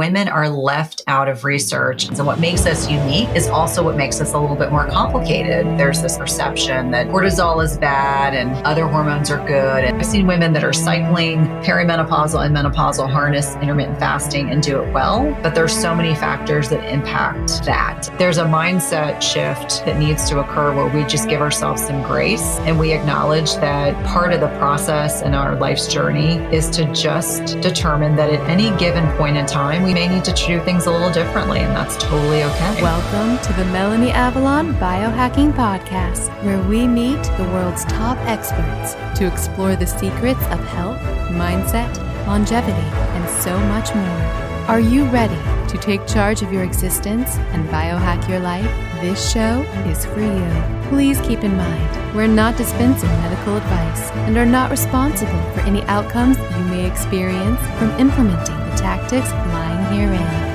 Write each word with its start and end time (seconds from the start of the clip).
women 0.00 0.28
are 0.28 0.48
left 0.48 1.02
out 1.08 1.28
of 1.28 1.44
research. 1.44 2.08
And 2.08 2.16
so 2.16 2.24
what 2.24 2.40
makes 2.40 2.64
us 2.64 2.90
unique 2.90 3.28
is 3.36 3.48
also 3.48 3.82
what 3.84 3.98
makes 3.98 4.18
us 4.18 4.32
a 4.32 4.38
little 4.38 4.56
bit 4.56 4.70
more 4.70 4.86
complicated. 4.86 5.66
There's 5.78 6.00
this 6.00 6.16
perception 6.16 6.90
that 6.92 7.08
cortisol 7.08 7.62
is 7.62 7.76
bad 7.76 8.32
and 8.32 8.50
other 8.66 8.86
hormones 8.88 9.30
are 9.30 9.46
good. 9.46 9.84
And 9.84 9.98
I've 9.98 10.06
seen 10.06 10.26
women 10.26 10.54
that 10.54 10.64
are 10.64 10.72
cycling 10.72 11.44
perimenopausal 11.62 12.42
and 12.46 12.56
menopausal 12.56 13.10
harness 13.10 13.56
intermittent 13.56 13.98
fasting 13.98 14.48
and 14.48 14.62
do 14.62 14.82
it 14.82 14.90
well. 14.90 15.36
But 15.42 15.54
there's 15.54 15.78
so 15.78 15.94
many 15.94 16.14
factors 16.14 16.70
that 16.70 16.82
impact 16.90 17.66
that. 17.66 18.08
There's 18.16 18.38
a 18.38 18.44
mindset 18.44 19.20
shift 19.20 19.84
that 19.84 19.98
needs 19.98 20.30
to 20.30 20.40
occur 20.40 20.74
where 20.74 20.88
we 20.88 21.04
just 21.04 21.28
give 21.28 21.42
ourselves 21.42 21.84
some 21.84 22.02
grace 22.04 22.56
and 22.60 22.78
we 22.78 22.94
acknowledge 22.94 23.52
that 23.56 24.02
part 24.06 24.32
of 24.32 24.40
the 24.40 24.48
process 24.56 25.20
in 25.20 25.34
our 25.34 25.56
life's 25.56 25.88
journey 25.88 26.36
is 26.56 26.70
to 26.70 26.90
just 26.94 27.60
determine 27.60 28.16
that 28.16 28.32
at 28.32 28.40
any 28.48 28.74
given 28.78 29.06
point 29.18 29.36
in 29.36 29.44
time, 29.44 29.89
we 29.90 29.94
may 29.94 30.06
need 30.06 30.24
to 30.24 30.32
do 30.32 30.60
things 30.60 30.86
a 30.86 30.90
little 30.90 31.10
differently, 31.10 31.58
and 31.58 31.74
that's 31.74 31.96
totally 31.96 32.44
okay. 32.44 32.80
Welcome 32.80 33.44
to 33.44 33.52
the 33.54 33.64
Melanie 33.72 34.12
Avalon 34.12 34.72
Biohacking 34.74 35.52
Podcast, 35.52 36.28
where 36.44 36.62
we 36.62 36.86
meet 36.86 37.20
the 37.36 37.48
world's 37.52 37.84
top 37.86 38.16
experts 38.18 38.94
to 39.18 39.26
explore 39.26 39.74
the 39.74 39.88
secrets 39.88 40.44
of 40.46 40.64
health, 40.68 41.00
mindset, 41.32 41.92
longevity, 42.28 42.70
and 42.70 43.42
so 43.42 43.58
much 43.66 43.92
more. 43.92 44.22
Are 44.68 44.78
you 44.78 45.06
ready 45.06 45.34
to 45.66 45.76
take 45.78 46.06
charge 46.06 46.42
of 46.42 46.52
your 46.52 46.62
existence 46.62 47.34
and 47.50 47.68
biohack 47.68 48.28
your 48.28 48.38
life? 48.38 48.70
This 49.00 49.32
show 49.32 49.62
is 49.86 50.04
for 50.04 50.20
you. 50.20 50.88
Please 50.88 51.20
keep 51.22 51.42
in 51.42 51.56
mind, 51.56 52.14
we're 52.14 52.28
not 52.28 52.56
dispensing 52.56 53.08
medical 53.08 53.56
advice 53.56 54.10
and 54.28 54.36
are 54.36 54.46
not 54.46 54.70
responsible 54.70 55.42
for 55.50 55.62
any 55.62 55.82
outcomes 55.86 56.38
you 56.38 56.64
may 56.66 56.86
experience 56.86 57.60
from 57.76 57.90
implementing 57.98 58.59
tactics 58.80 59.30
lying 59.52 59.84
herein. 59.92 60.49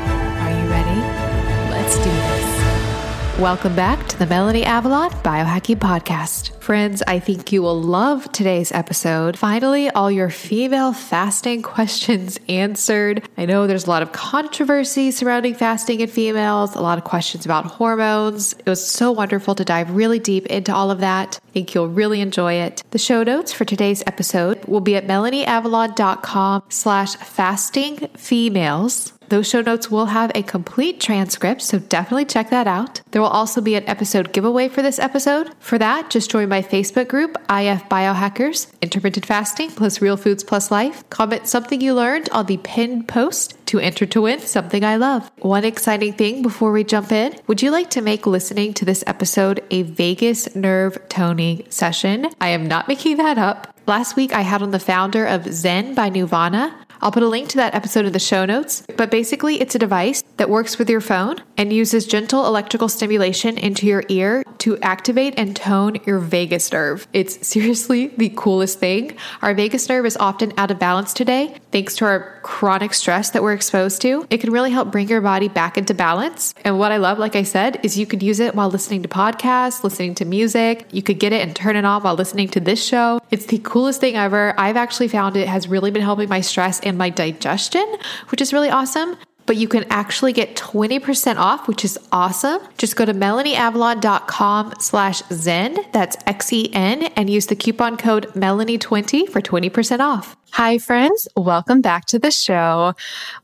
Welcome 3.40 3.76
back 3.76 4.08
to 4.08 4.18
the 4.18 4.28
Melanie 4.28 4.64
Avalon 4.64 5.10
Biohacking 5.12 5.76
Podcast. 5.76 6.54
Friends, 6.62 7.04
I 7.06 7.20
think 7.20 7.52
you 7.52 7.62
will 7.62 7.80
love 7.80 8.32
today's 8.32 8.72
episode. 8.72 9.38
Finally, 9.38 9.90
all 9.90 10.10
your 10.10 10.30
female 10.30 10.94
fasting 10.94 11.62
questions 11.62 12.40
answered. 12.48 13.28
I 13.38 13.46
know 13.46 13.68
there's 13.68 13.88
a 13.88 13.90
lot 13.90 14.04
of 14.04 14.14
controversy 14.14 15.12
surrounding 15.12 15.54
fasting 15.54 16.00
in 16.00 16.08
females, 16.08 16.76
a 16.76 16.82
lot 16.82 16.98
of 16.98 17.04
questions 17.04 17.44
about 17.44 17.66
hormones. 17.66 18.54
It 18.54 18.70
was 18.70 18.88
so 18.88 19.12
wonderful 19.12 19.54
to 19.56 19.66
dive 19.66 19.92
really 19.92 20.20
deep 20.20 20.46
into 20.46 20.74
all 20.74 20.90
of 20.90 21.02
that. 21.02 21.38
I 21.46 21.52
think 21.52 21.76
you'll 21.76 21.90
really 21.90 22.22
enjoy 22.22 22.54
it. 22.54 22.84
The 22.92 22.98
show 22.98 23.22
notes 23.22 23.52
for 23.52 23.66
today's 23.66 24.02
episode 24.08 24.64
will 24.64 24.80
be 24.80 24.96
at 24.96 25.08
melanieavalon.com 25.08 26.64
slash 26.70 27.16
fasting 27.18 27.98
females. 28.16 29.12
Those 29.30 29.48
show 29.48 29.62
notes 29.62 29.90
will 29.90 30.08
have 30.08 30.32
a 30.36 30.44
complete 30.44 31.00
transcript, 31.00 31.62
so 31.62 31.80
definitely 31.80 32.26
check 32.26 32.50
that 32.50 32.68
out. 32.68 33.02
There 33.12 33.22
will 33.22 33.30
also 33.30 33.62
be 33.62 33.76
an 33.76 33.88
episode 33.88 34.34
giveaway 34.34 34.68
for 34.68 34.82
this 34.82 35.00
episode. 35.00 35.52
For 35.60 35.78
that, 35.78 36.10
just 36.10 36.30
join 36.30 36.50
my 36.50 36.62
Facebook 36.62 37.08
group, 37.08 37.38
IF 37.50 37.90
Biohackers, 37.90 38.72
Intermittent 38.82 39.26
Fasting 39.26 39.72
plus 39.72 40.02
Real 40.02 40.18
Foods 40.18 40.44
plus 40.44 40.72
Life. 40.72 41.08
Comment 41.10 41.48
something 41.48 41.82
you 41.82 41.94
learned 41.94 42.30
on 42.30 42.46
the 42.46 42.58
pinned 42.58 43.08
post 43.08 43.58
to 43.68 43.80
enter 43.80 44.06
to 44.06 44.22
win 44.22 44.40
something 44.40 44.84
I 44.84 44.98
love. 44.98 45.32
One 45.40 45.66
exciting 45.66 46.14
thing 46.14 46.42
before 46.42 46.72
we 46.72 46.84
jump 46.84 47.12
in 47.12 47.36
would 47.48 47.62
you 47.62 47.72
like 47.72 47.90
to 47.92 48.02
make 48.02 48.28
listening 48.28 48.74
to 48.76 48.86
this 48.86 49.04
episode 49.08 49.64
a 49.72 49.82
vagus 49.84 50.56
nerve 50.56 50.98
toning 51.10 51.66
session? 51.70 52.28
I 52.40 52.50
am 52.50 52.68
not 52.68 52.88
making 52.88 53.18
that 53.18 53.38
up. 53.38 53.76
Last 53.88 54.16
week, 54.16 54.34
I 54.34 54.42
had 54.42 54.64
on 54.64 54.72
the 54.72 54.80
founder 54.80 55.28
of 55.28 55.44
Xen 55.44 55.94
by 55.94 56.10
Neuvana. 56.10 56.74
I'll 57.02 57.12
put 57.12 57.24
a 57.24 57.28
link 57.28 57.50
to 57.50 57.58
that 57.58 57.76
episode 57.76 58.06
in 58.06 58.14
the 58.14 58.20
show 58.20 58.46
notes, 58.46 58.84
but 58.98 59.12
basically, 59.12 59.62
it's 59.62 59.76
a 59.76 59.80
device 59.80 60.24
that 60.38 60.50
works 60.50 60.78
with 60.78 60.90
your 60.90 61.02
phone 61.02 61.38
and 61.58 61.72
uses 61.72 62.06
gentle 62.06 62.46
electrical 62.46 62.90
stimulation 62.90 63.58
into 63.58 63.86
your 63.86 64.04
ear 64.10 64.44
to 64.60 64.78
activate 64.80 65.34
and 65.38 65.56
tone 65.56 65.98
your 66.06 66.20
vagus 66.20 66.72
nerve. 66.72 67.08
It's 67.14 67.46
seriously 67.56 68.08
the 68.08 68.32
coolest 68.36 68.80
thing. 68.80 69.18
Our 69.42 69.54
vagus 69.54 69.88
nerve 69.90 70.06
is 70.06 70.18
often 70.18 70.54
out 70.58 70.72
of 70.72 70.80
balance 70.80 71.14
today 71.14 71.56
thanks 71.72 71.96
to 71.98 72.06
our 72.06 72.40
chronic 72.42 72.94
stress 72.94 73.32
that 73.32 73.44
we're 73.44 73.52
exposed 73.52 74.02
to. 74.02 74.26
It 74.30 74.38
can 74.38 74.52
really 74.52 74.72
help 74.72 74.92
bring 74.92 75.10
your 75.10 75.20
body 75.20 75.50
back 75.50 75.78
into 75.78 75.94
balance. 75.94 76.54
And 76.64 76.80
what 76.80 76.94
I 76.94 76.98
love, 76.98 77.20
like 77.20 77.36
I 77.36 77.44
said, 77.44 77.80
is 77.84 77.98
you 77.98 78.06
could 78.06 78.24
use 78.24 78.40
it 78.40 78.56
while 78.56 78.70
listening 78.70 79.02
to 79.02 79.10
podcasts, 79.10 79.84
listening 79.84 80.16
to 80.16 80.26
music. 80.26 80.88
You 80.92 81.04
could 81.04 81.20
get 81.20 81.34
it 81.34 81.42
and 81.42 81.54
turn 81.54 81.76
it 81.76 81.84
on 81.84 82.04
while 82.04 82.16
listening 82.16 82.48
to 82.50 82.62
this 82.62 82.82
show. 82.82 83.20
It's 83.30 83.48
the 83.48 83.60
coolest 83.60 84.00
thing 84.00 84.16
ever. 84.16 84.54
I've 84.58 84.78
actually 84.78 85.10
found 85.10 85.36
it 85.36 85.50
has 85.50 85.68
really 85.68 85.92
been 85.92 86.02
helping 86.02 86.30
my 86.30 86.40
stress 86.40 86.80
and 86.86 86.98
my 86.98 87.10
digestion, 87.10 87.86
which 88.30 88.42
is 88.42 88.54
really 88.54 88.70
awesome. 88.70 89.18
But 89.46 89.58
you 89.58 89.68
can 89.68 89.86
actually 89.92 90.34
get 90.34 90.56
20% 90.56 91.38
off, 91.38 91.68
which 91.68 91.86
is 91.86 92.00
awesome. 92.12 92.60
Just 92.80 92.96
go 92.96 93.06
to 93.06 93.14
melanieavalon.com 93.14 94.74
slash 94.80 95.22
Xen, 95.24 95.92
that's 95.92 96.18
X-E-N, 96.26 97.04
and 97.16 97.30
use 97.30 97.46
the 97.46 97.56
coupon 97.56 97.96
code 97.96 98.26
Melanie20 98.34 99.30
for 99.30 99.42
20% 99.42 100.00
off. 100.00 100.36
Hi, 100.54 100.78
friends. 100.78 101.28
Welcome 101.36 101.82
back 101.82 102.06
to 102.06 102.18
the 102.18 102.32
show. 102.32 102.94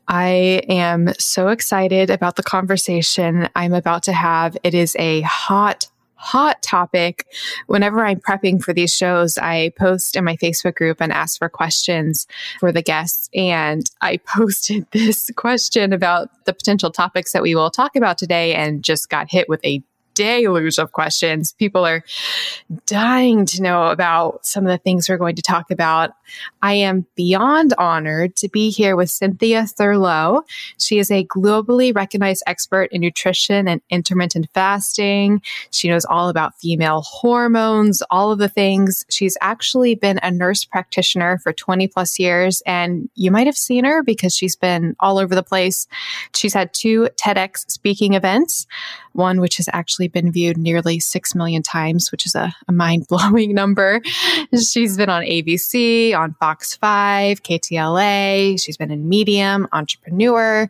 I 0.08 0.62
am 0.68 1.12
so 1.18 1.48
excited 1.48 2.10
about 2.10 2.36
the 2.36 2.42
conversation 2.42 3.48
I'm 3.54 3.74
about 3.74 4.02
to 4.04 4.12
have. 4.12 4.56
It 4.64 4.74
is 4.74 4.96
a 4.98 5.20
hot, 5.20 5.86
hot 6.22 6.62
topic. 6.62 7.26
Whenever 7.66 8.06
I'm 8.06 8.20
prepping 8.20 8.62
for 8.62 8.72
these 8.72 8.94
shows, 8.94 9.36
I 9.38 9.72
post 9.76 10.14
in 10.14 10.24
my 10.24 10.36
Facebook 10.36 10.76
group 10.76 11.00
and 11.00 11.12
ask 11.12 11.36
for 11.36 11.48
questions 11.48 12.28
for 12.60 12.70
the 12.70 12.82
guests. 12.82 13.28
And 13.34 13.90
I 14.00 14.16
posted 14.26 14.86
this 14.92 15.30
question 15.36 15.92
about 15.92 16.30
the 16.44 16.52
potential 16.52 16.92
topics 16.92 17.32
that 17.32 17.42
we 17.42 17.54
will 17.54 17.70
talk 17.70 17.96
about 17.96 18.18
today 18.18 18.54
and 18.54 18.84
just 18.84 19.10
got 19.10 19.30
hit 19.30 19.48
with 19.48 19.64
a 19.64 19.82
deluge 20.14 20.78
of 20.78 20.92
questions. 20.92 21.52
People 21.52 21.84
are 21.84 22.04
dying 22.86 23.46
to 23.46 23.62
know 23.62 23.88
about 23.88 24.46
some 24.46 24.64
of 24.64 24.70
the 24.70 24.78
things 24.78 25.08
we're 25.08 25.16
going 25.16 25.36
to 25.36 25.42
talk 25.42 25.70
about. 25.70 26.12
I 26.62 26.74
am 26.74 27.06
beyond 27.16 27.74
honored 27.78 28.36
to 28.36 28.48
be 28.48 28.70
here 28.70 28.96
with 28.96 29.10
Cynthia 29.10 29.66
Thurlow. 29.66 30.42
She 30.78 30.98
is 30.98 31.10
a 31.10 31.24
globally 31.26 31.94
recognized 31.94 32.42
expert 32.46 32.90
in 32.92 33.00
nutrition 33.00 33.68
and 33.68 33.80
intermittent 33.90 34.48
fasting. 34.54 35.42
She 35.70 35.88
knows 35.88 36.04
all 36.04 36.28
about 36.28 36.58
female 36.58 37.02
hormones, 37.02 38.02
all 38.10 38.32
of 38.32 38.38
the 38.38 38.48
things. 38.48 39.04
She's 39.10 39.36
actually 39.40 39.94
been 39.94 40.18
a 40.22 40.30
nurse 40.30 40.64
practitioner 40.64 41.38
for 41.38 41.52
20 41.52 41.88
plus 41.88 42.18
years, 42.18 42.62
and 42.66 43.08
you 43.14 43.30
might 43.30 43.46
have 43.46 43.56
seen 43.56 43.84
her 43.84 44.02
because 44.02 44.34
she's 44.34 44.56
been 44.56 44.96
all 45.00 45.18
over 45.18 45.34
the 45.34 45.42
place. 45.42 45.86
She's 46.34 46.54
had 46.54 46.72
two 46.74 47.08
TEDx 47.16 47.70
speaking 47.70 48.14
events 48.14 48.66
one 49.12 49.40
which 49.40 49.56
has 49.56 49.68
actually 49.72 50.08
been 50.08 50.32
viewed 50.32 50.56
nearly 50.56 50.98
6 50.98 51.34
million 51.34 51.62
times, 51.62 52.10
which 52.10 52.26
is 52.26 52.34
a, 52.34 52.52
a 52.68 52.72
mind 52.72 53.06
blowing 53.08 53.54
number. 53.62 54.00
She's 54.52 54.96
been 54.96 55.10
on 55.10 55.22
ABC, 55.22 56.16
on 56.16 56.21
Fox 56.40 56.74
5, 56.76 57.42
KTLA. 57.42 58.60
She's 58.62 58.76
been 58.76 58.90
in 58.90 59.08
Medium, 59.08 59.68
Entrepreneur, 59.72 60.68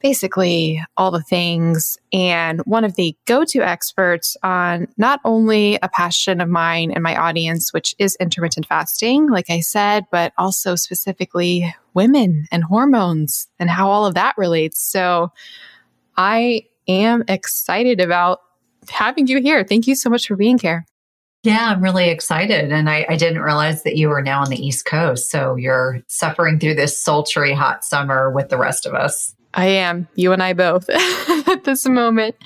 basically 0.00 0.82
all 0.96 1.10
the 1.10 1.22
things. 1.22 1.98
And 2.12 2.60
one 2.60 2.84
of 2.84 2.94
the 2.94 3.16
go 3.26 3.44
to 3.44 3.60
experts 3.60 4.36
on 4.42 4.88
not 4.96 5.20
only 5.24 5.78
a 5.82 5.88
passion 5.88 6.40
of 6.40 6.48
mine 6.48 6.90
and 6.90 7.02
my 7.02 7.16
audience, 7.16 7.72
which 7.72 7.94
is 7.98 8.16
intermittent 8.16 8.66
fasting, 8.66 9.28
like 9.28 9.50
I 9.50 9.60
said, 9.60 10.06
but 10.10 10.32
also 10.38 10.74
specifically 10.74 11.74
women 11.94 12.46
and 12.50 12.64
hormones 12.64 13.48
and 13.58 13.68
how 13.68 13.90
all 13.90 14.06
of 14.06 14.14
that 14.14 14.38
relates. 14.38 14.80
So 14.80 15.32
I 16.16 16.66
am 16.88 17.24
excited 17.28 18.00
about 18.00 18.40
having 18.88 19.26
you 19.26 19.40
here. 19.40 19.64
Thank 19.64 19.86
you 19.86 19.94
so 19.94 20.08
much 20.08 20.26
for 20.26 20.36
being 20.36 20.58
here. 20.58 20.86
Yeah, 21.42 21.70
I'm 21.70 21.82
really 21.82 22.10
excited. 22.10 22.70
And 22.70 22.90
I, 22.90 23.06
I, 23.08 23.16
didn't 23.16 23.40
realize 23.40 23.82
that 23.84 23.96
you 23.96 24.10
were 24.10 24.20
now 24.20 24.42
on 24.42 24.50
the 24.50 24.62
East 24.62 24.84
Coast. 24.84 25.30
So 25.30 25.56
you're 25.56 26.02
suffering 26.06 26.58
through 26.58 26.74
this 26.74 27.00
sultry 27.00 27.54
hot 27.54 27.82
summer 27.82 28.30
with 28.30 28.50
the 28.50 28.58
rest 28.58 28.84
of 28.84 28.92
us. 28.92 29.34
I 29.54 29.66
am, 29.66 30.06
you 30.14 30.32
and 30.32 30.42
I 30.42 30.52
both 30.52 30.88
at 31.48 31.64
this 31.64 31.88
moment. 31.88 32.36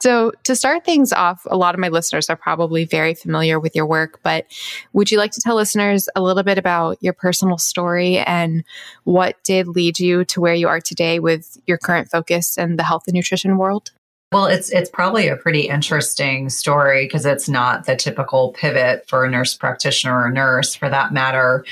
So, 0.00 0.32
to 0.44 0.56
start 0.56 0.82
things 0.82 1.12
off, 1.12 1.46
a 1.50 1.58
lot 1.58 1.74
of 1.74 1.80
my 1.80 1.88
listeners 1.88 2.30
are 2.30 2.36
probably 2.36 2.86
very 2.86 3.12
familiar 3.12 3.60
with 3.60 3.76
your 3.76 3.84
work, 3.84 4.20
but 4.22 4.46
would 4.94 5.10
you 5.10 5.18
like 5.18 5.32
to 5.32 5.42
tell 5.42 5.56
listeners 5.56 6.08
a 6.16 6.22
little 6.22 6.42
bit 6.42 6.56
about 6.56 6.96
your 7.02 7.12
personal 7.12 7.58
story 7.58 8.18
and 8.18 8.64
what 9.04 9.36
did 9.44 9.68
lead 9.68 10.00
you 10.00 10.24
to 10.26 10.40
where 10.40 10.54
you 10.54 10.68
are 10.68 10.80
today 10.80 11.18
with 11.18 11.58
your 11.66 11.76
current 11.76 12.08
focus 12.10 12.56
in 12.56 12.76
the 12.76 12.82
health 12.82 13.04
and 13.06 13.14
nutrition 13.14 13.58
world? 13.58 13.90
Well, 14.30 14.46
it's 14.46 14.70
it's 14.70 14.90
probably 14.90 15.28
a 15.28 15.36
pretty 15.36 15.68
interesting 15.68 16.50
story 16.50 17.06
because 17.06 17.24
it's 17.24 17.48
not 17.48 17.86
the 17.86 17.96
typical 17.96 18.52
pivot 18.52 19.08
for 19.08 19.24
a 19.24 19.30
nurse 19.30 19.56
practitioner 19.56 20.22
or 20.22 20.30
nurse 20.30 20.74
for 20.74 20.90
that 20.90 21.12
matter. 21.14 21.64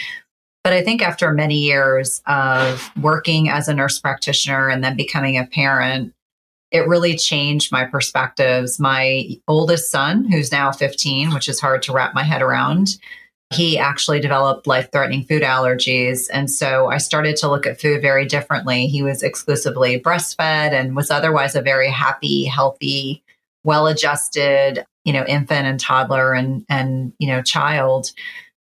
But 0.64 0.72
I 0.72 0.82
think 0.82 1.02
after 1.02 1.32
many 1.32 1.58
years 1.58 2.22
of 2.26 2.90
working 3.00 3.50
as 3.50 3.68
a 3.68 3.74
nurse 3.74 3.98
practitioner 3.98 4.68
and 4.68 4.82
then 4.82 4.96
becoming 4.96 5.36
a 5.36 5.46
parent, 5.46 6.12
it 6.72 6.88
really 6.88 7.16
changed 7.16 7.70
my 7.70 7.84
perspectives. 7.84 8.80
My 8.80 9.38
oldest 9.46 9.90
son, 9.90 10.24
who's 10.24 10.50
now 10.50 10.72
15, 10.72 11.34
which 11.34 11.48
is 11.48 11.60
hard 11.60 11.82
to 11.82 11.92
wrap 11.92 12.14
my 12.14 12.24
head 12.24 12.42
around, 12.42 12.96
he 13.50 13.78
actually 13.78 14.20
developed 14.20 14.66
life 14.66 14.90
threatening 14.90 15.25
food 15.25 15.43
allergies. 15.43 16.28
And 16.32 16.50
so 16.50 16.88
I 16.88 16.98
started 16.98 17.37
to 17.37 17.48
look 17.48 17.66
at 17.66 17.81
food 17.81 18.02
very 18.02 18.26
differently. 18.26 18.87
He 18.87 19.02
was 19.02 19.22
exclusively 19.22 20.00
breastfed 20.00 20.72
and 20.72 20.96
was 20.96 21.10
otherwise 21.10 21.54
a 21.54 21.62
very 21.62 21.88
happy, 21.88 22.44
healthy, 22.44 23.22
well 23.62 23.87
adjusted, 23.87 24.84
you 25.04 25.12
know, 25.12 25.25
infant 25.26 25.66
and 25.66 25.78
toddler 25.78 26.32
and, 26.32 26.64
and, 26.69 27.12
you 27.19 27.28
know, 27.28 27.40
child, 27.40 28.12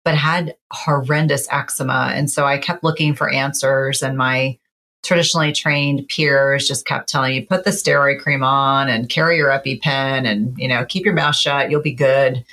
but 0.04 0.16
had 0.16 0.56
horrendous 0.72 1.46
eczema. 1.52 2.10
And 2.14 2.28
so 2.28 2.44
I 2.44 2.58
kept 2.58 2.82
looking 2.82 3.14
for 3.14 3.30
answers 3.30 4.02
and 4.02 4.18
my 4.18 4.58
traditionally 5.04 5.52
trained 5.52 6.08
peers 6.08 6.66
just 6.66 6.86
kept 6.86 7.08
telling 7.08 7.34
you 7.34 7.46
put 7.46 7.64
the 7.64 7.70
steroid 7.70 8.20
cream 8.20 8.42
on 8.42 8.88
and 8.88 9.08
carry 9.08 9.36
your 9.36 9.50
EpiPen 9.50 10.26
and, 10.26 10.56
you 10.58 10.68
know, 10.68 10.84
keep 10.84 11.04
your 11.04 11.14
mouth 11.14 11.36
shut, 11.36 11.70
you'll 11.70 11.82
be 11.82 11.92
good. 11.92 12.44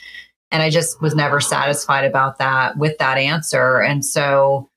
And 0.52 0.64
I 0.64 0.70
just 0.70 1.02
was 1.02 1.16
never 1.16 1.40
satisfied 1.40 2.06
about 2.06 2.40
that 2.40 2.78
with 2.78 2.98
that 2.98 3.18
answer. 3.18 3.82
And 3.82 4.04
so 4.04 4.70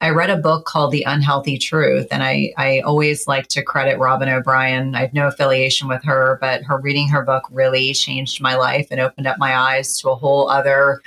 I 0.00 0.10
read 0.10 0.30
a 0.30 0.36
book 0.36 0.64
called 0.64 0.92
The 0.92 1.02
Unhealthy 1.02 1.58
Truth. 1.58 2.06
And 2.10 2.22
I, 2.22 2.54
I 2.56 2.80
always 2.80 3.26
like 3.26 3.48
to 3.48 3.62
credit 3.62 3.98
Robyn 3.98 4.28
O'Brien. 4.28 4.94
I 4.94 5.00
have 5.00 5.12
no 5.12 5.26
affiliation 5.26 5.88
with 5.88 6.04
her, 6.04 6.38
but 6.40 6.62
her 6.62 6.78
reading 6.78 7.08
her 7.08 7.22
book 7.22 7.44
really 7.50 7.92
changed 7.92 8.40
my 8.40 8.54
life 8.54 8.88
and 8.90 9.00
opened 9.00 9.26
up 9.26 9.38
my 9.38 9.56
eyes 9.56 9.98
to 10.00 10.10
a 10.10 10.14
whole 10.14 10.48
other 10.48 11.00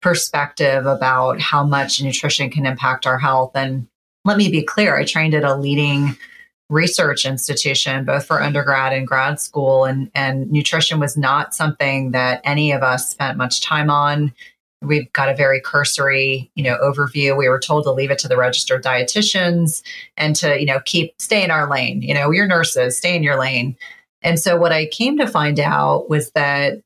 perspective 0.00 0.86
about 0.86 1.40
how 1.40 1.62
much 1.62 2.00
nutrition 2.00 2.50
can 2.50 2.64
impact 2.64 3.06
our 3.06 3.18
health. 3.18 3.52
And 3.54 3.86
let 4.24 4.38
me 4.38 4.50
be 4.50 4.62
clear, 4.62 4.96
I 4.96 5.04
trained 5.04 5.34
at 5.34 5.44
a 5.44 5.54
leading 5.54 6.16
research 6.70 7.26
institution, 7.26 8.04
both 8.04 8.24
for 8.24 8.40
undergrad 8.40 8.92
and 8.92 9.06
grad 9.06 9.40
school. 9.40 9.84
And, 9.84 10.10
and 10.14 10.50
nutrition 10.50 11.00
was 11.00 11.16
not 11.16 11.54
something 11.54 12.12
that 12.12 12.40
any 12.44 12.72
of 12.72 12.82
us 12.82 13.10
spent 13.10 13.36
much 13.36 13.60
time 13.60 13.90
on. 13.90 14.32
We've 14.80 15.12
got 15.12 15.28
a 15.28 15.34
very 15.34 15.60
cursory, 15.60 16.50
you 16.54 16.62
know, 16.62 16.78
overview. 16.78 17.36
We 17.36 17.48
were 17.48 17.58
told 17.58 17.84
to 17.84 17.92
leave 17.92 18.10
it 18.10 18.18
to 18.20 18.28
the 18.28 18.36
registered 18.36 18.82
dietitians 18.82 19.82
and 20.16 20.34
to, 20.36 20.58
you 20.58 20.64
know, 20.64 20.80
keep 20.86 21.12
stay 21.20 21.44
in 21.44 21.50
our 21.50 21.68
lane. 21.68 22.00
You 22.00 22.14
know, 22.14 22.30
you're 22.30 22.46
nurses, 22.46 22.96
stay 22.96 23.14
in 23.14 23.22
your 23.22 23.38
lane. 23.38 23.76
And 24.22 24.38
so 24.38 24.56
what 24.56 24.72
I 24.72 24.86
came 24.86 25.18
to 25.18 25.26
find 25.26 25.58
out 25.58 26.08
was 26.08 26.30
that 26.30 26.80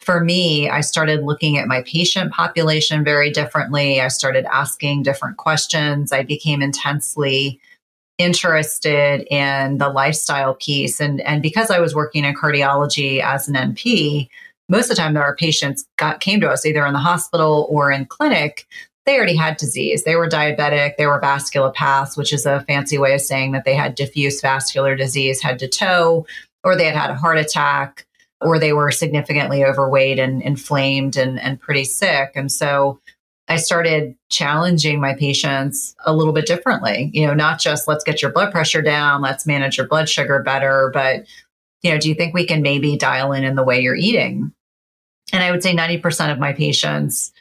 for 0.00 0.22
me, 0.22 0.68
I 0.68 0.80
started 0.80 1.24
looking 1.24 1.58
at 1.58 1.66
my 1.66 1.82
patient 1.82 2.32
population 2.32 3.04
very 3.04 3.30
differently. 3.30 4.00
I 4.00 4.08
started 4.08 4.44
asking 4.46 5.02
different 5.02 5.36
questions. 5.36 6.12
I 6.12 6.22
became 6.22 6.62
intensely 6.62 7.60
interested 8.20 9.26
in 9.32 9.78
the 9.78 9.88
lifestyle 9.88 10.54
piece. 10.54 11.00
And, 11.00 11.22
and 11.22 11.42
because 11.42 11.70
I 11.70 11.80
was 11.80 11.94
working 11.94 12.24
in 12.24 12.34
cardiology 12.34 13.20
as 13.20 13.48
an 13.48 13.54
NP, 13.54 14.28
most 14.68 14.84
of 14.84 14.90
the 14.90 14.94
time 14.96 15.14
that 15.14 15.22
our 15.22 15.34
patients 15.34 15.86
got 15.96 16.20
came 16.20 16.38
to 16.40 16.50
us 16.50 16.66
either 16.66 16.84
in 16.84 16.92
the 16.92 16.98
hospital 16.98 17.66
or 17.70 17.90
in 17.90 18.04
clinic, 18.04 18.66
they 19.06 19.16
already 19.16 19.36
had 19.36 19.56
disease. 19.56 20.04
They 20.04 20.16
were 20.16 20.28
diabetic, 20.28 20.96
they 20.98 21.06
were 21.06 21.20
vasculopaths, 21.20 22.16
which 22.18 22.32
is 22.32 22.44
a 22.44 22.60
fancy 22.68 22.98
way 22.98 23.14
of 23.14 23.22
saying 23.22 23.52
that 23.52 23.64
they 23.64 23.74
had 23.74 23.94
diffuse 23.94 24.40
vascular 24.42 24.94
disease 24.94 25.40
head 25.40 25.58
to 25.60 25.68
toe, 25.68 26.26
or 26.62 26.76
they 26.76 26.84
had 26.84 26.94
had 26.94 27.10
a 27.10 27.14
heart 27.14 27.38
attack, 27.38 28.06
or 28.42 28.58
they 28.58 28.74
were 28.74 28.90
significantly 28.90 29.64
overweight 29.64 30.18
and 30.18 30.42
inflamed 30.42 31.16
and, 31.16 31.40
and 31.40 31.58
pretty 31.58 31.84
sick. 31.84 32.32
And 32.34 32.52
so 32.52 33.00
I 33.50 33.56
started 33.56 34.14
challenging 34.28 35.00
my 35.00 35.12
patients 35.12 35.96
a 36.06 36.14
little 36.14 36.32
bit 36.32 36.46
differently. 36.46 37.10
You 37.12 37.26
know, 37.26 37.34
not 37.34 37.58
just 37.58 37.88
let's 37.88 38.04
get 38.04 38.22
your 38.22 38.30
blood 38.30 38.52
pressure 38.52 38.80
down, 38.80 39.22
let's 39.22 39.44
manage 39.44 39.76
your 39.76 39.88
blood 39.88 40.08
sugar 40.08 40.40
better, 40.40 40.88
but 40.94 41.26
you 41.82 41.90
know, 41.90 41.98
do 41.98 42.08
you 42.08 42.14
think 42.14 42.32
we 42.32 42.46
can 42.46 42.62
maybe 42.62 42.96
dial 42.96 43.32
in 43.32 43.42
in 43.42 43.56
the 43.56 43.64
way 43.64 43.80
you're 43.80 43.96
eating? 43.96 44.52
And 45.32 45.42
I 45.42 45.50
would 45.50 45.64
say 45.64 45.74
90% 45.74 46.30
of 46.30 46.38
my 46.38 46.52
patients 46.52 47.32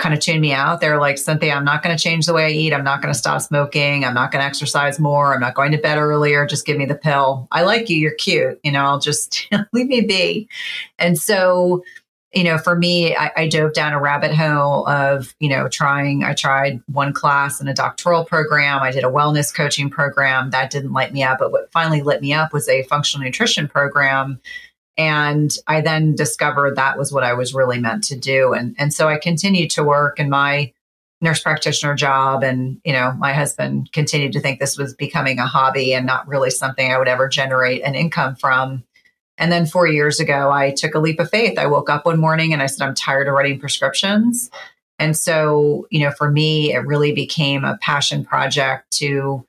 kind 0.00 0.12
of 0.12 0.18
tune 0.18 0.40
me 0.40 0.52
out. 0.52 0.80
They're 0.80 0.98
like, 0.98 1.16
Cynthia, 1.16 1.54
I'm 1.54 1.64
not 1.64 1.84
going 1.84 1.96
to 1.96 2.02
change 2.02 2.26
the 2.26 2.32
way 2.32 2.46
I 2.46 2.50
eat. 2.50 2.72
I'm 2.72 2.82
not 2.82 3.00
going 3.00 3.14
to 3.14 3.18
stop 3.18 3.40
smoking. 3.40 4.04
I'm 4.04 4.14
not 4.14 4.32
going 4.32 4.42
to 4.42 4.46
exercise 4.46 4.98
more. 4.98 5.32
I'm 5.32 5.40
not 5.40 5.54
going 5.54 5.70
to 5.70 5.78
bed 5.78 5.96
earlier. 5.96 6.44
Just 6.44 6.66
give 6.66 6.76
me 6.76 6.86
the 6.86 6.96
pill. 6.96 7.46
I 7.52 7.62
like 7.62 7.88
you. 7.88 7.98
You're 7.98 8.14
cute. 8.14 8.58
You 8.64 8.72
know, 8.72 8.84
I'll 8.84 8.98
just 8.98 9.46
leave 9.72 9.86
me 9.86 10.00
be. 10.00 10.48
And 10.98 11.16
so 11.16 11.84
you 12.32 12.44
know, 12.44 12.56
for 12.56 12.74
me, 12.74 13.14
I, 13.14 13.30
I, 13.36 13.48
dove 13.48 13.74
down 13.74 13.92
a 13.92 14.00
rabbit 14.00 14.34
hole 14.34 14.88
of, 14.88 15.34
you 15.38 15.50
know, 15.50 15.68
trying, 15.68 16.24
I 16.24 16.32
tried 16.32 16.80
one 16.86 17.12
class 17.12 17.60
in 17.60 17.68
a 17.68 17.74
doctoral 17.74 18.24
program. 18.24 18.80
I 18.80 18.90
did 18.90 19.04
a 19.04 19.08
wellness 19.08 19.54
coaching 19.54 19.90
program 19.90 20.50
that 20.50 20.70
didn't 20.70 20.92
light 20.92 21.12
me 21.12 21.22
up. 21.22 21.38
But 21.40 21.52
what 21.52 21.70
finally 21.72 22.00
lit 22.00 22.22
me 22.22 22.32
up 22.32 22.52
was 22.52 22.68
a 22.68 22.84
functional 22.84 23.24
nutrition 23.24 23.68
program. 23.68 24.40
And 24.96 25.54
I 25.66 25.82
then 25.82 26.14
discovered 26.14 26.76
that 26.76 26.98
was 26.98 27.12
what 27.12 27.24
I 27.24 27.34
was 27.34 27.54
really 27.54 27.78
meant 27.78 28.04
to 28.04 28.16
do. 28.16 28.54
And, 28.54 28.74
and 28.78 28.94
so 28.94 29.08
I 29.08 29.18
continued 29.18 29.70
to 29.72 29.84
work 29.84 30.18
in 30.18 30.30
my 30.30 30.72
nurse 31.20 31.40
practitioner 31.40 31.94
job. 31.94 32.42
And, 32.42 32.80
you 32.84 32.92
know, 32.92 33.12
my 33.12 33.32
husband 33.34 33.92
continued 33.92 34.32
to 34.32 34.40
think 34.40 34.58
this 34.58 34.78
was 34.78 34.94
becoming 34.94 35.38
a 35.38 35.46
hobby 35.46 35.94
and 35.94 36.06
not 36.06 36.26
really 36.28 36.50
something 36.50 36.90
I 36.90 36.98
would 36.98 37.08
ever 37.08 37.28
generate 37.28 37.82
an 37.82 37.94
income 37.94 38.36
from. 38.36 38.84
And 39.38 39.50
then 39.50 39.66
four 39.66 39.86
years 39.86 40.20
ago, 40.20 40.50
I 40.50 40.72
took 40.72 40.94
a 40.94 40.98
leap 40.98 41.18
of 41.18 41.30
faith. 41.30 41.58
I 41.58 41.66
woke 41.66 41.90
up 41.90 42.06
one 42.06 42.20
morning 42.20 42.52
and 42.52 42.62
I 42.62 42.66
said, 42.66 42.86
I'm 42.86 42.94
tired 42.94 43.28
of 43.28 43.34
writing 43.34 43.58
prescriptions. 43.58 44.50
And 44.98 45.16
so, 45.16 45.86
you 45.90 46.00
know, 46.00 46.12
for 46.12 46.30
me, 46.30 46.72
it 46.72 46.86
really 46.86 47.12
became 47.12 47.64
a 47.64 47.78
passion 47.78 48.24
project 48.24 48.90
to 48.92 49.44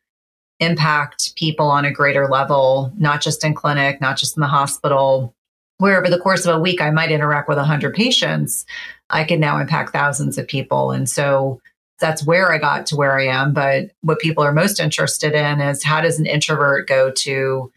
impact 0.59 1.35
people 1.35 1.67
on 1.67 1.85
a 1.85 1.91
greater 1.91 2.27
level, 2.27 2.91
not 2.97 3.21
just 3.21 3.43
in 3.43 3.53
clinic, 3.53 3.99
not 4.01 4.17
just 4.17 4.37
in 4.37 4.41
the 4.41 4.47
hospital, 4.47 5.35
where 5.77 5.99
over 5.99 6.09
the 6.09 6.19
course 6.19 6.45
of 6.45 6.55
a 6.55 6.59
week, 6.59 6.81
I 6.81 6.91
might 6.91 7.11
interact 7.11 7.49
with 7.49 7.57
100 7.57 7.93
patients. 7.93 8.65
I 9.09 9.23
can 9.23 9.39
now 9.39 9.59
impact 9.59 9.91
thousands 9.91 10.37
of 10.37 10.47
people. 10.47 10.91
And 10.91 11.09
so 11.09 11.61
that's 11.99 12.25
where 12.25 12.51
I 12.51 12.57
got 12.57 12.85
to 12.87 12.95
where 12.95 13.17
I 13.19 13.27
am. 13.27 13.53
But 13.53 13.91
what 14.01 14.19
people 14.19 14.43
are 14.43 14.53
most 14.53 14.79
interested 14.79 15.33
in 15.33 15.61
is 15.61 15.83
how 15.83 16.01
does 16.01 16.19
an 16.19 16.25
introvert 16.25 16.87
go 16.87 17.11
to 17.11 17.71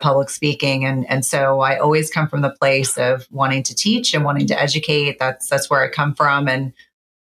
public 0.00 0.30
speaking. 0.30 0.84
And 0.84 1.08
and 1.10 1.24
so 1.24 1.60
I 1.60 1.78
always 1.78 2.10
come 2.10 2.28
from 2.28 2.42
the 2.42 2.50
place 2.50 2.96
of 2.98 3.26
wanting 3.30 3.62
to 3.64 3.74
teach 3.74 4.14
and 4.14 4.24
wanting 4.24 4.46
to 4.48 4.60
educate. 4.60 5.18
That's 5.18 5.48
that's 5.48 5.70
where 5.70 5.82
I 5.82 5.88
come 5.88 6.14
from. 6.14 6.48
And 6.48 6.72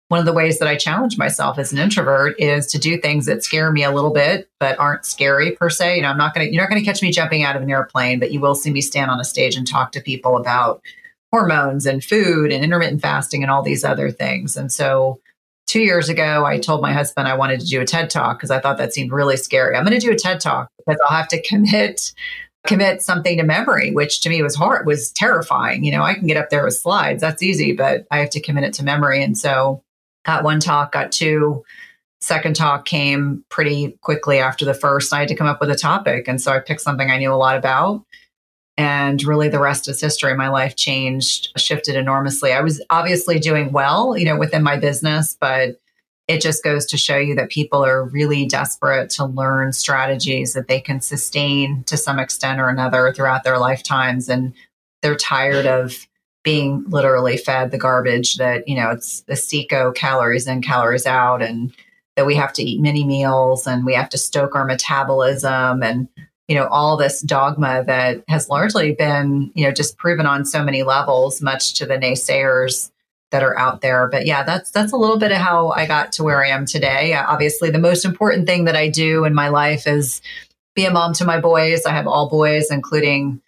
one 0.10 0.20
of 0.20 0.26
the 0.26 0.34
ways 0.34 0.60
that 0.60 0.68
I 0.68 0.76
challenge 0.76 1.18
myself 1.18 1.58
as 1.58 1.72
an 1.72 1.80
introvert 1.80 2.40
is 2.40 2.68
to 2.68 2.78
do 2.78 3.00
things 3.00 3.26
that 3.26 3.44
scare 3.44 3.72
me 3.72 3.84
a 3.84 3.92
little 3.92 4.12
bit 4.12 4.50
but 4.60 4.78
aren't 4.80 5.06
scary 5.06 5.52
per 5.52 5.70
se. 5.70 5.96
You 5.96 6.02
know 6.02 6.10
I'm 6.10 6.18
not 6.18 6.34
going 6.34 6.48
to 6.48 6.54
you're 6.54 6.62
not 6.62 6.70
going 6.70 6.82
to 6.82 6.86
catch 6.86 7.02
me 7.02 7.12
jumping 7.12 7.44
out 7.44 7.56
of 7.56 7.62
an 7.62 7.72
airplane 7.72 8.20
but 8.20 8.32
you 8.32 8.40
will 8.40 8.56
see 8.56 8.72
me 8.72 8.82
stand 8.82 9.10
on 9.10 9.20
a 9.20 9.26
stage 9.26 9.56
and 9.56 9.68
talk 9.68 9.92
to 9.94 10.02
people 10.02 10.38
about 10.38 10.82
hormones 11.32 11.88
and 11.88 12.04
food 12.04 12.52
and 12.52 12.64
intermittent 12.64 13.02
fasting 13.02 13.42
and 13.42 13.52
all 13.52 13.64
these 13.64 13.84
other 13.84 14.12
things. 14.12 14.56
And 14.56 14.72
so 14.72 15.20
two 15.66 15.82
years 15.82 16.08
ago, 16.08 16.46
I 16.46 16.60
told 16.60 16.84
my 16.84 16.94
husband 16.94 17.28
I 17.28 17.36
wanted 17.36 17.60
to 17.62 17.66
do 17.66 17.82
a 17.82 17.86
TED 17.86 18.12
talk 18.12 18.38
because 18.38 18.52
I 18.52 18.60
thought 18.60 18.78
that 18.78 18.94
seemed 18.94 19.12
really 19.12 19.38
scary. 19.38 19.76
I'm 19.76 19.84
going 19.84 20.00
to 20.00 20.06
do 20.06 20.12
a 20.12 20.16
TED 20.16 20.40
talk 20.40 20.70
because 20.78 21.02
I'll 21.04 21.18
have 21.18 21.28
to 21.30 21.42
commit 21.42 22.14
commit 22.66 23.02
something 23.02 23.38
to 23.38 23.44
memory, 23.44 23.92
which 23.92 24.22
to 24.22 24.30
me 24.30 24.42
was 24.42 24.56
hard, 24.56 24.86
was 24.86 25.12
terrifying. 25.12 25.84
You 25.84 25.92
know, 25.92 26.04
I 26.04 26.14
can 26.14 26.28
get 26.28 26.38
up 26.38 26.50
there 26.50 26.64
with 26.64 26.76
slides, 26.76 27.22
that's 27.22 27.44
easy, 27.44 27.74
but 27.74 28.08
I 28.10 28.20
have 28.20 28.30
to 28.32 28.42
commit 28.42 28.64
it 28.64 28.74
to 28.76 28.86
memory. 28.86 29.22
And 29.24 29.38
so 29.38 29.84
got 30.26 30.44
one 30.44 30.60
talk, 30.60 30.94
got 30.94 31.12
two. 31.12 31.64
Second 32.22 32.56
talk 32.56 32.86
came 32.86 33.44
pretty 33.50 33.98
quickly 34.02 34.40
after 34.40 34.64
the 34.64 34.74
first. 34.74 35.14
I 35.14 35.20
had 35.20 35.28
to 35.28 35.36
come 35.36 35.48
up 35.48 35.60
with 35.60 35.70
a 35.70 35.76
topic. 35.76 36.28
And 36.30 36.42
so 36.42 36.54
I 36.54 36.60
picked 36.60 36.80
something 36.82 37.12
I 37.12 37.18
knew 37.18 37.34
a 37.34 37.36
lot 37.36 37.58
about. 37.58 38.06
And 38.78 39.24
really, 39.24 39.50
the 39.50 39.60
rest 39.60 39.88
is 39.88 40.02
history. 40.02 40.34
My 40.34 40.48
life 40.48 40.76
changed, 40.76 41.52
shifted 41.58 41.96
enormously. 41.96 42.54
I 42.54 42.62
was 42.62 42.82
obviously 42.90 43.40
doing 43.40 43.72
well, 43.72 44.18
you 44.18 44.26
know, 44.26 44.38
within 44.38 44.64
my 44.64 44.78
business, 44.78 45.38
but 45.40 45.80
it 46.28 46.42
just 46.42 46.64
goes 46.64 46.86
to 46.86 46.98
show 46.98 47.18
you 47.18 47.36
that 47.36 47.50
people 47.50 47.84
are 47.84 48.06
really 48.06 48.46
desperate 48.46 49.10
to 49.10 49.26
learn 49.26 49.74
strategies 49.74 50.54
that 50.54 50.68
they 50.68 50.80
can 50.80 51.02
sustain 51.02 51.84
to 51.84 51.98
some 51.98 52.18
extent 52.18 52.62
or 52.62 52.70
another 52.70 53.12
throughout 53.14 53.44
their 53.44 53.58
lifetimes. 53.58 54.30
And 54.30 54.54
they're 55.02 55.16
tired 55.16 55.66
of 55.66 56.08
being 56.44 56.86
literally 56.88 57.38
fed 57.38 57.72
the 57.72 57.78
garbage 57.78 58.36
that, 58.36 58.68
you 58.68 58.76
know, 58.76 58.90
it's 58.92 59.22
the 59.22 59.36
CICO 59.36 59.94
calories 59.96 60.48
in, 60.48 60.62
calories 60.62 61.06
out, 61.06 61.42
and 61.42 61.74
that 62.16 62.26
we 62.26 62.36
have 62.36 62.54
to 62.54 62.64
eat 62.64 62.80
mini 62.80 63.04
meals 63.04 63.68
and 63.68 63.86
we 63.86 63.94
have 63.94 64.10
to 64.10 64.18
stoke 64.18 64.56
our 64.56 64.66
metabolism 64.66 65.84
and, 65.84 66.08
you 66.48 66.56
know, 66.56 66.68
all 66.68 66.96
this 66.96 67.22
dogma 67.22 67.84
that 67.86 68.24
has 68.30 68.50
largely 68.50 68.94
been, 68.94 69.52
you 69.56 69.66
know, 69.66 69.72
just 69.72 69.98
proven 69.98 70.26
on 70.26 70.46
so 70.46 70.64
many 70.64 70.84
levels, 70.84 71.42
much 71.42 71.74
to 71.74 71.86
the 71.86 71.98
naysayers 71.98 72.92
that 73.34 73.44
are 73.44 73.58
out 73.58 73.82
there. 73.82 74.08
But 74.08 74.26
yeah, 74.26 74.44
that's 74.44 74.72
that's 74.72 74.94
a 74.94 74.98
little 74.98 75.18
bit 75.18 75.32
of 75.32 75.40
how 75.40 75.72
I 75.72 75.86
got 75.86 76.14
to 76.14 76.24
where 76.24 76.44
I 76.44 76.50
am 76.50 76.66
today. 76.66 77.14
Uh, 77.14 77.26
obviously, 77.28 77.70
the 77.70 77.80
most 77.80 78.06
important 78.06 78.48
thing 78.48 78.64
that 78.66 78.78
I 78.78 78.88
do 78.88 79.26
in 79.26 79.34
my 79.34 79.50
life 79.50 79.86
is 79.86 80.22
be 80.76 80.86
a 80.86 80.92
mom 80.92 81.14
to 81.16 81.26
my 81.26 81.42
boys. 81.42 81.86
I 81.86 81.92
have 81.92 82.08
all 82.08 82.30
boys, 82.30 82.72
including 82.72 83.42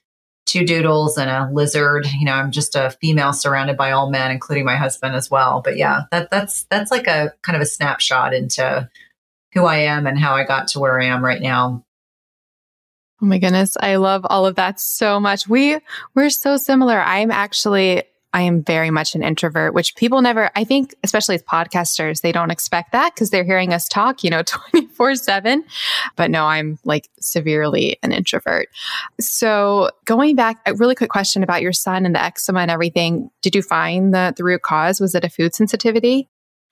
two 0.45 0.65
doodles 0.65 1.17
and 1.17 1.29
a 1.29 1.49
lizard. 1.53 2.07
You 2.17 2.25
know, 2.25 2.33
I'm 2.33 2.51
just 2.51 2.75
a 2.75 2.91
female 2.99 3.31
surrounded 3.31 3.77
by 3.77 3.91
all 3.91 4.09
men, 4.09 4.31
including 4.31 4.65
my 4.65 4.75
husband 4.75 5.15
as 5.15 5.31
well. 5.31 5.61
But 5.61 5.77
yeah, 5.77 6.01
that 6.11 6.29
that's 6.31 6.63
that's 6.63 6.91
like 6.91 7.07
a 7.07 7.33
kind 7.43 7.55
of 7.55 7.61
a 7.61 7.65
snapshot 7.65 8.33
into 8.33 8.89
who 9.53 9.65
I 9.65 9.77
am 9.77 10.07
and 10.07 10.19
how 10.19 10.35
I 10.35 10.43
got 10.43 10.67
to 10.69 10.79
where 10.79 10.99
I 10.99 11.05
am 11.05 11.23
right 11.23 11.41
now. 11.41 11.85
Oh 13.21 13.27
my 13.27 13.37
goodness, 13.37 13.77
I 13.79 13.95
love 13.95 14.25
all 14.29 14.45
of 14.45 14.55
that 14.55 14.79
so 14.79 15.19
much. 15.19 15.47
We 15.47 15.79
we're 16.15 16.29
so 16.31 16.57
similar. 16.57 16.99
I'm 16.99 17.31
actually 17.31 18.03
I 18.35 18.41
am 18.41 18.63
very 18.63 18.91
much 18.91 19.15
an 19.15 19.23
introvert, 19.23 19.73
which 19.73 19.95
people 19.95 20.21
never, 20.21 20.51
I 20.57 20.65
think, 20.65 20.93
especially 21.05 21.35
as 21.35 21.43
podcasters, 21.43 22.19
they 22.19 22.33
don't 22.33 22.51
expect 22.51 22.91
that 22.91 23.15
because 23.15 23.29
they're 23.29 23.45
hearing 23.45 23.73
us 23.73 23.87
talk, 23.87 24.25
you 24.25 24.29
know, 24.29 24.43
24 24.71 25.15
7. 25.15 25.63
But 26.17 26.29
no, 26.29 26.43
I'm 26.45 26.77
like 26.83 27.09
severely 27.17 27.97
an 28.03 28.11
introvert. 28.11 28.67
So 29.21 29.89
going 30.03 30.35
back, 30.35 30.57
a 30.65 30.73
really 30.73 30.95
quick 30.95 31.09
question 31.09 31.43
about 31.43 31.61
your 31.61 31.71
son 31.71 32.05
and 32.05 32.13
the 32.13 32.21
eczema 32.21 32.59
and 32.59 32.69
everything. 32.69 33.29
Did 33.41 33.55
you 33.55 33.61
find 33.61 34.13
the, 34.13 34.33
the 34.35 34.43
root 34.43 34.63
cause? 34.63 34.99
Was 34.99 35.15
it 35.15 35.23
a 35.23 35.29
food 35.29 35.55
sensitivity? 35.55 36.27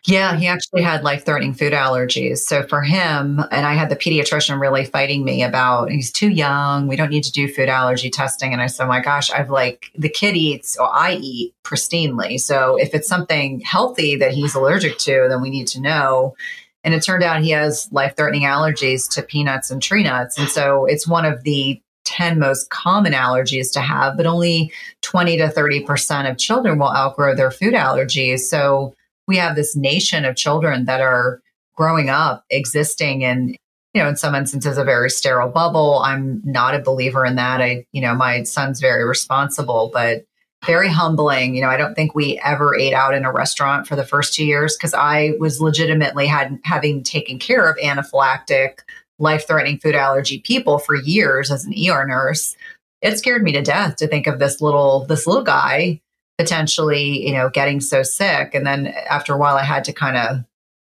Yeah, 0.06 0.36
he 0.36 0.48
actually 0.48 0.82
had 0.82 1.04
life 1.04 1.24
threatening 1.26 1.54
food 1.54 1.72
allergies. 1.72 2.40
So 2.40 2.64
for 2.64 2.82
him, 2.82 3.40
and 3.52 3.66
I 3.66 3.74
had 3.74 3.90
the 3.90 3.96
pediatrician 3.96 4.60
really 4.60 4.84
fighting 4.84 5.24
me 5.24 5.44
about 5.44 5.92
he's 5.92 6.12
too 6.12 6.30
young. 6.30 6.88
We 6.88 6.98
don't 6.98 7.10
need 7.10 7.24
to 7.24 7.32
do 7.32 7.48
food 7.48 7.70
allergy 7.70 8.10
testing. 8.10 8.52
And 8.52 8.62
I 8.62 8.68
said, 8.68 8.84
oh 8.84 8.88
my 8.88 9.00
gosh, 9.00 9.32
I've 9.32 9.50
like 9.50 9.92
the 9.96 10.10
kid 10.10 10.36
eats 10.36 10.78
or 10.78 10.94
I 10.94 11.14
eat 11.14 11.54
pristinely. 11.64 12.38
So 12.38 12.76
if 12.76 12.94
it's 12.94 13.08
something 13.08 13.62
healthy 13.62 14.18
that 14.18 14.34
he's 14.34 14.56
allergic 14.56 14.98
to, 15.00 15.28
then 15.30 15.42
we 15.42 15.50
need 15.50 15.68
to 15.68 15.80
know. 15.80 16.36
And 16.84 16.94
it 16.94 17.02
turned 17.02 17.24
out 17.24 17.42
he 17.42 17.52
has 17.52 17.88
life 17.94 18.18
threatening 18.18 18.42
allergies 18.42 19.10
to 19.14 19.22
peanuts 19.22 19.72
and 19.72 19.82
tree 19.82 20.04
nuts. 20.04 20.38
And 20.38 20.50
so 20.50 20.84
it's 20.84 21.08
one 21.08 21.24
of 21.24 21.44
the 21.44 21.82
10 22.04 22.40
most 22.40 22.70
common 22.70 23.14
allergies 23.14 23.72
to 23.72 23.80
have, 23.80 24.18
but 24.18 24.26
only 24.26 24.74
20 25.02 25.38
to 25.38 25.48
30% 25.48 26.30
of 26.30 26.38
children 26.38 26.78
will 26.78 26.94
outgrow 26.94 27.34
their 27.34 27.52
food 27.52 27.74
allergies. 27.74 28.42
So 28.42 28.94
we 29.28 29.38
have 29.38 29.56
this 29.56 29.76
nation 29.76 30.26
of 30.26 30.36
children 30.36 30.86
that 30.86 31.02
are 31.02 31.42
growing 31.76 32.10
up 32.10 32.46
existing 32.50 33.22
in 33.22 33.56
you 33.94 34.02
know 34.02 34.10
in 34.10 34.16
some 34.16 34.36
instances 34.36 34.78
a 34.78 34.84
very 34.84 35.10
sterile 35.10 35.50
bubble. 35.50 36.00
I'm 36.00 36.42
not 36.44 36.76
a 36.76 36.80
believer 36.80 37.26
in 37.26 37.36
that. 37.36 37.62
I 37.62 37.86
you 37.92 38.02
know 38.02 38.16
my 38.16 38.44
son's 38.44 38.80
very 38.80 39.06
responsible 39.06 39.90
but 39.94 40.26
very 40.66 40.88
humbling. 40.88 41.56
You 41.56 41.62
know 41.62 41.70
i 41.70 41.78
don't 41.78 41.96
think 41.96 42.16
we 42.16 42.40
ever 42.44 42.76
ate 42.76 42.94
out 42.94 43.14
in 43.14 43.26
a 43.26 43.32
restaurant 43.32 43.88
for 43.88 43.96
the 43.96 44.06
first 44.06 44.34
two 44.34 44.46
years 44.46 44.76
because 44.78 44.94
i 44.94 45.34
was 45.40 45.60
legitimately 45.62 46.26
had 46.28 46.60
having 46.64 47.04
taken 47.04 47.38
care 47.40 47.70
of 47.70 47.78
anaphylactic 47.78 48.80
life-threatening 49.20 49.80
food 49.80 49.96
allergy 49.96 50.40
people 50.40 50.80
for 50.80 50.96
years 50.96 51.52
as 51.52 51.66
an 51.66 51.74
er 51.74 52.06
nurse. 52.06 52.56
It 53.02 53.18
scared 53.18 53.44
me 53.44 53.52
to 53.54 53.62
death 53.62 53.98
to 53.98 54.08
think 54.08 54.28
of 54.28 54.40
this 54.40 54.62
little 54.62 55.06
this 55.06 55.28
little 55.28 55.44
guy 55.44 56.02
potentially, 56.38 57.26
you 57.26 57.34
know, 57.34 57.50
getting 57.50 57.80
so 57.80 58.04
sick. 58.04 58.54
And 58.54 58.66
then 58.66 58.88
after 58.88 59.34
a 59.34 59.38
while, 59.38 59.56
I 59.56 59.64
had 59.64 59.84
to 59.86 59.94
kind 59.94 60.18
of 60.18 60.46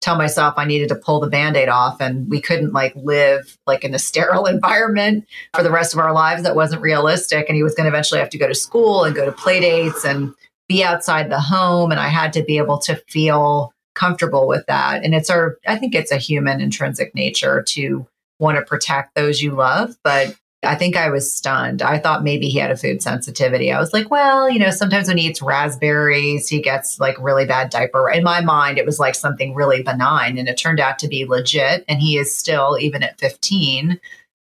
tell 0.01 0.17
myself 0.17 0.53
I 0.57 0.65
needed 0.65 0.89
to 0.89 0.95
pull 0.95 1.19
the 1.19 1.29
band-aid 1.29 1.67
off 1.67 1.99
and 1.99 2.29
we 2.29 2.39
couldn't 2.39 2.71
like 2.71 2.93
live 2.95 3.57
like 3.67 3.83
in 3.83 3.93
a 3.93 3.99
sterile 3.99 4.45
environment 4.45 5.27
for 5.53 5.63
the 5.63 5.71
rest 5.71 5.93
of 5.93 5.99
our 5.99 6.13
lives 6.13 6.43
that 6.43 6.55
wasn't 6.55 6.81
realistic. 6.81 7.47
And 7.47 7.55
he 7.55 7.63
was 7.63 7.75
going 7.75 7.85
to 7.85 7.89
eventually 7.89 8.19
have 8.19 8.29
to 8.29 8.37
go 8.37 8.47
to 8.47 8.55
school 8.55 9.03
and 9.03 9.15
go 9.15 9.25
to 9.25 9.31
play 9.31 9.59
dates 9.59 10.05
and 10.05 10.33
be 10.67 10.83
outside 10.83 11.29
the 11.29 11.39
home. 11.39 11.91
And 11.91 11.99
I 11.99 12.07
had 12.07 12.33
to 12.33 12.43
be 12.43 12.57
able 12.57 12.77
to 12.79 12.95
feel 13.07 13.73
comfortable 13.95 14.47
with 14.47 14.65
that. 14.67 15.03
And 15.03 15.13
it's 15.13 15.29
our 15.29 15.57
I 15.67 15.75
think 15.75 15.95
it's 15.95 16.11
a 16.11 16.17
human 16.17 16.61
intrinsic 16.61 17.13
nature 17.13 17.63
to 17.69 18.07
want 18.39 18.57
to 18.57 18.63
protect 18.63 19.15
those 19.15 19.41
you 19.41 19.51
love. 19.51 19.97
But 20.03 20.35
I 20.61 20.75
think 20.75 20.97
I 20.97 21.09
was 21.09 21.31
stunned. 21.31 21.81
I 21.81 21.99
thought 21.99 22.23
maybe 22.23 22.49
he 22.49 22.59
had 22.59 22.69
a 22.69 22.75
food 22.75 23.01
sensitivity. 23.01 23.71
I 23.71 23.79
was 23.79 23.93
like, 23.93 24.11
well, 24.11 24.49
you 24.49 24.59
know, 24.59 24.71
sometimes 24.71 25.07
when 25.07 25.17
he 25.17 25.27
eats 25.27 25.41
raspberries, 25.41 26.49
he 26.49 26.61
gets 26.61 26.99
like 26.99 27.15
really 27.17 27.45
bad 27.45 27.69
diaper. 27.69 28.09
In 28.09 28.23
my 28.23 28.41
mind, 28.41 28.77
it 28.77 28.85
was 28.85 28.99
like 28.99 29.15
something 29.15 29.55
really 29.55 29.81
benign, 29.83 30.37
and 30.37 30.49
it 30.49 30.57
turned 30.57 30.81
out 30.81 30.99
to 30.99 31.07
be 31.07 31.25
legit. 31.25 31.85
And 31.87 32.01
he 32.01 32.17
is 32.17 32.35
still, 32.35 32.77
even 32.79 33.03
at 33.03 33.17
15, 33.19 33.99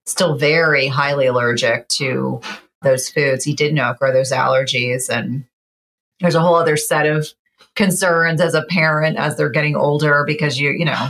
still 0.07 0.35
very 0.35 0.87
highly 0.87 1.27
allergic 1.27 1.87
to 1.89 2.41
those 2.81 3.09
foods. 3.09 3.43
He 3.43 3.53
didn't 3.53 3.79
outgrow 3.79 4.11
those 4.11 4.31
allergies. 4.31 5.09
And 5.09 5.45
there's 6.19 6.35
a 6.35 6.41
whole 6.41 6.55
other 6.55 6.77
set 6.77 7.05
of 7.05 7.27
concerns 7.75 8.41
as 8.41 8.55
a 8.55 8.65
parent 8.69 9.17
as 9.17 9.37
they're 9.37 9.49
getting 9.49 9.75
older 9.75 10.23
because 10.25 10.59
you, 10.59 10.71
you 10.71 10.85
know, 10.85 11.09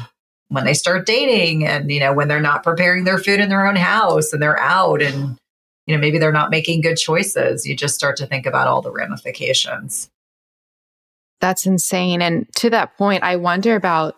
when 0.50 0.66
they 0.66 0.74
start 0.74 1.06
dating 1.06 1.66
and 1.66 1.92
you 1.92 2.00
know 2.00 2.14
when 2.14 2.28
they're 2.28 2.40
not 2.40 2.64
preparing 2.64 3.04
their 3.04 3.18
food 3.18 3.40
in 3.40 3.50
their 3.50 3.68
own 3.68 3.76
house 3.76 4.32
and 4.34 4.42
they're 4.42 4.60
out 4.60 5.02
and 5.02 5.38
you 5.86 5.96
know 5.96 6.00
maybe 6.00 6.18
they're 6.18 6.32
not 6.32 6.50
making 6.50 6.82
good 6.82 6.98
choices 6.98 7.66
you 7.66 7.76
just 7.76 7.96
start 7.96 8.18
to 8.18 8.26
think 8.26 8.46
about 8.46 8.68
all 8.68 8.82
the 8.82 8.92
ramifications. 8.92 10.10
That's 11.40 11.68
insane. 11.68 12.22
And 12.22 12.48
to 12.56 12.70
that 12.72 12.98
point 12.98 13.24
i 13.24 13.36
wonder 13.36 13.76
about 13.76 14.16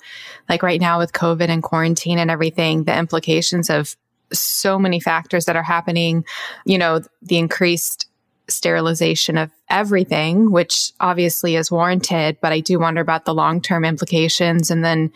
like 0.47 0.63
right 0.63 0.81
now 0.81 0.99
with 0.99 1.13
covid 1.13 1.49
and 1.49 1.63
quarantine 1.63 2.19
and 2.19 2.31
everything 2.31 2.83
the 2.83 2.97
implications 2.97 3.69
of 3.69 3.95
so 4.31 4.77
many 4.77 4.99
factors 4.99 5.45
that 5.45 5.55
are 5.55 5.63
happening 5.63 6.23
you 6.65 6.77
know 6.77 7.01
the 7.21 7.37
increased 7.37 8.05
sterilization 8.47 9.37
of 9.37 9.51
everything 9.69 10.51
which 10.51 10.91
obviously 10.99 11.55
is 11.55 11.71
warranted 11.71 12.37
but 12.41 12.51
i 12.51 12.59
do 12.59 12.79
wonder 12.79 13.01
about 13.01 13.25
the 13.25 13.33
long-term 13.33 13.85
implications 13.85 14.71
and 14.71 14.83
then 14.83 15.11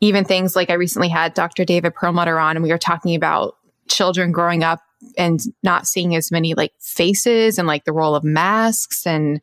even 0.00 0.24
things 0.24 0.56
like 0.56 0.70
I 0.70 0.74
recently 0.74 1.08
had 1.08 1.34
Dr. 1.34 1.64
David 1.64 1.94
Perlmutter 1.94 2.38
on, 2.38 2.56
and 2.56 2.62
we 2.62 2.70
were 2.70 2.78
talking 2.78 3.14
about 3.14 3.56
children 3.88 4.32
growing 4.32 4.62
up 4.62 4.80
and 5.18 5.40
not 5.62 5.86
seeing 5.86 6.14
as 6.14 6.30
many 6.30 6.54
like 6.54 6.72
faces 6.80 7.58
and 7.58 7.68
like 7.68 7.84
the 7.84 7.92
role 7.92 8.14
of 8.14 8.24
masks. 8.24 9.06
And 9.06 9.40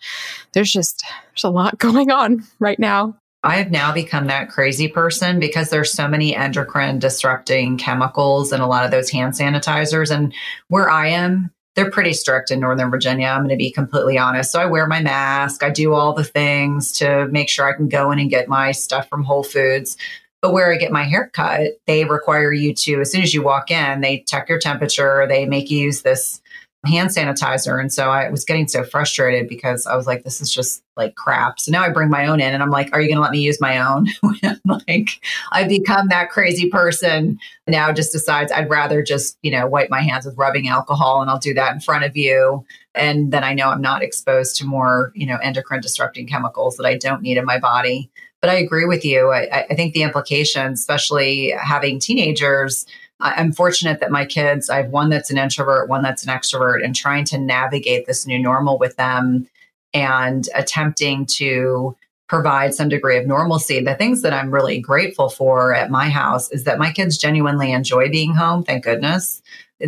there's 0.53 0.71
just, 0.71 1.03
there's 1.31 1.43
a 1.43 1.49
lot 1.49 1.77
going 1.77 2.11
on 2.11 2.43
right 2.59 2.79
now. 2.79 3.15
I 3.43 3.55
have 3.55 3.71
now 3.71 3.91
become 3.91 4.27
that 4.27 4.49
crazy 4.49 4.87
person 4.87 5.39
because 5.39 5.71
there's 5.71 5.91
so 5.91 6.07
many 6.07 6.35
endocrine 6.35 6.99
disrupting 6.99 7.77
chemicals 7.77 8.51
and 8.51 8.61
a 8.61 8.67
lot 8.67 8.85
of 8.85 8.91
those 8.91 9.09
hand 9.09 9.33
sanitizers. 9.33 10.15
And 10.15 10.31
where 10.67 10.91
I 10.91 11.07
am, 11.07 11.51
they're 11.73 11.89
pretty 11.89 12.13
strict 12.13 12.51
in 12.51 12.59
Northern 12.59 12.91
Virginia. 12.91 13.27
I'm 13.27 13.39
going 13.39 13.49
to 13.49 13.55
be 13.55 13.71
completely 13.71 14.17
honest. 14.17 14.51
So 14.51 14.59
I 14.59 14.67
wear 14.67 14.85
my 14.85 15.01
mask. 15.01 15.63
I 15.63 15.71
do 15.71 15.93
all 15.93 16.13
the 16.13 16.23
things 16.23 16.91
to 16.93 17.27
make 17.29 17.49
sure 17.49 17.67
I 17.67 17.75
can 17.75 17.87
go 17.87 18.11
in 18.11 18.19
and 18.19 18.29
get 18.29 18.47
my 18.47 18.73
stuff 18.73 19.09
from 19.09 19.23
Whole 19.23 19.43
Foods. 19.43 19.97
But 20.41 20.53
where 20.53 20.73
I 20.73 20.77
get 20.77 20.91
my 20.91 21.03
hair 21.03 21.29
cut, 21.33 21.73
they 21.85 22.05
require 22.05 22.51
you 22.51 22.73
to, 22.73 23.01
as 23.01 23.11
soon 23.11 23.21
as 23.21 23.33
you 23.33 23.43
walk 23.43 23.69
in, 23.69 24.01
they 24.01 24.23
check 24.27 24.49
your 24.49 24.59
temperature, 24.59 25.25
they 25.27 25.45
make 25.45 25.69
you 25.69 25.77
use 25.77 26.01
this 26.01 26.41
hand 26.85 27.09
sanitizer. 27.09 27.79
And 27.79 27.93
so 27.93 28.09
I 28.09 28.29
was 28.29 28.43
getting 28.43 28.67
so 28.67 28.83
frustrated 28.83 29.47
because 29.47 29.85
I 29.85 29.95
was 29.95 30.07
like, 30.07 30.23
this 30.23 30.41
is 30.41 30.51
just 30.51 30.83
like 30.97 31.15
crap. 31.15 31.59
So 31.59 31.71
now 31.71 31.83
I 31.83 31.89
bring 31.89 32.09
my 32.09 32.25
own 32.25 32.41
in 32.41 32.53
and 32.53 32.63
I'm 32.63 32.71
like, 32.71 32.89
are 32.91 32.99
you 32.99 33.07
going 33.07 33.17
to 33.17 33.21
let 33.21 33.31
me 33.31 33.39
use 33.39 33.61
my 33.61 33.77
own? 33.77 34.07
like, 34.65 35.21
I've 35.51 35.69
become 35.69 36.07
that 36.07 36.31
crazy 36.31 36.69
person 36.69 37.39
now 37.67 37.91
just 37.91 38.11
decides 38.11 38.51
I'd 38.51 38.69
rather 38.69 39.03
just, 39.03 39.37
you 39.43 39.51
know, 39.51 39.67
wipe 39.67 39.89
my 39.89 40.01
hands 40.01 40.25
with 40.25 40.37
rubbing 40.37 40.67
alcohol 40.67 41.21
and 41.21 41.29
I'll 41.29 41.39
do 41.39 41.53
that 41.53 41.73
in 41.73 41.79
front 41.81 42.03
of 42.03 42.17
you. 42.17 42.65
And 42.95 43.31
then 43.31 43.43
I 43.43 43.53
know 43.53 43.69
I'm 43.69 43.81
not 43.81 44.01
exposed 44.01 44.57
to 44.57 44.65
more, 44.65 45.11
you 45.15 45.27
know, 45.27 45.37
endocrine 45.37 45.81
disrupting 45.81 46.27
chemicals 46.27 46.77
that 46.77 46.85
I 46.85 46.97
don't 46.97 47.21
need 47.21 47.37
in 47.37 47.45
my 47.45 47.59
body. 47.59 48.09
But 48.41 48.49
I 48.49 48.55
agree 48.55 48.85
with 48.85 49.05
you. 49.05 49.29
I, 49.29 49.65
I 49.69 49.75
think 49.75 49.93
the 49.93 50.03
implications, 50.03 50.79
especially 50.79 51.53
having 51.61 51.99
teenagers, 51.99 52.85
I'm 53.19 53.51
fortunate 53.51 53.99
that 53.99 54.11
my 54.11 54.25
kids, 54.25 54.69
I 54.69 54.77
have 54.77 54.89
one 54.89 55.09
that's 55.09 55.29
an 55.29 55.37
introvert, 55.37 55.89
one 55.89 56.01
that's 56.01 56.25
an 56.25 56.33
extrovert, 56.33 56.83
and 56.83 56.95
trying 56.95 57.23
to 57.25 57.37
navigate 57.37 58.07
this 58.07 58.25
new 58.25 58.39
normal 58.39 58.79
with 58.79 58.95
them 58.95 59.47
and 59.93 60.47
attempting 60.55 61.25
to 61.27 61.95
provide 62.27 62.73
some 62.73 62.89
degree 62.89 63.17
of 63.17 63.27
normalcy. 63.27 63.83
The 63.83 63.93
things 63.93 64.21
that 64.21 64.33
I'm 64.33 64.51
really 64.51 64.79
grateful 64.79 65.29
for 65.29 65.75
at 65.75 65.91
my 65.91 66.09
house 66.09 66.49
is 66.51 66.63
that 66.63 66.79
my 66.79 66.91
kids 66.91 67.17
genuinely 67.17 67.71
enjoy 67.73 68.09
being 68.09 68.33
home, 68.33 68.63
thank 68.63 68.85
goodness. 68.85 69.41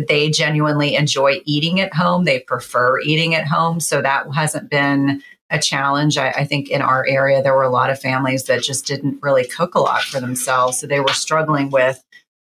They 0.08 0.30
genuinely 0.30 0.94
enjoy 0.94 1.40
eating 1.44 1.80
at 1.80 1.94
home. 1.94 2.24
They 2.24 2.40
prefer 2.40 3.00
eating 3.00 3.34
at 3.34 3.46
home. 3.46 3.80
So 3.80 4.02
that 4.02 4.26
hasn't 4.34 4.68
been 4.68 5.22
a 5.50 5.58
challenge. 5.58 6.16
I, 6.18 6.30
I, 6.30 6.44
think 6.44 6.70
in 6.70 6.82
our 6.82 7.06
area, 7.06 7.42
there 7.42 7.54
were 7.54 7.62
a 7.62 7.70
lot 7.70 7.90
of 7.90 8.00
families 8.00 8.44
that 8.44 8.62
just 8.62 8.86
didn't 8.86 9.22
really 9.22 9.46
cook 9.46 9.74
a 9.74 9.80
lot 9.80 10.02
for 10.02 10.20
themselves. 10.20 10.78
So 10.78 10.86
they 10.86 11.00
were 11.00 11.08
struggling 11.08 11.70
with 11.70 12.02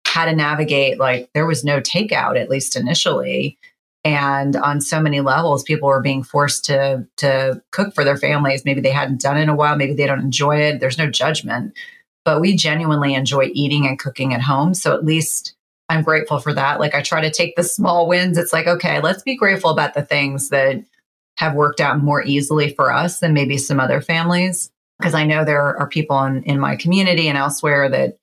how 0.07 0.25
to 0.25 0.35
navigate, 0.35 0.99
like, 0.99 1.31
there 1.33 1.47
was 1.47 1.65
no 1.65 1.81
takeout, 1.81 2.41
at 2.41 2.51
least 2.51 2.77
initially. 2.77 3.59
And 4.05 4.57
on 4.57 4.81
so 4.81 5.01
many 5.01 5.21
levels, 5.21 5.63
people 5.63 5.89
were 5.89 6.01
being 6.01 6.23
forced 6.23 6.65
to, 6.67 7.07
to 7.19 7.63
cook 7.73 7.95
for 7.95 8.05
their 8.05 8.17
families. 8.17 8.65
Maybe 8.65 8.81
they 8.81 8.91
hadn't 8.91 9.21
done 9.21 9.37
it 9.37 9.43
in 9.43 9.49
a 9.49 9.55
while. 9.55 9.77
Maybe 9.77 9.95
they 9.95 10.07
don't 10.07 10.21
enjoy 10.21 10.57
it. 10.57 10.81
There's 10.81 10.99
no 10.99 11.11
judgment. 11.11 11.75
But 12.25 12.41
we 12.41 12.57
genuinely 12.57 13.15
enjoy 13.15 13.51
eating 13.53 13.87
and 13.87 13.99
cooking 13.99 14.35
at 14.35 14.41
home. 14.41 14.75
So 14.75 14.95
at 14.95 15.05
least 15.05 15.55
I'm 15.89 16.03
grateful 16.03 16.39
for 16.39 16.53
that. 16.55 16.81
Like 16.81 16.95
I 16.95 17.03
try 17.03 17.21
to 17.21 17.31
take 17.31 17.57
the 17.57 17.63
small 17.63 18.07
wins. 18.07 18.39
It's 18.39 18.53
like, 18.53 18.67
okay, 18.67 19.01
let's 19.01 19.23
be 19.23 19.37
grateful 19.37 19.71
about 19.71 19.95
the 19.95 20.03
things 20.03 20.51
that 20.51 20.83
have 21.39 21.55
worked 21.55 21.81
out 21.81 22.03
more 22.03 22.23
easily 22.25 22.75
for 22.75 22.93
us 22.93 23.21
than 23.21 23.33
maybe 23.33 23.57
some 23.57 23.79
other 23.79 24.01
families. 24.01 24.73
Because 24.99 25.15
I 25.15 25.25
know 25.25 25.45
there 25.45 25.79
are 25.79 25.89
people 25.89 26.21
in, 26.25 26.43
in 26.43 26.59
my 26.59 26.75
community 26.75 27.29
and 27.29 27.39
elsewhere 27.39 27.89
that, 27.89 28.19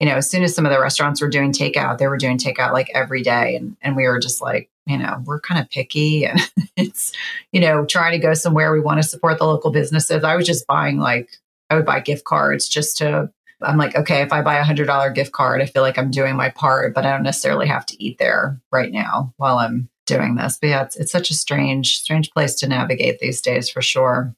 you 0.00 0.08
know, 0.08 0.16
as 0.16 0.28
soon 0.28 0.42
as 0.42 0.52
some 0.52 0.66
of 0.66 0.72
the 0.72 0.80
restaurants 0.80 1.20
were 1.20 1.28
doing 1.28 1.52
takeout, 1.52 1.98
they 1.98 2.08
were 2.08 2.16
doing 2.16 2.38
takeout 2.38 2.72
like 2.72 2.90
every 2.92 3.22
day. 3.22 3.54
And, 3.54 3.76
and 3.82 3.94
we 3.94 4.08
were 4.08 4.18
just 4.18 4.42
like, 4.42 4.68
you 4.84 4.98
know, 4.98 5.22
we're 5.24 5.38
kind 5.38 5.60
of 5.60 5.70
picky 5.70 6.26
and 6.26 6.40
it's, 6.76 7.12
you 7.52 7.60
know, 7.60 7.86
trying 7.86 8.12
to 8.12 8.26
go 8.26 8.34
somewhere 8.34 8.72
we 8.72 8.80
want 8.80 9.00
to 9.00 9.08
support 9.08 9.38
the 9.38 9.46
local 9.46 9.70
businesses. 9.70 10.24
I 10.24 10.34
was 10.34 10.46
just 10.46 10.66
buying 10.66 10.98
like, 10.98 11.30
I 11.70 11.76
would 11.76 11.86
buy 11.86 12.00
gift 12.00 12.24
cards 12.24 12.68
just 12.68 12.98
to, 12.98 13.30
I'm 13.62 13.78
like, 13.78 13.94
okay, 13.94 14.22
if 14.22 14.32
I 14.32 14.42
buy 14.42 14.56
a 14.56 14.64
hundred 14.64 14.86
dollar 14.86 15.10
gift 15.10 15.30
card, 15.30 15.62
I 15.62 15.66
feel 15.66 15.82
like 15.82 15.98
I'm 15.98 16.10
doing 16.10 16.34
my 16.34 16.50
part, 16.50 16.96
but 16.96 17.06
I 17.06 17.12
don't 17.12 17.22
necessarily 17.22 17.68
have 17.68 17.86
to 17.86 18.04
eat 18.04 18.18
there 18.18 18.60
right 18.72 18.90
now 18.90 19.32
while 19.36 19.58
I'm 19.58 19.88
doing 20.06 20.36
this. 20.36 20.58
But 20.60 20.68
yeah, 20.68 20.82
it's, 20.84 20.96
it's 20.96 21.12
such 21.12 21.30
a 21.30 21.34
strange, 21.34 21.98
strange 21.98 22.30
place 22.30 22.54
to 22.56 22.68
navigate 22.68 23.18
these 23.18 23.40
days 23.40 23.68
for 23.68 23.82
sure. 23.82 24.34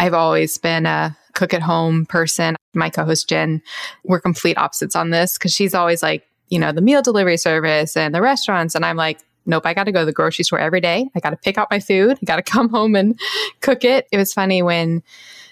I've 0.00 0.14
always 0.14 0.58
been 0.58 0.86
a 0.86 1.16
cook 1.34 1.54
at 1.54 1.62
home 1.62 2.06
person. 2.06 2.56
My 2.74 2.90
co 2.90 3.04
host 3.04 3.28
Jen, 3.28 3.62
we're 4.04 4.20
complete 4.20 4.58
opposites 4.58 4.96
on 4.96 5.10
this 5.10 5.38
because 5.38 5.54
she's 5.54 5.74
always 5.74 6.02
like, 6.02 6.26
you 6.48 6.58
know, 6.58 6.72
the 6.72 6.80
meal 6.80 7.02
delivery 7.02 7.36
service 7.36 7.96
and 7.96 8.14
the 8.14 8.22
restaurants. 8.22 8.74
And 8.74 8.84
I'm 8.84 8.96
like, 8.96 9.20
nope, 9.46 9.66
I 9.66 9.74
got 9.74 9.84
to 9.84 9.92
go 9.92 10.00
to 10.00 10.06
the 10.06 10.12
grocery 10.12 10.44
store 10.44 10.58
every 10.58 10.80
day. 10.80 11.08
I 11.14 11.20
got 11.20 11.30
to 11.30 11.36
pick 11.36 11.58
out 11.58 11.68
my 11.70 11.80
food. 11.80 12.18
I 12.20 12.24
got 12.24 12.36
to 12.36 12.42
come 12.50 12.68
home 12.68 12.96
and 12.96 13.18
cook 13.60 13.84
it. 13.84 14.06
It 14.10 14.16
was 14.16 14.32
funny 14.32 14.62
when 14.62 15.02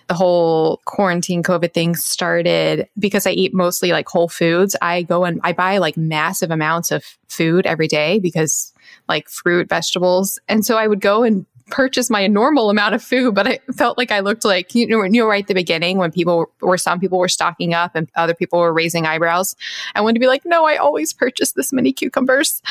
the 0.08 0.14
whole 0.14 0.80
quarantine 0.86 1.42
COVID 1.44 1.72
thing 1.72 1.94
started 1.94 2.88
because 2.98 3.28
I 3.28 3.30
eat 3.30 3.54
mostly 3.54 3.92
like 3.92 4.08
whole 4.08 4.28
foods. 4.28 4.74
I 4.82 5.02
go 5.02 5.24
and 5.24 5.40
I 5.44 5.52
buy 5.52 5.78
like 5.78 5.96
massive 5.96 6.50
amounts 6.50 6.90
of 6.90 7.04
food 7.28 7.64
every 7.64 7.86
day 7.86 8.18
because 8.18 8.72
like 9.10 9.28
fruit, 9.28 9.68
vegetables. 9.68 10.38
And 10.48 10.64
so 10.64 10.78
I 10.78 10.86
would 10.86 11.00
go 11.00 11.22
and 11.22 11.44
purchase 11.66 12.10
my 12.10 12.26
normal 12.26 12.70
amount 12.70 12.94
of 12.94 13.02
food, 13.02 13.34
but 13.34 13.46
I 13.46 13.60
felt 13.76 13.98
like 13.98 14.10
I 14.10 14.20
looked 14.20 14.44
like, 14.44 14.74
you 14.74 14.86
know, 14.86 15.02
you 15.02 15.20
know, 15.20 15.28
right 15.28 15.44
at 15.44 15.48
the 15.48 15.54
beginning 15.54 15.98
when 15.98 16.10
people 16.10 16.46
were, 16.60 16.78
some 16.78 16.98
people 16.98 17.18
were 17.18 17.28
stocking 17.28 17.74
up 17.74 17.92
and 17.94 18.08
other 18.16 18.34
people 18.34 18.58
were 18.58 18.72
raising 18.72 19.06
eyebrows. 19.06 19.54
I 19.94 20.00
wanted 20.00 20.14
to 20.14 20.20
be 20.20 20.26
like, 20.26 20.42
no, 20.44 20.64
I 20.64 20.76
always 20.76 21.12
purchase 21.12 21.52
this 21.52 21.72
many 21.72 21.92
cucumbers 21.92 22.62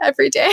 every 0.00 0.30
day. 0.30 0.50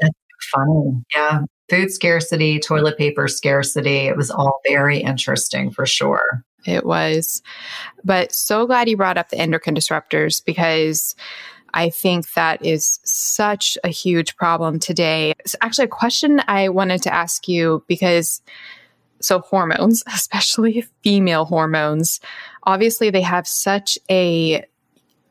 That's 0.00 0.14
funny. 0.52 1.04
Yeah 1.14 1.42
food 1.68 1.92
scarcity, 1.92 2.58
toilet 2.58 2.96
paper 2.96 3.28
scarcity. 3.28 4.08
It 4.08 4.16
was 4.16 4.30
all 4.30 4.60
very 4.66 4.98
interesting 4.98 5.70
for 5.70 5.86
sure. 5.86 6.44
It 6.64 6.84
was. 6.84 7.42
But 8.04 8.32
so 8.32 8.66
glad 8.66 8.88
you 8.88 8.96
brought 8.96 9.18
up 9.18 9.28
the 9.28 9.38
endocrine 9.38 9.76
disruptors 9.76 10.44
because 10.44 11.14
I 11.74 11.90
think 11.90 12.32
that 12.32 12.64
is 12.64 13.00
such 13.04 13.76
a 13.84 13.88
huge 13.88 14.36
problem 14.36 14.78
today. 14.78 15.34
It's 15.40 15.56
actually 15.60 15.86
a 15.86 15.88
question 15.88 16.40
I 16.48 16.68
wanted 16.68 17.02
to 17.02 17.14
ask 17.14 17.48
you 17.48 17.84
because 17.86 18.40
so 19.20 19.40
hormones, 19.40 20.02
especially 20.12 20.86
female 21.02 21.44
hormones, 21.44 22.20
obviously 22.64 23.10
they 23.10 23.22
have 23.22 23.46
such 23.46 23.98
a 24.10 24.64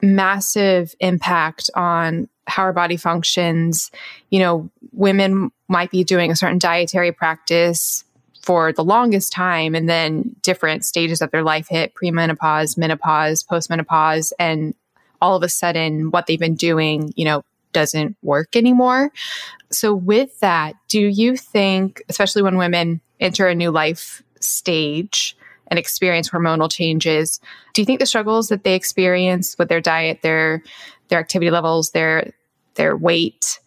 massive 0.02 0.94
impact 1.00 1.70
on 1.76 2.30
how 2.48 2.64
our 2.64 2.74
body 2.74 2.98
functions. 2.98 3.92
You 4.30 4.40
know, 4.40 4.70
women 4.92 5.52
might 5.68 5.92
be 5.92 6.04
doing 6.04 6.32
a 6.32 6.36
certain 6.36 6.60
dietary 6.60 7.12
practice 7.12 8.04
for 8.42 8.72
the 8.72 8.84
longest 8.84 9.34
time 9.34 9.76
and 9.76 9.90
then 9.90 10.34
different 10.42 10.86
stages 10.86 11.22
of 11.22 11.32
their 11.32 11.44
life 11.44 11.68
hit 11.70 11.94
premenopause, 11.94 12.78
menopause, 12.78 13.44
postmenopause 13.44 14.32
and 14.40 14.74
all 15.22 15.36
of 15.36 15.44
a 15.44 15.50
sudden 15.50 16.12
what 16.12 16.28
they've 16.28 16.40
been 16.40 16.56
doing, 16.56 17.14
you 17.16 17.26
know, 17.26 17.44
doesn't 17.74 18.18
work 18.22 18.56
anymore. 18.56 19.12
So 19.72 19.94
with 19.94 20.40
that, 20.40 20.76
do 20.88 21.02
you 21.02 21.38
think 21.38 22.02
especially 22.10 22.42
when 22.42 22.58
women 22.58 23.02
enter 23.20 23.48
a 23.48 23.56
new 23.56 23.72
life 23.72 24.24
stage 24.40 25.36
and 25.68 25.78
experience 25.78 26.30
hormonal 26.30 26.72
changes, 26.72 27.40
do 27.74 27.82
you 27.82 27.86
think 27.86 28.00
the 28.00 28.06
struggles 28.06 28.48
that 28.50 28.64
they 28.64 28.76
experience 28.76 29.56
with 29.58 29.70
their 29.70 29.82
diet, 29.82 30.22
their 30.22 30.64
their 31.10 31.20
activity 31.20 31.52
levels, 31.52 31.92
their 31.92 32.32
their 32.76 32.96
weight, 32.96 33.60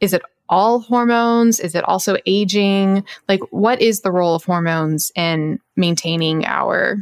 is 0.00 0.12
it 0.12 0.22
all 0.48 0.80
hormones? 0.80 1.60
Is 1.60 1.74
it 1.74 1.84
also 1.84 2.16
aging? 2.26 3.04
Like, 3.28 3.40
what 3.50 3.80
is 3.80 4.00
the 4.00 4.10
role 4.10 4.34
of 4.34 4.44
hormones 4.44 5.12
in 5.14 5.60
maintaining 5.76 6.44
our 6.44 6.96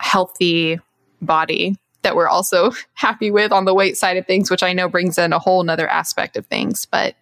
healthy 0.00 0.80
body 1.20 1.76
that 2.02 2.16
we're 2.16 2.28
also 2.28 2.72
happy 2.94 3.30
with 3.30 3.52
on 3.52 3.64
the 3.64 3.74
weight 3.74 3.96
side 3.96 4.16
of 4.16 4.26
things, 4.26 4.50
which 4.50 4.62
I 4.62 4.72
know 4.72 4.88
brings 4.88 5.18
in 5.18 5.32
a 5.32 5.38
whole 5.38 5.62
nother 5.62 5.88
aspect 5.88 6.36
of 6.36 6.46
things, 6.46 6.86
but 6.86 7.16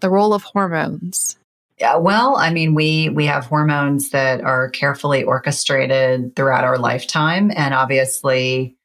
the 0.00 0.10
role 0.10 0.34
of 0.34 0.42
hormones. 0.42 1.38
Yeah, 1.78 1.96
well, 1.96 2.36
I 2.36 2.50
mean, 2.50 2.74
we 2.74 3.08
we 3.08 3.26
have 3.26 3.46
hormones 3.46 4.10
that 4.10 4.40
are 4.42 4.68
carefully 4.68 5.24
orchestrated 5.24 6.36
throughout 6.36 6.64
our 6.64 6.78
lifetime, 6.78 7.50
and 7.56 7.74
obviously, 7.74 8.76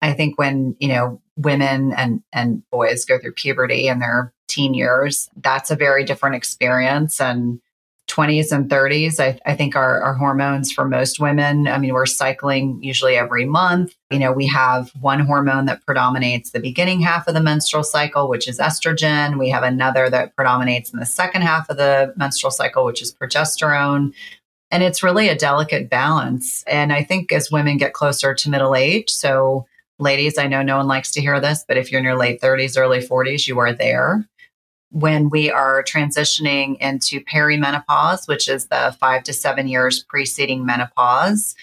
I 0.00 0.12
think 0.14 0.38
when 0.38 0.76
you 0.78 0.88
know 0.88 1.20
women 1.36 1.92
and 1.92 2.22
and 2.32 2.62
boys 2.70 3.04
go 3.04 3.18
through 3.18 3.32
puberty 3.32 3.88
in 3.88 3.98
their 3.98 4.32
teen 4.46 4.72
years, 4.72 5.28
that's 5.36 5.70
a 5.70 5.76
very 5.76 6.04
different 6.04 6.36
experience. 6.36 7.20
And 7.20 7.60
20s 8.08 8.50
and 8.52 8.68
30s, 8.68 9.20
I, 9.20 9.38
I 9.46 9.54
think 9.54 9.76
our, 9.76 10.00
our 10.00 10.14
hormones 10.14 10.72
for 10.72 10.88
most 10.88 11.20
women, 11.20 11.68
I 11.68 11.78
mean, 11.78 11.92
we're 11.92 12.06
cycling 12.06 12.82
usually 12.82 13.16
every 13.16 13.44
month. 13.44 13.94
You 14.10 14.18
know, 14.18 14.32
we 14.32 14.46
have 14.46 14.90
one 15.00 15.20
hormone 15.20 15.66
that 15.66 15.84
predominates 15.84 16.50
the 16.50 16.60
beginning 16.60 17.00
half 17.00 17.28
of 17.28 17.34
the 17.34 17.42
menstrual 17.42 17.84
cycle, 17.84 18.28
which 18.28 18.48
is 18.48 18.58
estrogen. 18.58 19.38
We 19.38 19.50
have 19.50 19.62
another 19.62 20.08
that 20.10 20.34
predominates 20.34 20.90
in 20.92 20.98
the 20.98 21.06
second 21.06 21.42
half 21.42 21.68
of 21.68 21.76
the 21.76 22.14
menstrual 22.16 22.50
cycle, 22.50 22.84
which 22.84 23.02
is 23.02 23.14
progesterone. 23.14 24.14
And 24.70 24.82
it's 24.82 25.02
really 25.02 25.28
a 25.28 25.36
delicate 25.36 25.90
balance. 25.90 26.64
And 26.66 26.92
I 26.92 27.04
think 27.04 27.30
as 27.30 27.50
women 27.50 27.76
get 27.76 27.92
closer 27.92 28.34
to 28.34 28.50
middle 28.50 28.74
age, 28.74 29.10
so 29.10 29.66
ladies, 29.98 30.38
I 30.38 30.46
know 30.46 30.62
no 30.62 30.78
one 30.78 30.88
likes 30.88 31.10
to 31.12 31.20
hear 31.20 31.40
this, 31.40 31.64
but 31.66 31.76
if 31.76 31.92
you're 31.92 31.98
in 31.98 32.04
your 32.04 32.16
late 32.16 32.40
30s, 32.40 32.78
early 32.78 33.00
40s, 33.00 33.46
you 33.46 33.58
are 33.58 33.72
there 33.72 34.26
when 34.90 35.28
we 35.28 35.50
are 35.50 35.82
transitioning 35.82 36.78
into 36.78 37.20
perimenopause, 37.20 38.26
which 38.26 38.48
is 38.48 38.66
the 38.66 38.96
five 38.98 39.22
to 39.24 39.32
seven 39.32 39.68
years 39.68 40.02
preceding 40.02 40.64
menopause, 40.64 41.54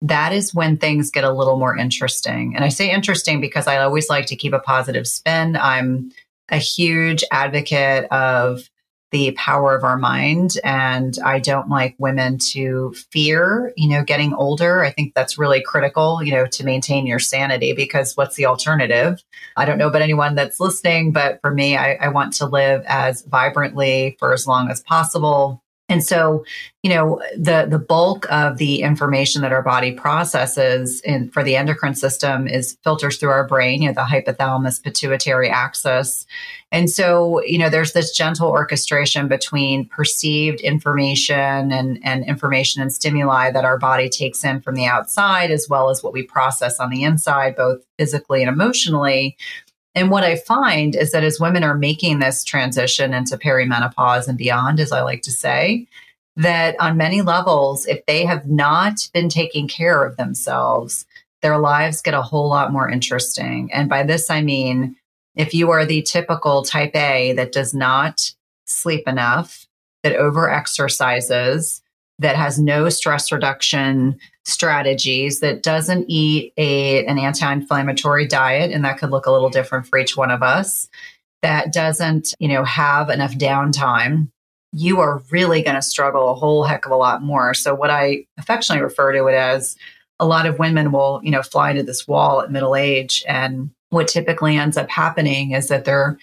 that 0.00 0.32
is 0.32 0.54
when 0.54 0.76
things 0.76 1.10
get 1.10 1.24
a 1.24 1.32
little 1.32 1.58
more 1.58 1.76
interesting. 1.76 2.54
And 2.54 2.64
I 2.64 2.68
say 2.68 2.90
interesting 2.90 3.40
because 3.40 3.66
I 3.66 3.78
always 3.78 4.08
like 4.08 4.26
to 4.26 4.36
keep 4.36 4.52
a 4.52 4.60
positive 4.60 5.08
spin. 5.08 5.56
I'm 5.56 6.12
a 6.50 6.58
huge 6.58 7.24
advocate 7.32 8.04
of 8.12 8.70
the 9.10 9.32
power 9.32 9.74
of 9.74 9.84
our 9.84 9.96
mind. 9.96 10.56
And 10.64 11.16
I 11.24 11.38
don't 11.38 11.68
like 11.68 11.94
women 11.98 12.38
to 12.52 12.94
fear, 13.10 13.72
you 13.76 13.88
know, 13.88 14.04
getting 14.04 14.34
older. 14.34 14.84
I 14.84 14.90
think 14.90 15.14
that's 15.14 15.38
really 15.38 15.62
critical, 15.62 16.22
you 16.22 16.32
know, 16.32 16.46
to 16.46 16.64
maintain 16.64 17.06
your 17.06 17.18
sanity 17.18 17.72
because 17.72 18.16
what's 18.16 18.36
the 18.36 18.46
alternative? 18.46 19.22
I 19.56 19.64
don't 19.64 19.78
know 19.78 19.88
about 19.88 20.02
anyone 20.02 20.34
that's 20.34 20.60
listening, 20.60 21.12
but 21.12 21.40
for 21.40 21.52
me, 21.52 21.76
I, 21.76 21.94
I 21.94 22.08
want 22.08 22.34
to 22.34 22.46
live 22.46 22.84
as 22.86 23.22
vibrantly 23.22 24.16
for 24.18 24.32
as 24.32 24.46
long 24.46 24.70
as 24.70 24.80
possible. 24.80 25.62
And 25.88 26.04
so, 26.04 26.44
you 26.82 26.90
know, 26.90 27.20
the 27.36 27.66
the 27.68 27.78
bulk 27.78 28.30
of 28.30 28.58
the 28.58 28.82
information 28.82 29.40
that 29.42 29.52
our 29.52 29.62
body 29.62 29.92
processes 29.92 31.00
in 31.00 31.30
for 31.30 31.42
the 31.42 31.56
endocrine 31.56 31.94
system 31.94 32.46
is 32.46 32.76
filters 32.84 33.16
through 33.16 33.30
our 33.30 33.46
brain, 33.46 33.82
you 33.82 33.88
know, 33.88 33.94
the 33.94 34.02
hypothalamus 34.02 34.82
pituitary 34.82 35.48
axis. 35.48 36.26
And 36.70 36.90
so, 36.90 37.42
you 37.44 37.58
know, 37.58 37.70
there's 37.70 37.94
this 37.94 38.14
gentle 38.14 38.48
orchestration 38.48 39.28
between 39.28 39.88
perceived 39.88 40.60
information 40.60 41.72
and, 41.72 41.98
and 42.04 42.24
information 42.26 42.82
and 42.82 42.92
stimuli 42.92 43.50
that 43.50 43.64
our 43.64 43.78
body 43.78 44.10
takes 44.10 44.44
in 44.44 44.60
from 44.60 44.74
the 44.74 44.84
outside, 44.84 45.50
as 45.50 45.66
well 45.70 45.88
as 45.88 46.02
what 46.02 46.12
we 46.12 46.22
process 46.22 46.78
on 46.78 46.90
the 46.90 47.02
inside, 47.02 47.56
both 47.56 47.82
physically 47.98 48.42
and 48.42 48.50
emotionally. 48.50 49.38
And 49.98 50.12
what 50.12 50.22
I 50.22 50.36
find 50.36 50.94
is 50.94 51.10
that 51.10 51.24
as 51.24 51.40
women 51.40 51.64
are 51.64 51.74
making 51.74 52.20
this 52.20 52.44
transition 52.44 53.12
into 53.12 53.36
perimenopause 53.36 54.28
and 54.28 54.38
beyond, 54.38 54.78
as 54.78 54.92
I 54.92 55.02
like 55.02 55.22
to 55.22 55.32
say, 55.32 55.88
that 56.36 56.76
on 56.78 56.96
many 56.96 57.20
levels, 57.20 57.84
if 57.84 58.06
they 58.06 58.24
have 58.24 58.46
not 58.46 59.08
been 59.12 59.28
taking 59.28 59.66
care 59.66 60.04
of 60.04 60.16
themselves, 60.16 61.04
their 61.42 61.58
lives 61.58 62.00
get 62.00 62.14
a 62.14 62.22
whole 62.22 62.48
lot 62.48 62.70
more 62.70 62.88
interesting. 62.88 63.70
And 63.72 63.88
by 63.88 64.04
this, 64.04 64.30
I 64.30 64.40
mean, 64.40 64.94
if 65.34 65.52
you 65.52 65.70
are 65.70 65.84
the 65.84 66.02
typical 66.02 66.62
type 66.62 66.94
A 66.94 67.32
that 67.32 67.50
does 67.50 67.74
not 67.74 68.32
sleep 68.66 69.08
enough, 69.08 69.66
that 70.04 70.14
over 70.14 70.48
exercises, 70.48 71.82
that 72.18 72.36
has 72.36 72.58
no 72.58 72.88
stress 72.88 73.30
reduction 73.30 74.18
strategies 74.44 75.40
that 75.40 75.62
doesn't 75.62 76.06
eat 76.08 76.52
a 76.56 77.04
an 77.06 77.18
anti-inflammatory 77.18 78.26
diet 78.26 78.72
and 78.72 78.84
that 78.84 78.98
could 78.98 79.10
look 79.10 79.26
a 79.26 79.30
little 79.30 79.50
different 79.50 79.86
for 79.86 79.98
each 79.98 80.16
one 80.16 80.30
of 80.30 80.42
us 80.42 80.88
that 81.42 81.72
doesn't 81.72 82.34
you 82.38 82.48
know 82.48 82.64
have 82.64 83.10
enough 83.10 83.34
downtime 83.34 84.28
you 84.72 85.00
are 85.00 85.22
really 85.30 85.62
going 85.62 85.76
to 85.76 85.82
struggle 85.82 86.30
a 86.30 86.34
whole 86.34 86.64
heck 86.64 86.84
of 86.84 86.92
a 86.92 86.96
lot 86.96 87.22
more. 87.22 87.54
So 87.54 87.74
what 87.74 87.90
i 87.90 88.24
affectionately 88.38 88.82
refer 88.82 89.12
to 89.12 89.26
it 89.26 89.34
as 89.34 89.76
a 90.20 90.26
lot 90.26 90.46
of 90.46 90.58
women 90.58 90.92
will 90.92 91.20
you 91.22 91.30
know 91.30 91.42
fly 91.42 91.70
into 91.70 91.82
this 91.82 92.06
wall 92.06 92.40
at 92.40 92.50
middle 92.50 92.76
age 92.76 93.24
and 93.28 93.70
what 93.90 94.08
typically 94.08 94.56
ends 94.56 94.76
up 94.76 94.90
happening 94.90 95.52
is 95.52 95.68
that 95.68 95.84
their 95.84 96.18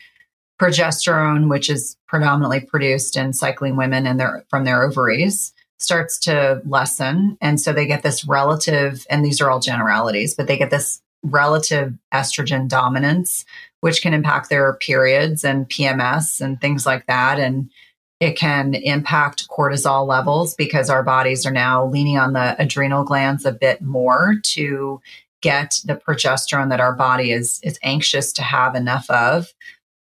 progesterone 0.59 1.49
which 1.49 1.69
is 1.69 1.97
predominantly 2.07 2.59
produced 2.59 3.17
in 3.17 3.33
cycling 3.33 3.75
women 3.75 4.05
and 4.05 4.19
their 4.19 4.45
from 4.49 4.63
their 4.63 4.83
ovaries 4.83 5.53
starts 5.79 6.19
to 6.19 6.61
lessen. 6.65 7.37
And 7.41 7.59
so 7.59 7.73
they 7.73 7.85
get 7.85 8.03
this 8.03 8.25
relative, 8.25 9.05
and 9.09 9.25
these 9.25 9.41
are 9.41 9.49
all 9.49 9.59
generalities, 9.59 10.33
but 10.33 10.47
they 10.47 10.57
get 10.57 10.71
this 10.71 11.01
relative 11.23 11.93
estrogen 12.13 12.67
dominance, 12.67 13.45
which 13.81 14.01
can 14.01 14.13
impact 14.13 14.49
their 14.49 14.73
periods 14.73 15.43
and 15.43 15.69
PMS 15.69 16.39
and 16.39 16.59
things 16.61 16.85
like 16.85 17.05
that. 17.07 17.39
And 17.39 17.69
it 18.19 18.37
can 18.37 18.73
impact 18.75 19.47
cortisol 19.49 20.07
levels 20.07 20.55
because 20.55 20.89
our 20.89 21.03
bodies 21.03 21.45
are 21.45 21.51
now 21.51 21.85
leaning 21.85 22.17
on 22.17 22.33
the 22.33 22.55
adrenal 22.61 23.03
glands 23.03 23.45
a 23.45 23.51
bit 23.51 23.81
more 23.81 24.35
to 24.43 25.01
get 25.41 25.81
the 25.85 25.95
progesterone 25.95 26.69
that 26.69 26.79
our 26.79 26.93
body 26.93 27.31
is 27.31 27.59
is 27.61 27.77
anxious 27.83 28.31
to 28.33 28.41
have 28.41 28.73
enough 28.73 29.07
of 29.09 29.53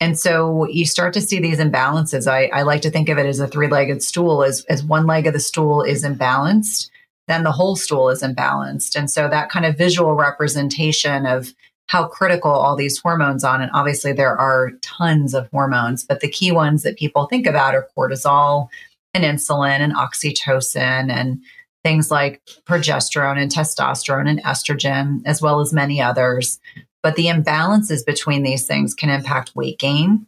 And 0.05 0.19
so 0.19 0.67
you 0.67 0.85
start 0.85 1.15
to 1.15 1.21
see 1.21 1.39
these 1.39 1.57
imbalances. 1.57 2.31
I, 2.31 2.45
I 2.53 2.61
like 2.61 2.83
to 2.83 2.91
think 2.91 3.09
of 3.09 3.17
it 3.17 3.25
as 3.25 3.39
a 3.39 3.47
three 3.47 3.67
legged 3.67 4.03
stool, 4.03 4.43
as, 4.43 4.63
as 4.65 4.83
one 4.83 5.07
leg 5.07 5.25
of 5.25 5.33
the 5.33 5.39
stool 5.39 5.81
is 5.81 6.03
imbalanced, 6.03 6.91
then 7.27 7.43
the 7.43 7.51
whole 7.51 7.75
stool 7.75 8.09
is 8.09 8.21
imbalanced. 8.21 8.95
And 8.95 9.09
so 9.09 9.27
that 9.27 9.49
kind 9.49 9.65
of 9.65 9.79
visual 9.79 10.13
representation 10.13 11.25
of 11.25 11.55
how 11.87 12.05
critical 12.07 12.51
all 12.51 12.75
these 12.75 12.99
hormones 12.99 13.43
on 13.43 13.63
and 13.63 13.71
obviously 13.73 14.13
there 14.13 14.37
are 14.37 14.73
tons 14.83 15.33
of 15.33 15.49
hormones 15.49 16.03
but 16.03 16.19
the 16.19 16.29
key 16.29 16.51
ones 16.51 16.81
that 16.81 16.97
people 16.97 17.25
think 17.25 17.45
about 17.45 17.75
are 17.75 17.87
cortisol 17.95 18.69
and 19.13 19.23
insulin 19.23 19.79
and 19.79 19.93
oxytocin 19.93 21.11
and 21.11 21.39
things 21.83 22.09
like 22.09 22.41
progesterone 22.65 23.39
and 23.39 23.51
testosterone 23.51 24.27
and 24.27 24.41
estrogen 24.41 25.21
as 25.25 25.43
well 25.43 25.59
as 25.59 25.71
many 25.71 26.01
others 26.01 26.59
but 27.05 27.17
the 27.17 27.27
imbalances 27.27 28.03
between 28.03 28.41
these 28.41 28.65
things 28.65 28.95
can 28.95 29.11
impact 29.11 29.55
weight 29.55 29.77
gain 29.77 30.25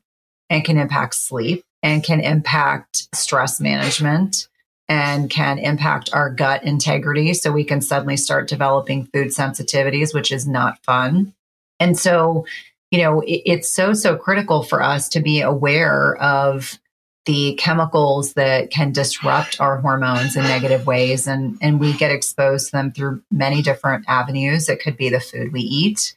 and 0.48 0.64
can 0.64 0.78
impact 0.78 1.16
sleep 1.16 1.64
and 1.82 2.04
can 2.04 2.20
impact 2.20 3.08
stress 3.16 3.60
management 3.60 4.48
and 4.88 5.28
can 5.28 5.58
impact 5.58 6.12
our 6.14 6.30
gut 6.30 6.64
integrity. 6.64 7.34
So 7.34 7.52
we 7.52 7.64
can 7.64 7.82
suddenly 7.82 8.16
start 8.16 8.48
developing 8.48 9.08
food 9.08 9.30
sensitivities, 9.30 10.14
which 10.14 10.32
is 10.32 10.48
not 10.48 10.78
fun. 10.84 11.34
And 11.80 11.98
so, 11.98 12.46
you 12.92 13.00
know, 13.02 13.22
it, 13.22 13.42
it's 13.48 13.72
so, 13.72 13.94
so 13.94 14.16
critical 14.16 14.62
for 14.62 14.84
us 14.84 15.10
to 15.10 15.20
be 15.20 15.42
aware 15.42 16.16
of 16.18 16.78
the 17.26 17.56
chemicals 17.56 18.34
that 18.34 18.70
can 18.70 18.92
disrupt 18.92 19.60
our 19.60 19.78
hormones 19.78 20.36
in 20.36 20.44
negative 20.44 20.86
ways. 20.86 21.26
And, 21.26 21.58
and 21.60 21.80
we 21.80 21.94
get 21.94 22.12
exposed 22.12 22.68
to 22.68 22.72
them 22.74 22.92
through 22.92 23.24
many 23.32 23.64
different 23.64 24.06
avenues. 24.08 24.70
It 24.70 24.80
could 24.80 24.96
be 24.96 25.10
the 25.10 25.20
food 25.20 25.52
we 25.52 25.62
eat. 25.62 26.14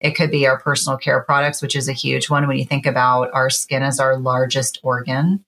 It 0.00 0.12
could 0.12 0.30
be 0.30 0.46
our 0.46 0.58
personal 0.58 0.98
care 0.98 1.22
products, 1.22 1.62
which 1.62 1.76
is 1.76 1.88
a 1.88 1.92
huge 1.92 2.28
one 2.28 2.46
when 2.46 2.58
you 2.58 2.64
think 2.64 2.86
about 2.86 3.30
our 3.32 3.50
skin 3.50 3.82
as 3.82 4.00
our 4.00 4.18
largest 4.18 4.78
organ, 4.82 5.44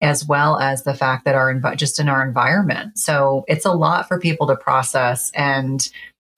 as 0.00 0.26
well 0.26 0.58
as 0.58 0.84
the 0.84 0.94
fact 0.94 1.24
that 1.24 1.34
our 1.34 1.54
just 1.74 1.98
in 1.98 2.08
our 2.08 2.24
environment. 2.24 2.98
So 2.98 3.44
it's 3.48 3.64
a 3.64 3.72
lot 3.72 4.06
for 4.06 4.18
people 4.18 4.46
to 4.46 4.56
process. 4.56 5.30
And 5.34 5.88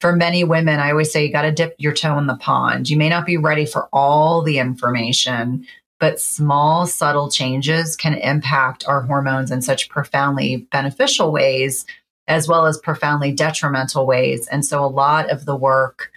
for 0.01 0.15
many 0.15 0.43
women, 0.43 0.79
I 0.79 0.91
always 0.91 1.11
say 1.11 1.25
you 1.25 1.31
got 1.31 1.43
to 1.43 1.51
dip 1.51 1.75
your 1.77 1.93
toe 1.93 2.17
in 2.17 2.27
the 2.27 2.35
pond. 2.35 2.89
You 2.89 2.97
may 2.97 3.07
not 3.07 3.25
be 3.25 3.37
ready 3.37 3.65
for 3.65 3.87
all 3.93 4.41
the 4.41 4.57
information, 4.57 5.65
but 5.99 6.19
small, 6.19 6.85
subtle 6.85 7.31
changes 7.31 7.95
can 7.95 8.15
impact 8.15 8.83
our 8.85 9.01
hormones 9.01 9.49
in 9.49 9.61
such 9.61 9.87
profoundly 9.87 10.67
beneficial 10.73 11.31
ways, 11.31 11.85
as 12.27 12.49
well 12.49 12.65
as 12.65 12.77
profoundly 12.77 13.31
detrimental 13.31 14.05
ways. 14.05 14.45
And 14.47 14.65
so, 14.65 14.83
a 14.83 14.87
lot 14.87 15.29
of 15.29 15.45
the 15.45 15.55
work 15.55 16.11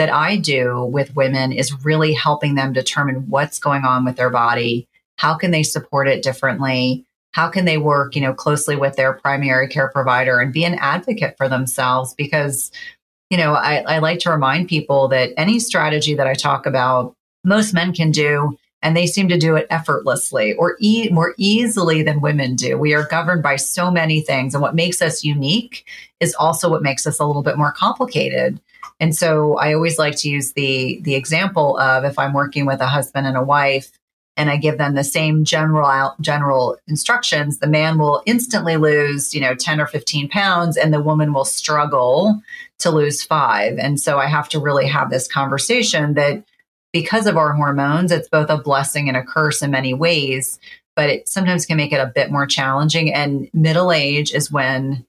that 0.00 0.10
I 0.10 0.38
do 0.38 0.86
with 0.86 1.14
women 1.14 1.52
is 1.52 1.84
really 1.84 2.14
helping 2.14 2.54
them 2.54 2.72
determine 2.72 3.28
what's 3.28 3.58
going 3.58 3.84
on 3.84 4.02
with 4.02 4.16
their 4.16 4.30
body, 4.30 4.88
how 5.18 5.34
can 5.34 5.50
they 5.50 5.62
support 5.62 6.08
it 6.08 6.22
differently, 6.22 7.04
how 7.32 7.50
can 7.50 7.66
they 7.66 7.76
work, 7.76 8.16
you 8.16 8.22
know, 8.22 8.32
closely 8.32 8.76
with 8.76 8.96
their 8.96 9.12
primary 9.12 9.68
care 9.68 9.88
provider 9.88 10.40
and 10.40 10.54
be 10.54 10.64
an 10.64 10.78
advocate 10.80 11.36
for 11.36 11.50
themselves 11.50 12.14
because 12.14 12.72
you 13.28 13.36
know, 13.36 13.52
I, 13.52 13.84
I 13.86 13.98
like 13.98 14.20
to 14.20 14.30
remind 14.30 14.68
people 14.68 15.06
that 15.08 15.34
any 15.36 15.60
strategy 15.60 16.14
that 16.14 16.26
I 16.26 16.32
talk 16.32 16.64
about, 16.64 17.14
most 17.44 17.74
men 17.74 17.92
can 17.92 18.10
do, 18.10 18.56
and 18.82 18.96
they 18.96 19.06
seem 19.06 19.28
to 19.28 19.38
do 19.38 19.54
it 19.54 19.66
effortlessly 19.68 20.54
or 20.54 20.76
e- 20.80 21.10
more 21.10 21.34
easily 21.36 22.02
than 22.02 22.22
women 22.22 22.56
do. 22.56 22.76
We 22.78 22.94
are 22.94 23.06
governed 23.06 23.42
by 23.42 23.56
so 23.56 23.90
many 23.90 24.22
things, 24.22 24.54
and 24.54 24.62
what 24.62 24.74
makes 24.74 25.00
us 25.02 25.22
unique 25.22 25.86
is 26.18 26.34
also 26.34 26.70
what 26.70 26.82
makes 26.82 27.06
us 27.06 27.20
a 27.20 27.26
little 27.26 27.42
bit 27.42 27.58
more 27.58 27.72
complicated. 27.72 28.60
And 29.00 29.16
so 29.16 29.56
I 29.56 29.72
always 29.72 29.98
like 29.98 30.16
to 30.18 30.28
use 30.28 30.52
the 30.52 31.00
the 31.02 31.14
example 31.14 31.78
of 31.78 32.04
if 32.04 32.18
I'm 32.18 32.34
working 32.34 32.66
with 32.66 32.80
a 32.80 32.86
husband 32.86 33.26
and 33.26 33.36
a 33.36 33.42
wife 33.42 33.90
and 34.36 34.50
I 34.50 34.58
give 34.58 34.78
them 34.78 34.94
the 34.94 35.04
same 35.04 35.44
general 35.44 36.14
general 36.20 36.76
instructions, 36.86 37.58
the 37.58 37.66
man 37.66 37.98
will 37.98 38.22
instantly 38.26 38.76
lose, 38.76 39.34
you 39.34 39.40
know, 39.40 39.54
10 39.54 39.80
or 39.80 39.86
15 39.86 40.28
pounds 40.28 40.76
and 40.76 40.92
the 40.92 41.02
woman 41.02 41.32
will 41.32 41.46
struggle 41.46 42.40
to 42.80 42.90
lose 42.90 43.22
5. 43.22 43.78
And 43.78 43.98
so 43.98 44.18
I 44.18 44.26
have 44.26 44.48
to 44.50 44.60
really 44.60 44.86
have 44.86 45.10
this 45.10 45.26
conversation 45.26 46.14
that 46.14 46.44
because 46.92 47.26
of 47.26 47.36
our 47.36 47.52
hormones, 47.52 48.12
it's 48.12 48.28
both 48.28 48.50
a 48.50 48.58
blessing 48.58 49.08
and 49.08 49.16
a 49.16 49.22
curse 49.22 49.62
in 49.62 49.70
many 49.70 49.94
ways, 49.94 50.58
but 50.94 51.08
it 51.08 51.28
sometimes 51.28 51.64
can 51.64 51.76
make 51.76 51.92
it 51.92 52.00
a 52.00 52.12
bit 52.14 52.30
more 52.30 52.46
challenging 52.46 53.14
and 53.14 53.48
middle 53.54 53.92
age 53.92 54.32
is 54.34 54.52
when 54.52 55.06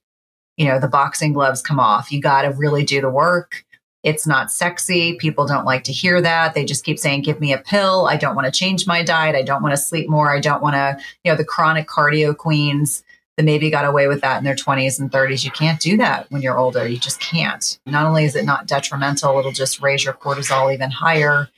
you 0.55 0.65
know 0.65 0.79
the 0.79 0.87
boxing 0.87 1.33
gloves 1.33 1.61
come 1.61 1.79
off. 1.79 2.11
You 2.11 2.21
got 2.21 2.43
to 2.43 2.51
really 2.51 2.85
do 2.85 3.01
the 3.01 3.09
work 3.09 3.65
it's 4.03 4.25
not 4.25 4.51
sexy. 4.51 5.15
People 5.15 5.45
don't 5.45 5.65
like 5.65 5.83
to 5.83 5.91
hear 5.91 6.21
that. 6.21 6.53
They 6.53 6.65
just 6.65 6.83
keep 6.83 6.97
saying, 6.97 7.21
give 7.21 7.39
me 7.39 7.53
a 7.53 7.59
pill. 7.59 8.07
I 8.07 8.17
don't 8.17 8.35
want 8.35 8.45
to 8.45 8.59
change 8.59 8.87
my 8.87 9.03
diet. 9.03 9.35
I 9.35 9.43
don't 9.43 9.61
want 9.61 9.73
to 9.73 9.81
sleep 9.81 10.09
more. 10.09 10.35
I 10.35 10.39
don't 10.39 10.61
want 10.61 10.75
to, 10.75 10.97
you 11.23 11.31
know, 11.31 11.37
the 11.37 11.45
chronic 11.45 11.87
cardio 11.87 12.35
queens 12.35 13.03
that 13.37 13.43
maybe 13.43 13.69
got 13.69 13.85
away 13.85 14.07
with 14.07 14.21
that 14.21 14.39
in 14.39 14.43
their 14.43 14.55
20s 14.55 14.99
and 14.99 15.11
30s. 15.11 15.45
You 15.45 15.51
can't 15.51 15.79
do 15.79 15.97
that 15.97 16.29
when 16.31 16.41
you're 16.41 16.57
older. 16.57 16.87
You 16.87 16.97
just 16.97 17.19
can't. 17.19 17.79
Not 17.85 18.05
only 18.05 18.25
is 18.25 18.35
it 18.35 18.45
not 18.45 18.67
detrimental, 18.67 19.37
it'll 19.37 19.51
just 19.51 19.81
raise 19.81 20.03
your 20.03 20.13
cortisol 20.13 20.73
even 20.73 20.89
higher. 20.89 21.49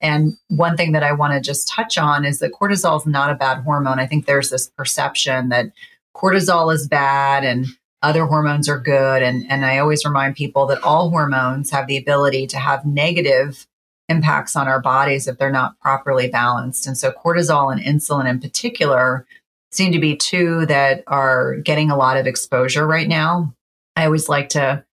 And 0.00 0.36
one 0.48 0.76
thing 0.76 0.92
that 0.92 1.02
I 1.02 1.12
want 1.12 1.32
to 1.32 1.40
just 1.40 1.68
touch 1.68 1.96
on 1.96 2.24
is 2.24 2.40
that 2.40 2.52
cortisol 2.52 3.00
is 3.00 3.06
not 3.06 3.30
a 3.30 3.36
bad 3.36 3.62
hormone. 3.62 3.98
I 3.98 4.06
think 4.06 4.26
there's 4.26 4.50
this 4.50 4.68
perception 4.68 5.48
that 5.48 5.72
cortisol 6.14 6.74
is 6.74 6.86
bad 6.88 7.44
and 7.44 7.66
other 8.04 8.26
hormones 8.26 8.68
are 8.68 8.78
good. 8.78 9.22
And, 9.22 9.50
and 9.50 9.64
I 9.64 9.78
always 9.78 10.04
remind 10.04 10.36
people 10.36 10.66
that 10.66 10.82
all 10.82 11.10
hormones 11.10 11.70
have 11.70 11.86
the 11.86 11.96
ability 11.96 12.46
to 12.48 12.58
have 12.58 12.84
negative 12.84 13.66
impacts 14.08 14.54
on 14.54 14.68
our 14.68 14.80
bodies 14.80 15.26
if 15.26 15.38
they're 15.38 15.50
not 15.50 15.78
properly 15.80 16.28
balanced. 16.28 16.86
And 16.86 16.96
so 16.96 17.10
cortisol 17.10 17.72
and 17.72 17.80
insulin 17.80 18.28
in 18.28 18.40
particular 18.40 19.26
seem 19.72 19.92
to 19.92 19.98
be 19.98 20.16
two 20.16 20.66
that 20.66 21.02
are 21.06 21.56
getting 21.56 21.90
a 21.90 21.96
lot 21.96 22.16
of 22.16 22.26
exposure 22.26 22.86
right 22.86 23.08
now. 23.08 23.52
I 23.96 24.04
always 24.04 24.28
like 24.28 24.50
to, 24.50 24.84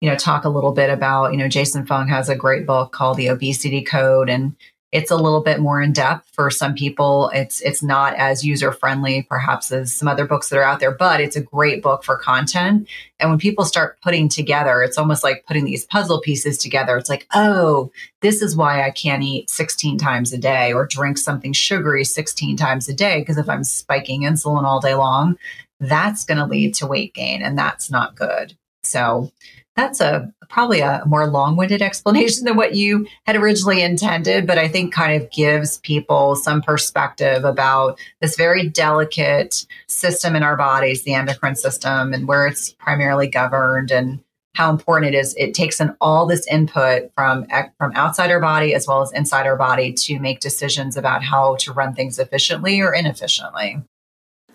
you 0.00 0.08
know, 0.08 0.16
talk 0.16 0.44
a 0.44 0.50
little 0.50 0.72
bit 0.72 0.88
about, 0.88 1.32
you 1.32 1.38
know, 1.38 1.48
Jason 1.48 1.84
Fung 1.86 2.08
has 2.08 2.28
a 2.28 2.36
great 2.36 2.66
book 2.66 2.92
called 2.92 3.16
The 3.16 3.28
Obesity 3.28 3.82
Code 3.82 4.30
and 4.30 4.56
it's 4.92 5.10
a 5.10 5.16
little 5.16 5.40
bit 5.40 5.60
more 5.60 5.80
in 5.80 5.92
depth 5.92 6.28
for 6.32 6.50
some 6.50 6.74
people. 6.74 7.30
It's 7.32 7.60
it's 7.60 7.82
not 7.82 8.14
as 8.14 8.44
user 8.44 8.72
friendly 8.72 9.22
perhaps 9.22 9.70
as 9.70 9.94
some 9.94 10.08
other 10.08 10.26
books 10.26 10.48
that 10.48 10.58
are 10.58 10.64
out 10.64 10.80
there, 10.80 10.90
but 10.90 11.20
it's 11.20 11.36
a 11.36 11.40
great 11.40 11.82
book 11.82 12.02
for 12.02 12.16
content. 12.16 12.88
And 13.20 13.30
when 13.30 13.38
people 13.38 13.64
start 13.64 14.00
putting 14.02 14.28
together, 14.28 14.82
it's 14.82 14.98
almost 14.98 15.22
like 15.22 15.44
putting 15.46 15.64
these 15.64 15.84
puzzle 15.84 16.20
pieces 16.20 16.58
together. 16.58 16.96
It's 16.96 17.08
like, 17.08 17.26
"Oh, 17.32 17.92
this 18.20 18.42
is 18.42 18.56
why 18.56 18.84
I 18.84 18.90
can't 18.90 19.22
eat 19.22 19.48
16 19.48 19.96
times 19.96 20.32
a 20.32 20.38
day 20.38 20.72
or 20.72 20.86
drink 20.86 21.18
something 21.18 21.52
sugary 21.52 22.04
16 22.04 22.56
times 22.56 22.88
a 22.88 22.94
day 22.94 23.20
because 23.20 23.38
if 23.38 23.48
I'm 23.48 23.64
spiking 23.64 24.22
insulin 24.22 24.64
all 24.64 24.80
day 24.80 24.94
long, 24.94 25.36
that's 25.78 26.24
going 26.24 26.38
to 26.38 26.46
lead 26.46 26.74
to 26.74 26.86
weight 26.86 27.14
gain 27.14 27.42
and 27.42 27.56
that's 27.56 27.90
not 27.90 28.16
good." 28.16 28.54
So, 28.82 29.30
that's 29.80 30.00
a 30.00 30.30
probably 30.50 30.80
a 30.80 31.02
more 31.06 31.26
long-winded 31.28 31.80
explanation 31.80 32.44
than 32.44 32.56
what 32.56 32.74
you 32.74 33.06
had 33.26 33.36
originally 33.36 33.82
intended 33.82 34.46
but 34.46 34.58
i 34.58 34.68
think 34.68 34.92
kind 34.92 35.20
of 35.20 35.30
gives 35.30 35.78
people 35.78 36.36
some 36.36 36.60
perspective 36.60 37.44
about 37.44 37.98
this 38.20 38.36
very 38.36 38.68
delicate 38.68 39.66
system 39.88 40.36
in 40.36 40.42
our 40.42 40.56
bodies 40.56 41.02
the 41.04 41.14
endocrine 41.14 41.56
system 41.56 42.12
and 42.12 42.28
where 42.28 42.46
it's 42.46 42.72
primarily 42.74 43.26
governed 43.26 43.90
and 43.90 44.20
how 44.54 44.70
important 44.70 45.14
it 45.14 45.18
is 45.18 45.34
it 45.38 45.54
takes 45.54 45.80
in 45.80 45.94
all 46.00 46.26
this 46.26 46.46
input 46.48 47.10
from 47.14 47.46
from 47.78 47.92
outside 47.94 48.30
our 48.30 48.40
body 48.40 48.74
as 48.74 48.86
well 48.86 49.00
as 49.00 49.12
inside 49.12 49.46
our 49.46 49.56
body 49.56 49.92
to 49.92 50.18
make 50.18 50.40
decisions 50.40 50.96
about 50.96 51.22
how 51.22 51.54
to 51.56 51.72
run 51.72 51.94
things 51.94 52.18
efficiently 52.18 52.80
or 52.80 52.92
inefficiently 52.92 53.80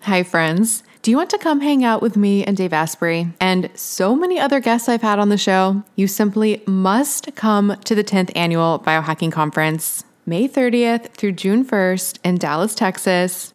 Hi, 0.02 0.22
friends. 0.22 0.84
Do 1.06 1.12
you 1.12 1.16
want 1.16 1.30
to 1.30 1.38
come 1.38 1.60
hang 1.60 1.84
out 1.84 2.02
with 2.02 2.16
me 2.16 2.42
and 2.42 2.56
Dave 2.56 2.72
Asprey 2.72 3.28
and 3.38 3.70
so 3.76 4.16
many 4.16 4.40
other 4.40 4.58
guests 4.58 4.88
I've 4.88 5.02
had 5.02 5.20
on 5.20 5.28
the 5.28 5.38
show? 5.38 5.84
You 5.94 6.08
simply 6.08 6.64
must 6.66 7.32
come 7.36 7.76
to 7.84 7.94
the 7.94 8.02
10th 8.02 8.32
annual 8.34 8.82
Biohacking 8.84 9.30
Conference. 9.30 10.02
May 10.26 10.48
30th 10.48 11.12
through 11.12 11.30
June 11.30 11.64
1st 11.64 12.18
in 12.24 12.38
Dallas, 12.38 12.74
Texas. 12.74 13.54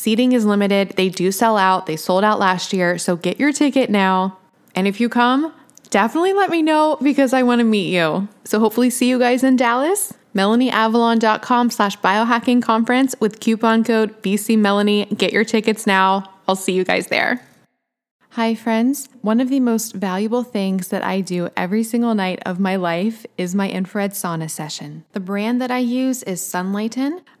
Seating 0.00 0.32
is 0.32 0.46
limited. 0.46 0.90
They 0.90 1.08
do 1.08 1.32
sell 1.32 1.56
out. 1.56 1.86
They 1.86 1.96
sold 1.96 2.24
out 2.24 2.38
last 2.38 2.72
year. 2.72 2.98
So 2.98 3.16
get 3.16 3.40
your 3.40 3.52
ticket 3.52 3.90
now. 3.90 4.38
And 4.74 4.86
if 4.86 5.00
you 5.00 5.08
come, 5.08 5.52
definitely 5.90 6.32
let 6.32 6.50
me 6.50 6.62
know 6.62 6.98
because 7.02 7.32
I 7.32 7.42
want 7.42 7.58
to 7.58 7.64
meet 7.64 7.92
you. 7.92 8.28
So 8.44 8.60
hopefully 8.60 8.90
see 8.90 9.08
you 9.08 9.18
guys 9.18 9.42
in 9.42 9.56
Dallas. 9.56 10.14
MelanieAvalon.com 10.34 11.70
slash 11.70 11.98
biohacking 11.98 12.62
conference 12.62 13.16
with 13.18 13.40
coupon 13.40 13.82
code 13.82 14.22
BCMelanie. 14.22 15.16
Get 15.18 15.32
your 15.32 15.44
tickets 15.44 15.86
now. 15.86 16.30
I'll 16.46 16.54
see 16.54 16.74
you 16.74 16.84
guys 16.84 17.08
there. 17.08 17.44
Hi, 18.32 18.54
friends. 18.54 19.08
One 19.22 19.40
of 19.40 19.48
the 19.48 19.58
most 19.58 19.94
valuable 19.94 20.44
things 20.44 20.88
that 20.88 21.02
I 21.02 21.22
do 21.22 21.48
every 21.56 21.82
single 21.82 22.14
night 22.14 22.40
of 22.46 22.60
my 22.60 22.76
life 22.76 23.26
is 23.36 23.54
my 23.54 23.68
infrared 23.68 24.12
sauna 24.12 24.48
session. 24.48 25.04
The 25.12 25.18
brand 25.18 25.60
that 25.60 25.72
I 25.72 25.78
use 25.78 26.22
is 26.22 26.40
Sunlighten. 26.40 27.22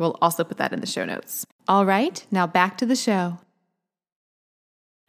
We'll 0.00 0.16
also 0.22 0.44
put 0.44 0.56
that 0.56 0.72
in 0.72 0.80
the 0.80 0.86
show 0.86 1.04
notes. 1.04 1.46
All 1.68 1.84
right, 1.84 2.24
now 2.30 2.46
back 2.46 2.78
to 2.78 2.86
the 2.86 2.96
show. 2.96 3.38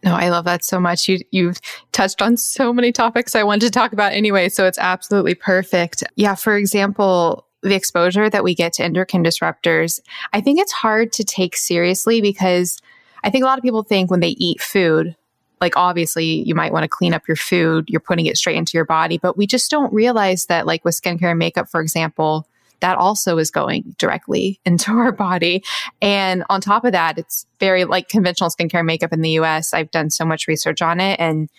No, 0.04 0.14
I 0.16 0.30
love 0.30 0.44
that 0.46 0.66
so 0.66 0.82
much. 0.82 1.08
You 1.08 1.20
you've 1.32 1.62
touched 1.94 2.22
on 2.22 2.36
so 2.36 2.74
many 2.74 2.92
topics 2.92 3.34
I 3.34 3.44
wanted 3.44 3.68
to 3.68 3.72
talk 3.72 3.94
about 3.94 4.12
anyway, 4.12 4.50
so 4.50 4.66
it's 4.66 4.78
absolutely 4.78 5.34
perfect. 5.34 6.04
Yeah, 6.18 6.36
for 6.36 6.58
example, 6.58 7.48
the 7.64 7.74
exposure 7.74 8.30
that 8.30 8.44
we 8.44 8.54
get 8.54 8.74
to 8.74 8.84
endocrine 8.84 9.24
disruptors, 9.24 10.02
I 10.34 10.42
think 10.42 10.60
it's 10.60 10.74
hard 10.74 11.14
to 11.14 11.24
take 11.24 11.56
seriously 11.56 12.20
because 12.20 12.78
I 13.24 13.30
think 13.30 13.44
a 13.44 13.48
lot 13.48 13.58
of 13.58 13.64
people 13.64 13.84
think 13.84 14.12
when 14.12 14.20
they 14.20 14.30
eat 14.30 14.62
food, 14.62 15.16
like 15.62 15.78
obviously 15.78 16.26
you 16.26 16.54
might 16.54 16.74
want 16.74 16.84
to 16.84 16.90
clean 16.90 17.14
up 17.14 17.30
your 17.30 17.38
food, 17.38 17.86
you're 17.88 18.02
putting 18.02 18.26
it 18.26 18.36
straight 18.36 18.58
into 18.58 18.78
your 18.78 18.86
body, 18.86 19.18
but 19.18 19.38
we 19.38 19.48
just 19.48 19.72
don't 19.72 19.94
realize 19.94 20.48
that 20.48 20.66
like 20.66 20.84
with 20.84 21.00
skincare 21.00 21.30
and 21.30 21.40
makeup, 21.40 21.70
for 21.70 21.80
example, 21.80 22.46
that 22.82 22.98
also 22.98 23.38
is 23.38 23.50
going 23.50 23.96
directly 23.98 24.60
into 24.66 24.92
our 24.98 25.12
body. 25.12 25.64
And 26.02 26.44
on 26.50 26.62
top 26.62 26.84
of 26.84 26.92
that, 26.92 27.18
it's 27.18 27.46
very 27.60 27.86
like 27.86 28.10
conventional 28.10 28.50
skincare 28.50 28.86
makeup 28.86 29.14
in 29.14 29.22
the 29.22 29.32
US. 29.32 29.74
I've 29.74 29.92
done 29.92 30.10
so 30.10 30.26
much 30.26 30.48
research 30.48 30.82
on 30.82 31.00
it 31.00 31.20
and 31.20 31.50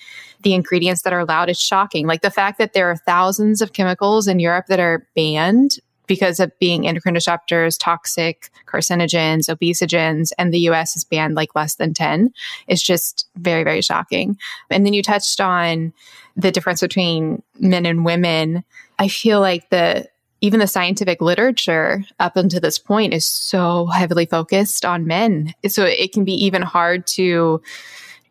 the 0.42 0.54
ingredients 0.54 1.02
that 1.02 1.12
are 1.12 1.20
allowed 1.20 1.48
is 1.48 1.60
shocking. 1.60 2.06
Like 2.06 2.22
the 2.22 2.30
fact 2.30 2.58
that 2.58 2.72
there 2.72 2.90
are 2.90 2.96
thousands 2.96 3.62
of 3.62 3.72
chemicals 3.72 4.28
in 4.28 4.40
Europe 4.40 4.66
that 4.66 4.80
are 4.80 5.06
banned 5.14 5.78
because 6.06 6.40
of 6.40 6.52
being 6.58 6.86
endocrine 6.86 7.14
disruptors, 7.14 7.78
toxic 7.78 8.50
carcinogens, 8.66 9.48
obesogens, 9.48 10.32
and 10.38 10.52
the 10.52 10.60
US 10.68 10.96
is 10.96 11.04
banned 11.04 11.34
like 11.34 11.54
less 11.54 11.76
than 11.76 11.94
10 11.94 12.32
is 12.68 12.82
just 12.82 13.28
very, 13.36 13.64
very 13.64 13.80
shocking. 13.80 14.36
And 14.70 14.84
then 14.84 14.94
you 14.94 15.02
touched 15.02 15.40
on 15.40 15.92
the 16.36 16.50
difference 16.50 16.80
between 16.80 17.42
men 17.58 17.86
and 17.86 18.04
women. 18.04 18.64
I 18.98 19.08
feel 19.08 19.40
like 19.40 19.70
the 19.70 20.08
even 20.42 20.58
the 20.58 20.66
scientific 20.66 21.22
literature 21.22 22.04
up 22.18 22.36
until 22.36 22.60
this 22.60 22.78
point 22.78 23.14
is 23.14 23.24
so 23.24 23.86
heavily 23.86 24.26
focused 24.26 24.84
on 24.84 25.06
men. 25.06 25.54
So 25.68 25.84
it 25.84 26.12
can 26.12 26.24
be 26.24 26.34
even 26.44 26.62
hard 26.62 27.06
to, 27.08 27.62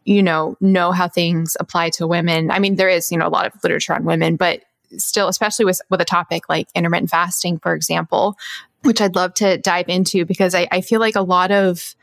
you 0.04 0.22
know, 0.22 0.58
know 0.60 0.92
how 0.92 1.08
things 1.08 1.56
apply 1.60 1.90
to 1.92 2.06
women. 2.06 2.52
I 2.52 2.60
mean, 2.60 2.76
there 2.76 2.90
is, 2.90 3.12
you 3.12 3.18
know, 3.18 3.28
a 3.28 3.30
lot 3.30 3.48
of 3.48 3.54
literature 3.64 3.94
on 3.94 4.04
women, 4.04 4.36
but 4.36 4.62
still, 4.98 5.30
especially 5.30 5.64
with, 5.64 5.82
with 5.90 6.02
a 6.02 6.06
topic 6.06 6.50
like 6.50 6.68
intermittent 6.76 7.10
fasting, 7.10 7.60
for 7.60 7.74
example, 7.74 8.38
which 8.84 9.00
I'd 9.00 9.16
love 9.16 9.34
to 9.36 9.58
dive 9.58 9.88
into 9.88 10.26
because 10.26 10.54
I, 10.54 10.68
I 10.70 10.82
feel 10.82 11.00
like 11.00 11.16
a 11.16 11.22
lot 11.22 11.52
of 11.52 11.96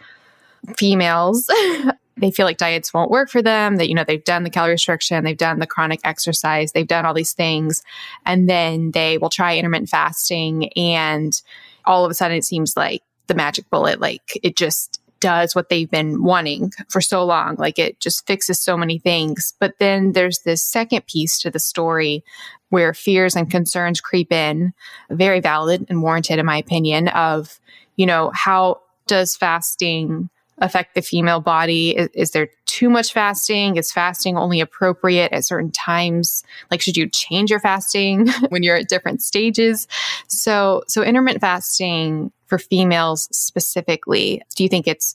females 0.79 1.51
they 2.21 2.31
feel 2.31 2.47
like 2.47 2.59
diets 2.59 2.93
won't 2.93 3.11
work 3.11 3.31
for 3.31 3.43
them 3.43 3.77
that 3.77 3.89
you 3.89 3.95
know 3.95 4.05
they've 4.05 4.25
done 4.25 4.45
the 4.45 4.51
calorie 4.51 4.73
restriction 4.73 5.25
they've 5.25 5.37
done 5.37 5.59
the 5.59 5.67
chronic 5.67 6.01
exercise 6.05 6.73
they've 6.73 6.87
done 6.87 7.05
all 7.05 7.15
these 7.15 7.33
things 7.33 7.83
and 8.27 8.49
then 8.49 8.91
they 8.93 9.19
will 9.19 9.31
try 9.31 9.57
intermittent 9.57 9.89
fasting 9.89 10.71
and 10.75 11.43
all 11.85 12.05
of 12.05 12.11
a 12.11 12.15
sudden 12.15 12.37
it 12.37 12.45
seems 12.45 12.77
like 12.77 13.03
the 13.27 13.35
magic 13.35 13.69
bullet 13.71 14.01
like 14.01 14.39
it 14.43 14.57
just 14.57 15.01
does 15.21 15.55
what 15.55 15.69
they've 15.69 15.91
been 15.91 16.23
wanting 16.23 16.73
for 16.89 17.01
so 17.01 17.25
long 17.25 17.57
like 17.59 17.79
it 17.79 17.99
just 18.01 18.27
fixes 18.27 18.61
so 18.61 18.77
many 18.77 18.99
things. 18.99 19.55
But 19.59 19.79
then 19.79 20.13
there's 20.13 20.41
this 20.41 20.65
second 20.65 21.07
piece 21.07 21.39
to 21.41 21.51
the 21.51 21.59
story 21.59 22.25
where 22.71 22.95
fears 22.95 23.35
and 23.35 23.51
concerns 23.51 24.01
creep 24.01 24.33
in 24.33 24.73
very 25.11 25.41
valid 25.41 25.87
and 25.89 26.03
warranted 26.03 26.39
in 26.39 26.47
my 26.47 26.59
opinion 26.59 27.09
of 27.09 27.61
you 27.97 28.07
know 28.07 28.31
how 28.35 28.81
does 29.07 29.37
fasting 29.37 30.29
affect 30.61 30.95
the 30.95 31.03
female 31.03 31.41
body? 31.41 31.97
Is, 31.97 32.09
is, 32.15 32.31
there 32.33 32.49
too 32.67 32.91
much 32.91 33.13
fasting? 33.13 33.77
Is 33.77 33.93
fasting 33.93 34.37
only 34.37 34.61
appropriate 34.61 35.33
at 35.33 35.45
certain 35.45 35.71
times? 35.71 36.43
Like, 36.71 36.81
should 36.81 36.97
you 36.97 37.09
change 37.09 37.51
your 37.51 37.61
fasting 37.61 38.29
when 38.49 38.63
you're 38.63 38.77
at 38.77 38.89
different 38.89 39.23
stages? 39.23 39.87
So, 40.27 40.83
so 40.87 41.03
intermittent 41.03 41.41
fasting 41.41 42.33
for 42.47 42.59
females 42.59 43.29
specifically, 43.31 44.43
do 44.57 44.63
you 44.63 44.69
think 44.69 44.87
it's 44.87 45.15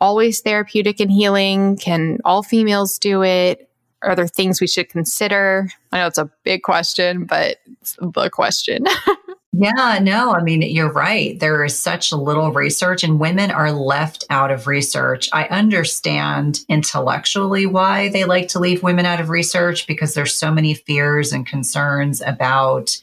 always 0.00 0.40
therapeutic 0.40 1.00
and 1.00 1.10
healing? 1.10 1.76
Can 1.76 2.18
all 2.24 2.42
females 2.42 2.98
do 2.98 3.22
it? 3.22 3.68
Are 4.02 4.14
there 4.14 4.26
things 4.26 4.60
we 4.60 4.66
should 4.66 4.90
consider? 4.90 5.70
I 5.92 5.98
know 5.98 6.06
it's 6.06 6.18
a 6.18 6.30
big 6.42 6.62
question, 6.62 7.24
but 7.24 7.56
it's 7.80 7.96
the 8.00 8.28
question. 8.30 8.84
Yeah, 9.56 10.00
no, 10.02 10.32
I 10.32 10.42
mean, 10.42 10.62
you're 10.62 10.90
right. 10.90 11.38
There 11.38 11.62
is 11.64 11.78
such 11.78 12.12
little 12.12 12.50
research, 12.50 13.04
and 13.04 13.20
women 13.20 13.52
are 13.52 13.70
left 13.70 14.24
out 14.28 14.50
of 14.50 14.66
research. 14.66 15.28
I 15.32 15.44
understand 15.44 16.64
intellectually 16.68 17.64
why 17.64 18.08
they 18.08 18.24
like 18.24 18.48
to 18.48 18.58
leave 18.58 18.82
women 18.82 19.06
out 19.06 19.20
of 19.20 19.28
research 19.28 19.86
because 19.86 20.14
there's 20.14 20.34
so 20.34 20.50
many 20.50 20.74
fears 20.74 21.32
and 21.32 21.46
concerns 21.46 22.20
about 22.20 22.98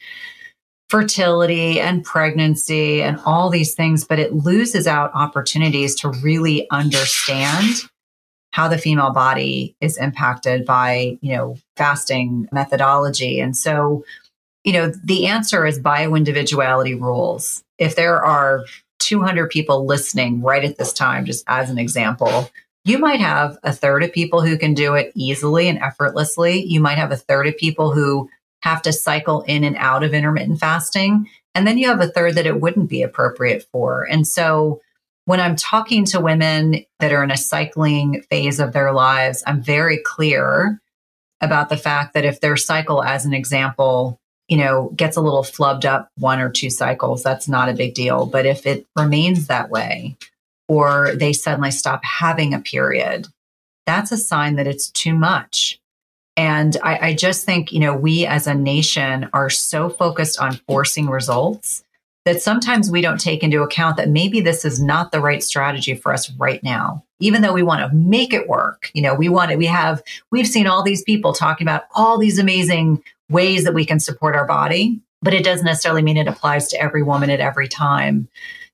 fertility 0.89 1.79
and 1.79 2.03
pregnancy 2.03 3.01
and 3.01 3.17
all 3.25 3.49
these 3.49 3.73
things, 3.73 4.03
but 4.03 4.19
it 4.19 4.33
loses 4.33 4.87
out 4.87 5.09
opportunities 5.13 5.95
to 5.95 6.09
really 6.21 6.69
understand 6.69 7.75
how 8.51 8.67
the 8.67 8.77
female 8.77 9.13
body 9.13 9.73
is 9.79 9.97
impacted 9.97 10.65
by, 10.65 11.17
you 11.21 11.33
know, 11.33 11.57
fasting 11.77 12.49
methodology. 12.51 13.39
And 13.39 13.55
so, 13.55 14.03
you 14.63 14.73
know, 14.73 14.91
the 15.03 15.27
answer 15.27 15.65
is 15.65 15.79
bioindividuality 15.79 16.99
rules. 16.99 17.63
If 17.77 17.95
there 17.95 18.23
are 18.23 18.65
200 18.99 19.49
people 19.49 19.85
listening 19.85 20.41
right 20.41 20.63
at 20.63 20.77
this 20.77 20.93
time, 20.93 21.25
just 21.25 21.43
as 21.47 21.69
an 21.69 21.77
example, 21.77 22.49
you 22.85 22.97
might 22.97 23.19
have 23.19 23.57
a 23.63 23.73
third 23.73 24.03
of 24.03 24.13
people 24.13 24.41
who 24.41 24.57
can 24.57 24.73
do 24.73 24.95
it 24.95 25.11
easily 25.15 25.67
and 25.67 25.79
effortlessly. 25.79 26.63
You 26.63 26.79
might 26.79 26.97
have 26.97 27.11
a 27.11 27.17
third 27.17 27.47
of 27.47 27.57
people 27.57 27.91
who 27.91 28.29
have 28.61 28.81
to 28.83 28.93
cycle 28.93 29.41
in 29.43 29.63
and 29.63 29.75
out 29.77 30.03
of 30.03 30.13
intermittent 30.13 30.59
fasting. 30.59 31.27
And 31.53 31.67
then 31.67 31.77
you 31.77 31.87
have 31.87 31.99
a 31.99 32.07
third 32.07 32.35
that 32.35 32.45
it 32.45 32.61
wouldn't 32.61 32.89
be 32.89 33.01
appropriate 33.01 33.67
for. 33.71 34.07
And 34.09 34.27
so 34.27 34.81
when 35.25 35.39
I'm 35.39 35.55
talking 35.55 36.05
to 36.05 36.19
women 36.19 36.85
that 36.99 37.11
are 37.11 37.23
in 37.23 37.31
a 37.31 37.37
cycling 37.37 38.23
phase 38.29 38.59
of 38.59 38.73
their 38.73 38.91
lives, 38.93 39.43
I'm 39.45 39.61
very 39.61 39.97
clear 39.97 40.79
about 41.41 41.69
the 41.69 41.77
fact 41.77 42.13
that 42.13 42.25
if 42.25 42.39
their 42.39 42.57
cycle, 42.57 43.03
as 43.03 43.25
an 43.25 43.33
example, 43.33 44.20
you 44.51 44.57
know, 44.57 44.91
gets 44.97 45.15
a 45.15 45.21
little 45.21 45.43
flubbed 45.43 45.85
up 45.85 46.11
one 46.17 46.41
or 46.41 46.49
two 46.49 46.69
cycles, 46.69 47.23
that's 47.23 47.47
not 47.47 47.69
a 47.69 47.73
big 47.73 47.93
deal. 47.93 48.25
But 48.25 48.45
if 48.45 48.67
it 48.67 48.85
remains 48.97 49.47
that 49.47 49.69
way, 49.69 50.17
or 50.67 51.15
they 51.15 51.31
suddenly 51.31 51.71
stop 51.71 52.03
having 52.03 52.53
a 52.53 52.59
period, 52.59 53.27
that's 53.85 54.11
a 54.11 54.17
sign 54.17 54.57
that 54.57 54.67
it's 54.67 54.91
too 54.91 55.13
much. 55.13 55.79
And 56.35 56.75
I, 56.83 57.07
I, 57.07 57.13
just 57.13 57.45
think, 57.45 57.71
you 57.71 57.79
know, 57.79 57.95
we 57.95 58.25
as 58.25 58.45
a 58.45 58.53
nation 58.53 59.29
are 59.31 59.49
so 59.49 59.89
focused 59.89 60.37
on 60.39 60.59
forcing 60.67 61.07
results 61.07 61.83
that 62.25 62.41
sometimes 62.41 62.91
we 62.91 62.99
don't 62.99 63.19
take 63.19 63.43
into 63.43 63.63
account 63.63 63.95
that 63.97 64.09
maybe 64.09 64.41
this 64.41 64.65
is 64.65 64.81
not 64.81 65.13
the 65.13 65.21
right 65.21 65.43
strategy 65.43 65.95
for 65.95 66.13
us 66.13 66.29
right 66.31 66.61
now. 66.61 67.03
Even 67.21 67.41
though 67.41 67.53
we 67.53 67.63
want 67.63 67.89
to 67.89 67.95
make 67.95 68.33
it 68.33 68.49
work, 68.49 68.91
you 68.93 69.01
know, 69.01 69.13
we 69.13 69.29
want 69.29 69.51
it, 69.51 69.57
we 69.57 69.65
have, 69.65 70.03
we've 70.29 70.47
seen 70.47 70.67
all 70.67 70.83
these 70.83 71.03
people 71.03 71.31
talking 71.31 71.65
about 71.65 71.83
all 71.95 72.17
these 72.17 72.37
amazing 72.37 73.01
ways 73.31 73.63
that 73.63 73.73
we 73.73 73.85
can 73.85 73.99
support 73.99 74.35
our 74.35 74.45
body, 74.45 74.99
but 75.21 75.33
it 75.33 75.43
doesn't 75.43 75.65
necessarily 75.65 76.01
mean 76.01 76.17
it 76.17 76.27
applies 76.27 76.67
to 76.69 76.81
every 76.81 77.03
woman 77.03 77.29
at 77.29 77.39
every 77.39 77.67
time. 77.67 78.27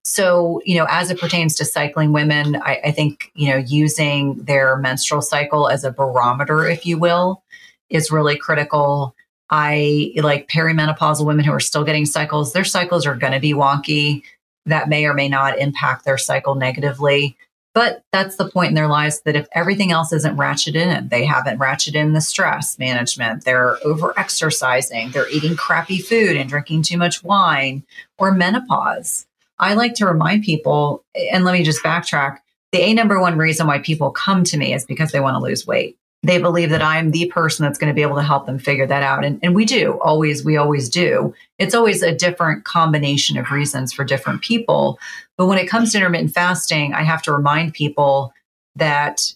So, 0.04 0.62
you 0.66 0.78
know, 0.78 0.88
as 0.90 1.12
it 1.12 1.20
pertains 1.20 1.56
to 1.58 1.66
cycling 1.66 2.14
women, 2.14 2.56
I, 2.58 2.80
I 2.86 2.92
think, 2.92 3.30
you 3.36 3.50
know, 3.50 3.58
using 3.58 4.36
their 4.36 4.78
menstrual 4.78 5.22
cycle 5.22 5.68
as 5.68 5.84
a 5.84 5.92
barometer, 5.92 6.66
if 6.66 6.86
you 6.86 6.98
will, 6.98 7.44
is 7.90 8.10
really 8.10 8.38
critical. 8.38 9.14
I 9.50 10.14
like 10.16 10.48
perimenopausal 10.48 11.26
women 11.26 11.44
who 11.44 11.52
are 11.52 11.60
still 11.60 11.84
getting 11.84 12.06
cycles, 12.06 12.54
their 12.54 12.64
cycles 12.64 13.06
are 13.06 13.16
going 13.16 13.34
to 13.34 13.40
be 13.40 13.54
wonky. 13.54 14.24
That 14.66 14.90
may 14.90 15.06
or 15.06 15.14
may 15.14 15.30
not 15.30 15.58
impact 15.60 16.04
their 16.04 16.18
cycle 16.18 16.56
negatively. 16.56 17.38
But 17.78 18.02
that's 18.12 18.38
the 18.38 18.50
point 18.50 18.70
in 18.70 18.74
their 18.74 18.88
lives 18.88 19.22
that 19.22 19.36
if 19.36 19.48
everything 19.52 19.92
else 19.92 20.12
isn't 20.12 20.36
ratcheted 20.36 20.74
in, 20.74 21.10
they 21.10 21.24
haven't 21.24 21.60
ratcheted 21.60 21.94
in 21.94 22.14
the 22.14 22.22
stress 22.22 22.80
management, 22.80 23.46
they're 23.46 23.78
over 23.86 24.18
exercising, 24.18 25.12
they're 25.12 25.30
eating 25.30 25.56
crappy 25.56 26.00
food 26.00 26.38
and 26.38 26.50
drinking 26.50 26.82
too 26.82 26.98
much 26.98 27.24
wine, 27.24 27.84
or 28.18 28.32
menopause. 28.32 29.28
I 29.60 29.76
like 29.76 29.94
to 29.98 30.08
remind 30.08 30.44
people, 30.44 31.04
and 31.32 31.46
let 31.46 31.54
me 31.54 31.62
just 31.62 31.84
backtrack 31.84 32.40
the 32.72 32.82
A 32.82 32.96
number 32.96 33.22
one 33.22 33.38
reason 33.38 33.68
why 33.68 33.78
people 33.78 34.10
come 34.10 34.44
to 34.46 34.58
me 34.58 34.74
is 34.74 34.84
because 34.84 35.12
they 35.12 35.20
want 35.20 35.36
to 35.36 35.40
lose 35.40 35.68
weight 35.68 36.00
they 36.24 36.40
believe 36.40 36.72
that 36.72 36.82
I'm 36.82 37.12
the 37.12 37.28
person 37.28 37.64
that's 37.64 37.78
going 37.78 37.90
to 37.90 37.96
be 37.96 38.02
able 38.02 38.16
to 38.16 38.24
help 38.24 38.46
them 38.46 38.60
figure 38.60 38.88
that 38.88 39.04
out. 39.04 39.24
And, 39.24 39.40
and 39.44 39.54
we 39.54 39.66
do 39.66 40.00
always, 40.02 40.44
we 40.44 40.58
always 40.58 40.90
do. 40.90 41.34
It's 41.60 41.76
always 41.76 42.02
a 42.02 42.14
different 42.14 42.66
combination 42.66 43.38
of 43.38 43.52
reasons 43.52 43.94
for 43.94 44.04
different 44.04 44.42
people. 44.42 45.00
But 45.38 45.46
when 45.46 45.60
it 45.60 45.70
comes 45.70 45.92
to 45.92 45.98
intermittent 46.00 46.34
fasting, 46.34 46.94
I 46.94 47.04
have 47.04 47.22
to 47.24 47.32
remind 47.32 47.74
people 47.74 48.34
that 48.76 49.34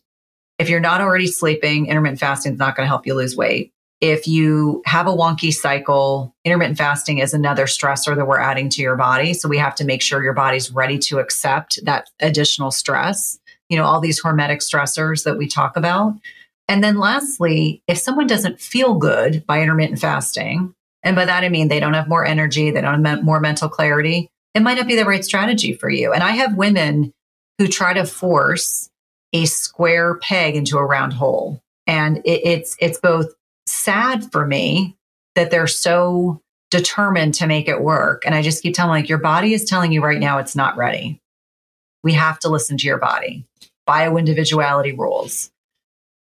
if 0.57 0.69
you're 0.69 0.79
not 0.79 1.01
already 1.01 1.27
sleeping, 1.27 1.87
intermittent 1.87 2.19
fasting 2.19 2.53
is 2.53 2.59
not 2.59 2.75
going 2.75 2.85
to 2.85 2.89
help 2.89 3.05
you 3.05 3.13
lose 3.13 3.35
weight. 3.35 3.71
If 3.99 4.27
you 4.27 4.81
have 4.85 5.05
a 5.05 5.11
wonky 5.11 5.53
cycle, 5.53 6.35
intermittent 6.43 6.79
fasting 6.79 7.19
is 7.19 7.35
another 7.35 7.65
stressor 7.65 8.15
that 8.15 8.27
we're 8.27 8.39
adding 8.39 8.69
to 8.69 8.81
your 8.81 8.95
body. 8.95 9.35
So 9.35 9.47
we 9.47 9.59
have 9.59 9.75
to 9.75 9.85
make 9.85 10.01
sure 10.01 10.23
your 10.23 10.33
body's 10.33 10.71
ready 10.71 10.97
to 10.99 11.19
accept 11.19 11.79
that 11.85 12.09
additional 12.19 12.71
stress, 12.71 13.39
you 13.69 13.77
know, 13.77 13.85
all 13.85 13.99
these 13.99 14.21
hormetic 14.21 14.57
stressors 14.57 15.23
that 15.23 15.37
we 15.37 15.47
talk 15.47 15.77
about. 15.77 16.15
And 16.71 16.81
then 16.81 16.99
lastly, 16.99 17.83
if 17.85 17.97
someone 17.97 18.27
doesn't 18.27 18.61
feel 18.61 18.93
good 18.93 19.45
by 19.45 19.61
intermittent 19.61 19.99
fasting, 19.99 20.73
and 21.03 21.17
by 21.17 21.25
that 21.25 21.43
I 21.43 21.49
mean 21.49 21.67
they 21.67 21.81
don't 21.81 21.95
have 21.95 22.07
more 22.07 22.25
energy, 22.25 22.71
they 22.71 22.79
don't 22.79 23.03
have 23.03 23.25
more 23.25 23.41
mental 23.41 23.67
clarity, 23.67 24.29
it 24.55 24.61
might 24.61 24.77
not 24.77 24.87
be 24.87 24.95
the 24.95 25.03
right 25.03 25.25
strategy 25.25 25.73
for 25.73 25.89
you. 25.89 26.13
And 26.13 26.23
I 26.23 26.29
have 26.29 26.55
women 26.55 27.11
who 27.57 27.67
try 27.67 27.91
to 27.91 28.05
force 28.05 28.89
a 29.33 29.43
square 29.43 30.15
peg 30.19 30.55
into 30.55 30.77
a 30.77 30.85
round 30.85 31.11
hole. 31.11 31.61
And 31.87 32.19
it, 32.19 32.39
it's 32.45 32.77
it's 32.79 33.01
both 33.01 33.33
sad 33.65 34.31
for 34.31 34.47
me 34.47 34.95
that 35.35 35.51
they're 35.51 35.67
so 35.67 36.41
determined 36.69 37.33
to 37.33 37.47
make 37.47 37.67
it 37.67 37.81
work. 37.81 38.23
And 38.25 38.33
I 38.33 38.41
just 38.41 38.63
keep 38.63 38.75
telling 38.75 38.91
like 38.91 39.09
your 39.09 39.17
body 39.17 39.53
is 39.53 39.65
telling 39.65 39.91
you 39.91 40.01
right 40.01 40.21
now 40.21 40.37
it's 40.37 40.55
not 40.55 40.77
ready. 40.77 41.19
We 42.01 42.13
have 42.13 42.39
to 42.39 42.49
listen 42.49 42.77
to 42.77 42.87
your 42.87 42.97
body. 42.97 43.45
Bio 43.85 44.15
individuality 44.15 44.93
rules. 44.93 45.51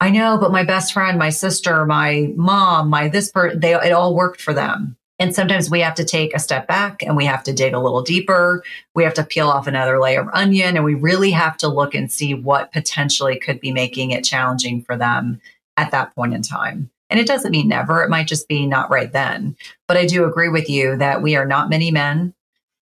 I 0.04 0.10
know, 0.10 0.36
but 0.36 0.52
my 0.52 0.64
best 0.64 0.92
friend, 0.92 1.18
my 1.18 1.30
sister, 1.30 1.86
my 1.86 2.30
mom, 2.36 2.90
my 2.90 3.08
this 3.08 3.30
person, 3.30 3.60
they 3.60 3.72
it 3.72 3.92
all 3.92 4.14
worked 4.14 4.38
for 4.38 4.52
them. 4.52 4.98
And 5.18 5.34
sometimes 5.34 5.70
we 5.70 5.80
have 5.80 5.94
to 5.94 6.04
take 6.04 6.34
a 6.34 6.38
step 6.38 6.68
back 6.68 7.02
and 7.02 7.16
we 7.16 7.24
have 7.24 7.42
to 7.44 7.54
dig 7.54 7.72
a 7.72 7.80
little 7.80 8.02
deeper. 8.02 8.62
We 8.94 9.02
have 9.04 9.14
to 9.14 9.24
peel 9.24 9.48
off 9.48 9.66
another 9.66 9.98
layer 9.98 10.20
of 10.20 10.28
onion 10.34 10.76
and 10.76 10.84
we 10.84 10.92
really 10.92 11.30
have 11.30 11.56
to 11.56 11.68
look 11.68 11.94
and 11.94 12.12
see 12.12 12.34
what 12.34 12.70
potentially 12.70 13.38
could 13.38 13.60
be 13.60 13.72
making 13.72 14.10
it 14.10 14.24
challenging 14.24 14.82
for 14.82 14.94
them 14.94 15.40
at 15.78 15.90
that 15.92 16.14
point 16.14 16.34
in 16.34 16.42
time. 16.42 16.90
And 17.08 17.18
it 17.18 17.26
doesn't 17.26 17.52
mean 17.52 17.68
never, 17.68 18.02
it 18.02 18.10
might 18.10 18.26
just 18.26 18.46
be 18.46 18.66
not 18.66 18.90
right 18.90 19.10
then. 19.10 19.56
But 19.88 19.96
I 19.96 20.04
do 20.04 20.26
agree 20.26 20.50
with 20.50 20.68
you 20.68 20.98
that 20.98 21.22
we 21.22 21.34
are 21.34 21.46
not 21.46 21.70
many 21.70 21.90
men 21.90 22.34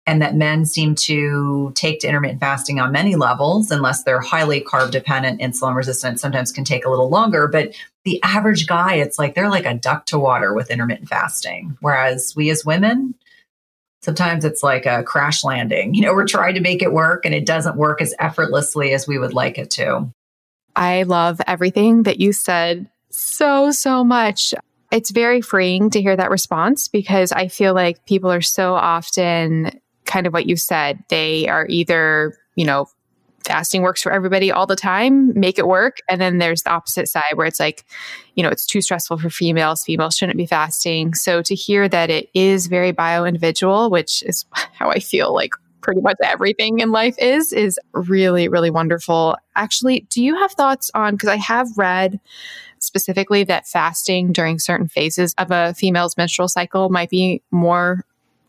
and 0.07 0.23
that 0.23 0.37
men 0.37 0.65
seem 0.65 0.95
to 0.95 1.73
take 1.75 2.01
to 2.01 2.07
intermittent 2.07 2.41
fasting 2.41 2.79
on 2.79 2.93
many 2.93 3.17
levels, 3.17 3.71
unless 3.73 4.05
they're 4.05 4.21
highly 4.21 4.61
carb 4.61 4.93
dependent, 4.93 5.41
insulin 5.41 5.75
resistant, 5.75 6.21
sometimes 6.21 6.53
can 6.53 6.65
take 6.65 6.85
a 6.85 6.91
little 6.91 7.09
longer. 7.09 7.49
But 7.49 7.75
the 8.05 8.23
average 8.23 8.69
guy, 8.69 8.95
it's 8.95 9.19
like 9.19 9.35
they're 9.35 9.51
like 9.51 9.67
a 9.67 9.75
duck 9.75 10.07
to 10.07 10.19
water 10.19 10.55
with 10.55 10.71
intermittent 10.71 11.09
fasting. 11.09 11.77
Whereas 11.81 12.35
we 12.37 12.51
as 12.51 12.65
women, 12.65 13.17
sometimes 14.03 14.45
it's 14.45 14.63
like 14.63 14.87
a 14.87 15.03
crash 15.03 15.43
landing. 15.43 15.95
You 15.95 16.03
know, 16.03 16.15
we're 16.15 16.27
trying 16.27 16.55
to 16.55 16.61
make 16.61 16.83
it 16.83 16.93
work 16.93 17.25
and 17.25 17.35
it 17.35 17.45
doesn't 17.45 17.77
work 17.77 18.01
as 18.01 18.15
effortlessly 18.21 18.93
as 18.93 19.09
we 19.09 19.19
would 19.19 19.35
like 19.35 19.59
it 19.59 19.71
to. 19.73 20.09
I 20.77 21.03
love 21.03 21.41
everything 21.49 22.05
that 22.05 22.21
you 22.21 22.33
said 22.33 22.89
so, 23.11 23.73
so 23.73 24.05
much. 24.05 24.55
It's 24.93 25.11
very 25.11 25.41
freeing 25.41 25.91
to 25.91 26.01
hear 26.01 26.15
that 26.15 26.31
response 26.31 26.87
because 26.87 27.33
I 27.33 27.49
feel 27.49 27.75
like 27.75 28.07
people 28.07 28.31
are 28.31 28.43
so 28.43 28.75
often 28.75 29.81
kind 30.07 30.27
of 30.27 30.33
what 30.33 30.47
you 30.47 30.57
said. 30.57 31.03
They 31.09 31.49
are 31.49 31.67
either, 31.69 32.39
you 32.55 32.65
know, 32.65 32.89
fasting 33.47 33.83
works 33.83 34.03
for 34.03 34.11
everybody 34.13 34.51
all 34.51 34.67
the 34.67 34.77
time, 34.77 35.39
make 35.39 35.59
it 35.59 35.69
work. 35.69 35.99
And 36.09 36.21
then 36.21 36.39
there's 36.39 36.63
the 36.63 36.71
opposite 36.71 37.09
side 37.09 37.35
where 37.35 37.47
it's 37.47 37.61
like, 37.61 37.85
you 38.35 38.43
know, 38.43 38.49
it's 38.49 38.67
too 38.67 38.81
stressful 38.81 39.19
for 39.19 39.31
females. 39.31 39.85
Females 39.85 40.17
shouldn't 40.17 40.37
be 40.37 40.47
fasting. 40.47 41.15
So 41.15 41.43
to 41.43 41.55
hear 41.55 41.89
that 41.89 42.11
it 42.11 42.29
is 42.35 42.67
very 42.67 42.91
bio 42.91 43.25
individual, 43.25 43.89
which 43.89 44.23
is 44.25 44.45
how 44.73 44.91
I 44.91 44.99
feel 44.99 45.33
like 45.33 45.53
pretty 45.81 46.01
much 46.01 46.17
everything 46.25 46.81
in 46.81 46.91
life 46.91 47.15
is, 47.19 47.53
is 47.53 47.79
really, 47.93 48.49
really 48.49 48.71
wonderful. 48.71 49.37
Actually, 49.55 50.01
do 50.11 50.23
you 50.23 50.35
have 50.35 50.51
thoughts 50.53 50.91
on, 50.95 51.15
because 51.15 51.29
I 51.29 51.37
have 51.37 51.69
read 51.77 52.19
specifically 52.81 53.45
that 53.45 53.69
fasting 53.69 54.33
during 54.33 54.59
certain 54.59 54.89
phases 54.89 55.33
of 55.39 55.53
a 55.53 55.75
female's 55.75 56.17
menstrual 56.17 56.49
cycle 56.49 56.89
might 56.89 57.09
be 57.09 57.41
more 57.53 58.05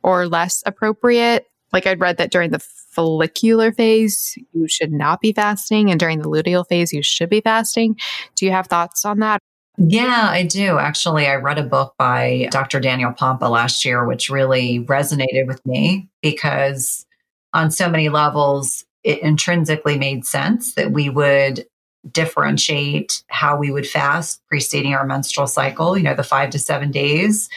or 0.08 0.26
less 0.26 0.64
appropriate. 0.66 1.48
Like 1.74 1.86
I'd 1.86 2.00
read 2.00 2.16
that 2.18 2.32
during 2.32 2.52
the 2.52 2.60
follicular 2.60 3.74
phase, 3.74 4.38
you 4.54 4.68
should 4.70 4.92
not 4.92 5.20
be 5.20 5.34
fasting, 5.34 5.92
and 5.92 6.00
during 6.00 6.20
the 6.20 6.30
luteal 6.30 6.66
phase, 6.66 6.94
you 6.94 7.04
should 7.04 7.30
be 7.30 7.42
fasting. 7.42 7.98
Do 8.36 8.46
you 8.46 8.52
have 8.54 8.68
thoughts 8.68 9.04
on 9.04 9.20
that? 9.20 9.42
Yeah, 9.78 10.30
I 10.32 10.44
do. 10.44 10.80
Actually, 10.80 11.28
I 11.28 11.36
read 11.36 11.60
a 11.60 11.64
book 11.64 11.94
by 12.00 12.48
Dr. 12.52 12.80
Daniel 12.80 13.12
Pompa 13.12 13.50
last 13.50 13.84
year, 13.84 14.08
which 14.08 14.30
really 14.30 14.80
resonated 14.86 15.46
with 15.46 15.64
me 15.66 16.08
because 16.22 17.06
on 17.54 17.70
so 17.70 17.90
many 17.90 18.08
levels, 18.08 18.86
it 19.04 19.20
intrinsically 19.20 19.98
made 20.00 20.26
sense 20.26 20.74
that 20.76 20.92
we 20.92 21.10
would 21.10 21.66
differentiate 22.10 23.24
how 23.28 23.58
we 23.58 23.72
would 23.72 23.86
fast 23.86 24.42
preceding 24.48 24.96
our 24.96 25.06
menstrual 25.06 25.48
cycle, 25.48 25.98
you 25.98 26.04
know, 26.04 26.16
the 26.16 26.24
five 26.24 26.50
to 26.52 26.60
seven 26.60 26.92
days 26.92 27.50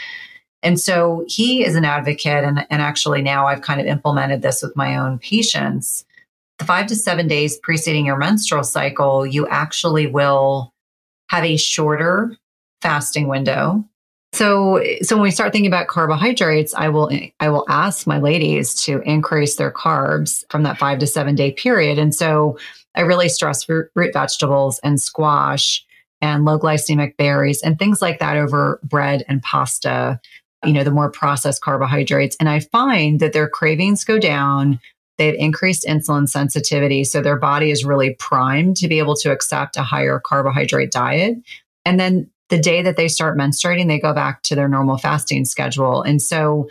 and 0.62 0.78
so 0.78 1.24
he 1.28 1.64
is 1.64 1.74
an 1.74 1.84
advocate. 1.84 2.44
And, 2.44 2.66
and 2.70 2.82
actually, 2.82 3.22
now 3.22 3.46
I've 3.46 3.62
kind 3.62 3.80
of 3.80 3.86
implemented 3.86 4.42
this 4.42 4.62
with 4.62 4.76
my 4.76 4.96
own 4.96 5.18
patients. 5.18 6.04
The 6.58 6.64
five 6.64 6.86
to 6.88 6.96
seven 6.96 7.26
days 7.26 7.56
preceding 7.58 8.06
your 8.06 8.18
menstrual 8.18 8.64
cycle, 8.64 9.26
you 9.26 9.48
actually 9.48 10.06
will 10.06 10.74
have 11.28 11.44
a 11.44 11.56
shorter 11.56 12.36
fasting 12.82 13.28
window. 13.28 13.84
So, 14.32 14.82
so 15.02 15.16
when 15.16 15.24
we 15.24 15.30
start 15.30 15.52
thinking 15.52 15.70
about 15.70 15.88
carbohydrates, 15.88 16.74
I 16.74 16.88
will 16.88 17.10
I 17.40 17.48
will 17.48 17.64
ask 17.68 18.06
my 18.06 18.18
ladies 18.18 18.74
to 18.84 19.00
increase 19.00 19.56
their 19.56 19.72
carbs 19.72 20.44
from 20.50 20.62
that 20.64 20.78
five 20.78 20.98
to 21.00 21.06
seven 21.06 21.34
day 21.34 21.50
period. 21.52 21.98
And 21.98 22.14
so, 22.14 22.58
I 22.94 23.02
really 23.02 23.28
stress 23.28 23.68
root, 23.68 23.90
root 23.94 24.12
vegetables 24.12 24.78
and 24.80 25.00
squash 25.00 25.84
and 26.20 26.44
low 26.44 26.58
glycemic 26.58 27.16
berries 27.16 27.62
and 27.62 27.78
things 27.78 28.02
like 28.02 28.18
that 28.18 28.36
over 28.36 28.80
bread 28.82 29.24
and 29.28 29.42
pasta. 29.42 30.20
You 30.64 30.72
know, 30.72 30.84
the 30.84 30.90
more 30.90 31.10
processed 31.10 31.62
carbohydrates, 31.62 32.36
and 32.38 32.48
I 32.48 32.60
find 32.60 33.20
that 33.20 33.32
their 33.32 33.48
cravings 33.48 34.04
go 34.04 34.18
down. 34.18 34.78
They 35.16 35.26
have 35.26 35.34
increased 35.36 35.86
insulin 35.86 36.28
sensitivity, 36.28 37.04
so 37.04 37.20
their 37.20 37.38
body 37.38 37.70
is 37.70 37.84
really 37.84 38.14
primed 38.18 38.76
to 38.78 38.88
be 38.88 38.98
able 38.98 39.16
to 39.16 39.30
accept 39.30 39.76
a 39.76 39.82
higher 39.82 40.18
carbohydrate 40.18 40.92
diet. 40.92 41.36
And 41.84 41.98
then 41.98 42.30
the 42.50 42.58
day 42.58 42.82
that 42.82 42.96
they 42.96 43.08
start 43.08 43.38
menstruating, 43.38 43.88
they 43.88 43.98
go 43.98 44.12
back 44.12 44.42
to 44.42 44.54
their 44.54 44.68
normal 44.68 44.98
fasting 44.98 45.44
schedule. 45.44 46.02
And 46.02 46.20
so 46.20 46.68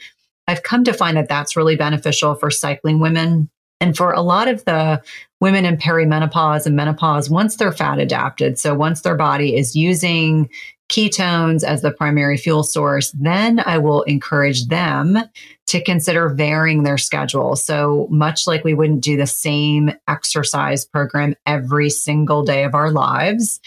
I've 0.48 0.64
come 0.64 0.84
to 0.84 0.94
find 0.94 1.16
that 1.18 1.30
that's 1.30 1.56
really 1.56 1.76
beneficial 1.76 2.36
for 2.36 2.52
cycling 2.52 3.00
women. 3.00 3.50
And 3.82 3.96
for 3.96 4.12
a 4.12 4.22
lot 4.22 4.48
of 4.48 4.66
the 4.66 5.02
women 5.40 5.64
in 5.66 5.78
perimenopause 5.78 6.66
and 6.66 6.76
menopause, 6.76 7.30
once 7.30 7.56
they're 7.56 7.72
fat 7.72 8.00
adapted, 8.00 8.60
so 8.60 8.74
once 8.74 9.02
their 9.02 9.16
body 9.16 9.56
is 9.56 9.76
using 9.76 10.50
ketones 10.90 11.64
as 11.64 11.82
the 11.82 11.92
primary 11.92 12.38
fuel 12.38 12.64
source, 12.64 13.12
then 13.12 13.62
I 13.66 13.78
will 13.78 14.02
encourage 14.04 14.68
them 14.68 15.18
to 15.68 15.84
consider 15.84 16.30
varying 16.30 16.84
their 16.84 16.98
schedule. 16.98 17.56
So 17.56 18.08
much 18.10 18.48
like 18.48 18.64
we 18.64 18.74
wouldn't 18.74 19.04
do 19.04 19.16
the 19.16 19.28
same 19.28 19.92
exercise 20.08 20.84
program 20.84 21.36
every 21.46 21.90
single 21.90 22.44
day 22.44 22.64
of 22.64 22.74
our 22.74 22.92
lives, 22.92 23.60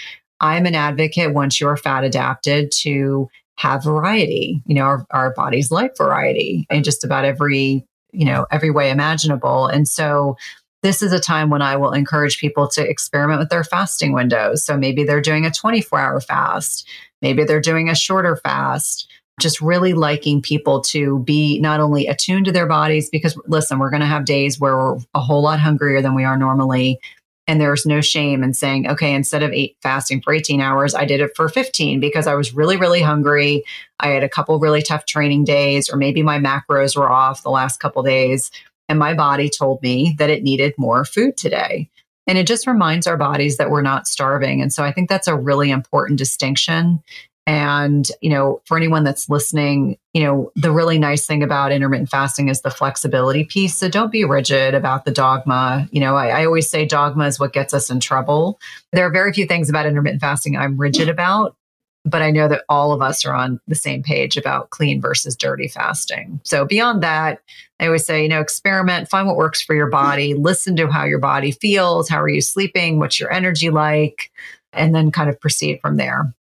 I'm 0.43 0.67
an 0.67 0.75
advocate 0.75 1.33
once 1.33 1.61
you're 1.61 1.77
fat 1.77 2.03
adapted 2.03 2.73
to 2.79 3.29
have 3.57 3.85
variety. 3.85 4.61
You 4.67 4.75
know, 4.75 4.83
our, 4.83 5.07
our 5.13 5.33
bodies 5.33 5.71
like 5.71 5.97
variety 5.97 6.67
in 6.69 6.83
just 6.83 7.05
about 7.05 7.25
every, 7.25 7.87
you 8.11 8.25
know, 8.25 8.47
every 8.51 8.71
way 8.71 8.91
imaginable. 8.91 9.67
And 9.69 9.89
so 9.89 10.37
this 10.83 11.03
is 11.03 11.13
a 11.13 11.21
time 11.21 11.49
when 11.49 11.63
I 11.63 11.77
will 11.77 11.93
encourage 11.93 12.39
people 12.39 12.69
to 12.69 12.89
experiment 12.89 13.39
with 13.39 13.51
their 13.51 13.65
fasting 13.65 14.13
windows. 14.13 14.65
So 14.65 14.77
maybe 14.77 15.05
they're 15.05 15.21
doing 15.21 15.47
a 15.47 15.51
24 15.51 15.99
hour 15.99 16.21
fast, 16.21 16.87
maybe 17.21 17.45
they're 17.45 17.61
doing 17.61 17.89
a 17.89 17.95
shorter 17.95 18.37
fast. 18.37 19.09
Just 19.41 19.63
really 19.63 19.95
liking 19.95 20.43
people 20.43 20.83
to 20.83 21.21
be 21.21 21.59
not 21.59 21.81
only 21.81 22.07
attuned 22.07 22.45
to 22.45 22.53
their 22.53 22.67
bodies, 22.67 23.09
because 23.09 23.37
listen, 23.47 23.79
we're 23.79 23.91
going 23.91 24.01
to 24.01 24.07
have 24.07 24.27
days 24.27 24.61
where 24.61 24.77
we're 24.77 24.99
a 25.15 25.21
whole 25.21 25.43
lot 25.43 25.59
hungrier 25.59 26.03
than 26.03 26.15
we 26.15 26.23
are 26.23 26.37
normally. 26.37 27.01
And 27.49 27.61
there's 27.61 27.87
no 27.87 28.01
shame 28.01 28.45
in 28.45 28.55
saying, 28.55 28.89
okay, 28.89 29.15
instead 29.15 29.43
of 29.43 29.51
eight 29.53 29.77
fasting 29.83 30.21
for 30.21 30.33
18 30.33 30.61
hours, 30.61 30.95
I 30.95 31.07
did 31.07 31.21
it 31.21 31.35
for 31.35 31.49
15 31.49 31.99
because 31.99 32.27
I 32.27 32.35
was 32.35 32.55
really, 32.55 32.77
really 32.77 33.01
hungry. 33.01 33.65
I 33.99 34.09
had 34.09 34.23
a 34.23 34.29
couple 34.29 34.59
really 34.61 34.83
tough 34.83 35.07
training 35.07 35.45
days, 35.45 35.91
or 35.91 35.97
maybe 35.97 36.23
my 36.23 36.39
macros 36.39 36.95
were 36.95 37.11
off 37.11 37.43
the 37.43 37.51
last 37.51 37.81
couple 37.81 38.03
days. 38.03 38.51
And 38.93 38.99
my 38.99 39.15
body 39.15 39.49
told 39.49 39.81
me 39.81 40.15
that 40.19 40.29
it 40.29 40.43
needed 40.43 40.75
more 40.77 41.07
food 41.07 41.39
today. 41.39 41.89
And 42.27 42.37
it 42.37 42.47
just 42.47 42.67
reminds 42.67 43.07
our 43.07 43.17
bodies 43.17 43.57
that 43.57 43.71
we're 43.71 43.81
not 43.81 44.07
starving. 44.07 44.61
And 44.61 44.71
so 44.71 44.85
I 44.85 44.93
think 44.93 45.09
that's 45.09 45.29
a 45.29 45.35
really 45.35 45.71
important 45.71 46.19
distinction. 46.19 47.03
And, 47.47 48.07
you 48.21 48.29
know, 48.29 48.61
for 48.67 48.77
anyone 48.77 49.03
that's 49.03 49.31
listening, 49.31 49.97
you 50.13 50.25
know, 50.25 50.53
the 50.57 50.71
really 50.71 50.99
nice 50.99 51.25
thing 51.25 51.43
about 51.43 51.73
intermittent 51.73 52.11
fasting 52.11 52.51
is 52.51 52.61
the 52.61 52.71
flexibility 52.71 53.45
piece. 53.45 53.79
So 53.79 53.89
don't 53.89 54.13
be 54.13 54.27
rigid 54.27 54.75
about 54.75 55.07
the 55.07 55.11
dogma. 55.11 55.89
You 55.91 56.01
know, 56.01 56.15
I, 56.15 56.43
I, 56.43 56.45
always 56.45 56.69
say 56.69 56.85
dogma 56.85 57.29
is 57.29 57.41
what 57.41 57.55
gets 57.55 57.73
us 57.73 57.89
in 57.89 57.99
trouble. 57.99 58.61
There 58.93 59.07
are 59.07 59.11
very 59.11 59.33
few 59.33 59.47
things 59.47 59.71
about 59.71 59.87
intermittent 59.87 60.21
fasting 60.21 60.55
I'm 60.55 60.77
rigid 60.77 61.09
about, 61.09 61.57
but 62.05 62.23
I 62.23 62.31
know 62.31 62.49
that 62.49 62.65
all 62.69 62.93
of 62.93 63.01
us 63.01 63.25
are 63.25 63.35
on 63.35 63.61
the 63.69 63.75
same 63.75 64.03
page 64.03 64.37
about 64.37 64.71
clean 64.71 65.01
versus 65.01 65.37
dirty 65.37 65.69
fasting. 65.69 66.41
So 66.43 66.65
beyond 66.65 67.03
that, 67.03 67.41
I 67.79 67.87
always 67.87 68.05
say, 68.05 68.23
you 68.23 68.29
know, 68.29 68.41
experiment, 68.41 69.09
find 69.09 69.27
what 69.27 69.37
works 69.37 69.63
for 69.63 69.75
your 69.75 69.89
body, 69.89 70.35
listen 70.39 70.77
to 70.77 70.89
how 70.89 71.05
your 71.05 71.21
body 71.21 71.53
feels. 71.53 72.09
How 72.09 72.21
are 72.21 72.29
you 72.29 72.41
sleeping? 72.41 72.99
What's 72.99 73.21
your 73.21 73.33
energy 73.33 73.71
like? 73.71 74.31
And 74.73 74.95
then 74.95 75.11
kind 75.11 75.31
of 75.31 75.41
proceed 75.41 75.81
from 75.81 75.97
there. 75.97 76.35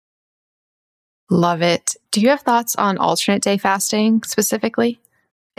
Love 1.30 1.60
it. 1.60 1.94
Do 2.10 2.20
you 2.20 2.28
have 2.28 2.40
thoughts 2.40 2.74
on 2.76 2.96
alternate 2.98 3.42
day 3.42 3.58
fasting 3.58 4.22
specifically? 4.22 4.98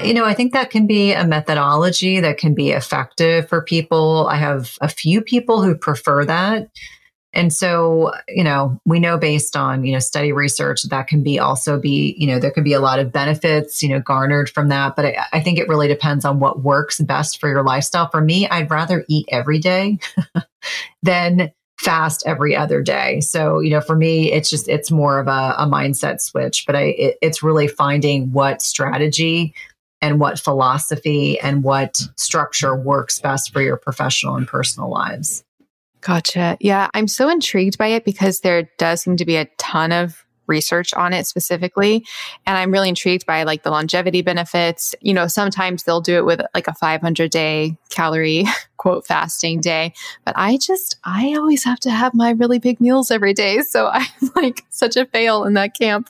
You 0.03 0.13
know, 0.13 0.23
I 0.23 0.33
think 0.33 0.53
that 0.53 0.69
can 0.69 0.87
be 0.87 1.11
a 1.11 1.25
methodology 1.25 2.21
that 2.21 2.37
can 2.37 2.55
be 2.55 2.71
effective 2.71 3.49
for 3.49 3.61
people. 3.61 4.27
I 4.29 4.35
have 4.35 4.77
a 4.81 4.87
few 4.87 5.21
people 5.21 5.61
who 5.61 5.75
prefer 5.75 6.23
that. 6.25 6.69
And 7.33 7.53
so, 7.53 8.11
you 8.27 8.43
know, 8.43 8.79
we 8.85 8.99
know 8.99 9.17
based 9.17 9.55
on, 9.55 9.85
you 9.85 9.93
know, 9.93 9.99
study 9.99 10.31
research 10.31 10.83
that 10.83 11.07
can 11.07 11.21
be 11.21 11.37
also 11.37 11.79
be, 11.79 12.15
you 12.17 12.25
know, 12.25 12.39
there 12.39 12.51
can 12.51 12.63
be 12.63 12.73
a 12.73 12.79
lot 12.79 12.99
of 12.99 13.11
benefits, 13.11 13.83
you 13.83 13.89
know, 13.89 13.99
garnered 13.99 14.49
from 14.49 14.69
that. 14.69 14.95
But 14.95 15.05
I, 15.05 15.25
I 15.33 15.39
think 15.39 15.59
it 15.59 15.67
really 15.67 15.87
depends 15.87 16.25
on 16.25 16.39
what 16.39 16.63
works 16.63 16.99
best 16.99 17.39
for 17.39 17.47
your 17.47 17.63
lifestyle. 17.63 18.09
For 18.09 18.21
me, 18.21 18.47
I'd 18.49 18.71
rather 18.71 19.05
eat 19.07 19.27
every 19.31 19.59
day 19.59 19.99
than 21.03 21.51
fast 21.79 22.23
every 22.25 22.55
other 22.55 22.81
day. 22.81 23.21
So, 23.21 23.59
you 23.59 23.69
know, 23.69 23.81
for 23.81 23.95
me, 23.95 24.31
it's 24.31 24.49
just, 24.49 24.67
it's 24.67 24.91
more 24.91 25.19
of 25.19 25.27
a, 25.27 25.55
a 25.57 25.65
mindset 25.65 26.21
switch, 26.21 26.65
but 26.65 26.75
I, 26.75 26.81
it, 26.81 27.17
it's 27.21 27.43
really 27.43 27.67
finding 27.67 28.31
what 28.31 28.61
strategy 28.61 29.53
and 30.01 30.19
what 30.19 30.39
philosophy 30.39 31.39
and 31.39 31.63
what 31.63 32.01
structure 32.17 32.75
works 32.75 33.19
best 33.19 33.53
for 33.53 33.61
your 33.61 33.77
professional 33.77 34.35
and 34.35 34.47
personal 34.47 34.89
lives. 34.89 35.43
Gotcha. 36.01 36.57
Yeah. 36.59 36.87
I'm 36.93 37.07
so 37.07 37.29
intrigued 37.29 37.77
by 37.77 37.87
it 37.87 38.05
because 38.05 38.39
there 38.39 38.69
does 38.77 39.01
seem 39.01 39.17
to 39.17 39.25
be 39.25 39.35
a 39.35 39.45
ton 39.57 39.91
of 39.91 40.25
research 40.49 40.93
on 40.95 41.13
it 41.13 41.27
specifically. 41.27 42.05
And 42.45 42.57
I'm 42.57 42.71
really 42.71 42.89
intrigued 42.89 43.25
by 43.25 43.43
like 43.43 43.63
the 43.63 43.69
longevity 43.69 44.21
benefits. 44.21 44.95
You 44.99 45.13
know, 45.13 45.27
sometimes 45.27 45.83
they'll 45.83 46.01
do 46.01 46.17
it 46.17 46.25
with 46.25 46.41
like 46.53 46.67
a 46.67 46.73
500 46.73 47.31
day 47.31 47.77
calorie 47.89 48.45
quote 48.77 49.05
fasting 49.05 49.61
day, 49.61 49.93
but 50.25 50.33
I 50.35 50.57
just, 50.57 50.97
I 51.03 51.35
always 51.35 51.63
have 51.63 51.79
to 51.81 51.91
have 51.91 52.13
my 52.13 52.31
really 52.31 52.59
big 52.59 52.81
meals 52.81 53.11
every 53.11 53.33
day. 53.33 53.61
So 53.61 53.87
I'm 53.93 54.07
like 54.35 54.65
such 54.69 54.97
a 54.97 55.05
fail 55.05 55.45
in 55.45 55.53
that 55.53 55.77
camp. 55.77 56.09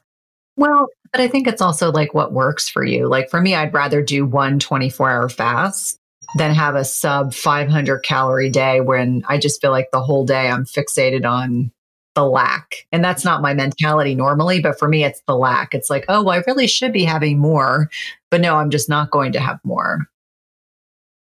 Well, 0.56 0.88
but 1.12 1.22
I 1.22 1.28
think 1.28 1.48
it's 1.48 1.62
also 1.62 1.92
like 1.92 2.14
what 2.14 2.34
works 2.34 2.70
for 2.70 2.84
you. 2.84 3.08
Like 3.08 3.30
for 3.30 3.42
me, 3.42 3.56
I'd 3.56 3.74
rather 3.74 4.02
do 4.02 4.26
one 4.26 4.60
24 4.60 5.10
hour 5.10 5.30
fast 5.30 5.99
than 6.36 6.54
have 6.54 6.76
a 6.76 6.86
sub 6.86 7.34
500 7.34 8.00
calorie 8.00 8.50
day 8.50 8.82
when 8.82 9.24
I 9.28 9.38
just 9.38 9.62
feel 9.62 9.72
like 9.72 9.90
the 9.92 10.02
whole 10.02 10.26
day 10.26 10.50
I'm 10.50 10.66
fixated 10.66 11.26
on 11.26 11.72
the 12.16 12.26
lack. 12.26 12.86
And 12.92 13.04
that's 13.04 13.24
not 13.24 13.42
my 13.42 13.54
mentality 13.54 14.16
normally, 14.16 14.62
but 14.62 14.78
for 14.78 14.88
me, 14.88 15.04
it's 15.04 15.22
the 15.28 15.36
lack. 15.36 15.74
It's 15.74 15.90
like, 15.90 16.06
oh, 16.08 16.24
well, 16.24 16.38
I 16.38 16.44
really 16.48 16.68
should 16.68 16.92
be 16.92 17.04
having 17.04 17.40
more, 17.40 17.90
but 18.30 18.42
no, 18.42 18.56
I'm 18.56 18.70
just 18.70 18.90
not 18.90 19.12
going 19.12 19.32
to 19.34 19.40
have 19.40 19.60
more. 19.64 20.08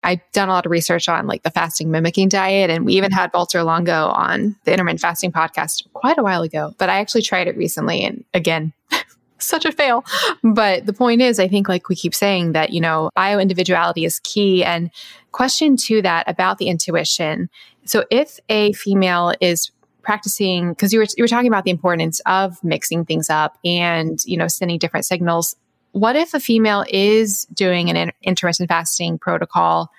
I've 0.02 0.20
done 0.32 0.48
a 0.48 0.52
lot 0.52 0.66
of 0.66 0.70
research 0.70 1.08
on 1.08 1.26
like 1.26 1.42
the 1.42 1.50
fasting 1.50 1.90
mimicking 1.90 2.28
diet, 2.28 2.70
and 2.70 2.86
we 2.86 2.92
even 2.92 3.10
had 3.10 3.32
Valter 3.32 3.64
Longo 3.64 4.06
on 4.06 4.54
the 4.64 4.72
intermittent 4.72 5.00
fasting 5.00 5.32
podcast 5.32 5.82
quite 5.94 6.16
a 6.16 6.22
while 6.22 6.42
ago. 6.42 6.72
But 6.78 6.88
I 6.88 7.00
actually 7.00 7.22
tried 7.22 7.48
it 7.48 7.56
recently, 7.56 8.04
and 8.04 8.24
again, 8.32 8.72
such 9.48 9.64
a 9.64 9.72
fail. 9.72 10.04
But 10.42 10.86
the 10.86 10.92
point 10.92 11.22
is, 11.22 11.38
I 11.38 11.48
think, 11.48 11.68
like 11.68 11.88
we 11.88 11.96
keep 11.96 12.14
saying, 12.14 12.52
that, 12.52 12.70
you 12.70 12.80
know, 12.80 13.10
bio 13.14 13.38
individuality 13.38 14.04
is 14.04 14.20
key. 14.20 14.64
And 14.64 14.90
question 15.32 15.76
to 15.76 16.02
that 16.02 16.28
about 16.28 16.58
the 16.58 16.68
intuition. 16.68 17.48
So 17.84 18.04
if 18.10 18.38
a 18.48 18.72
female 18.72 19.34
is 19.40 19.70
practicing 20.06 20.70
because 20.70 20.92
you 20.92 21.00
were 21.00 21.06
you 21.16 21.24
were 21.24 21.28
talking 21.28 21.48
about 21.48 21.64
the 21.64 21.70
importance 21.70 22.20
of 22.26 22.62
mixing 22.62 23.04
things 23.04 23.28
up 23.28 23.58
and 23.64 24.24
you 24.24 24.36
know 24.36 24.46
sending 24.46 24.78
different 24.78 25.04
signals. 25.04 25.56
What 25.92 26.14
if 26.14 26.32
a 26.32 26.40
female 26.40 26.84
is 26.88 27.44
doing 27.52 27.90
an 27.90 28.12
intermittent 28.22 28.68
fasting 28.68 29.18
protocol, 29.18 29.90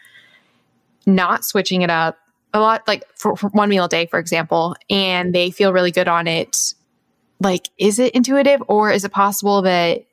not 1.05 1.43
switching 1.43 1.81
it 1.81 1.89
up 1.89 2.17
a 2.53 2.59
lot, 2.59 2.87
like 2.87 3.03
for, 3.15 3.35
for 3.35 3.49
one 3.49 3.67
meal 3.67 3.85
a 3.85 3.89
day, 3.89 4.05
for 4.05 4.19
example, 4.19 4.75
and 4.89 5.35
they 5.35 5.51
feel 5.51 5.73
really 5.73 5.91
good 5.91 6.07
on 6.07 6.27
it? 6.27 6.73
Like, 7.39 7.69
is 7.77 7.99
it 7.99 8.13
intuitive, 8.13 8.61
or 8.67 8.91
is 8.91 9.03
it 9.03 9.11
possible 9.11 9.61
that 9.63 10.05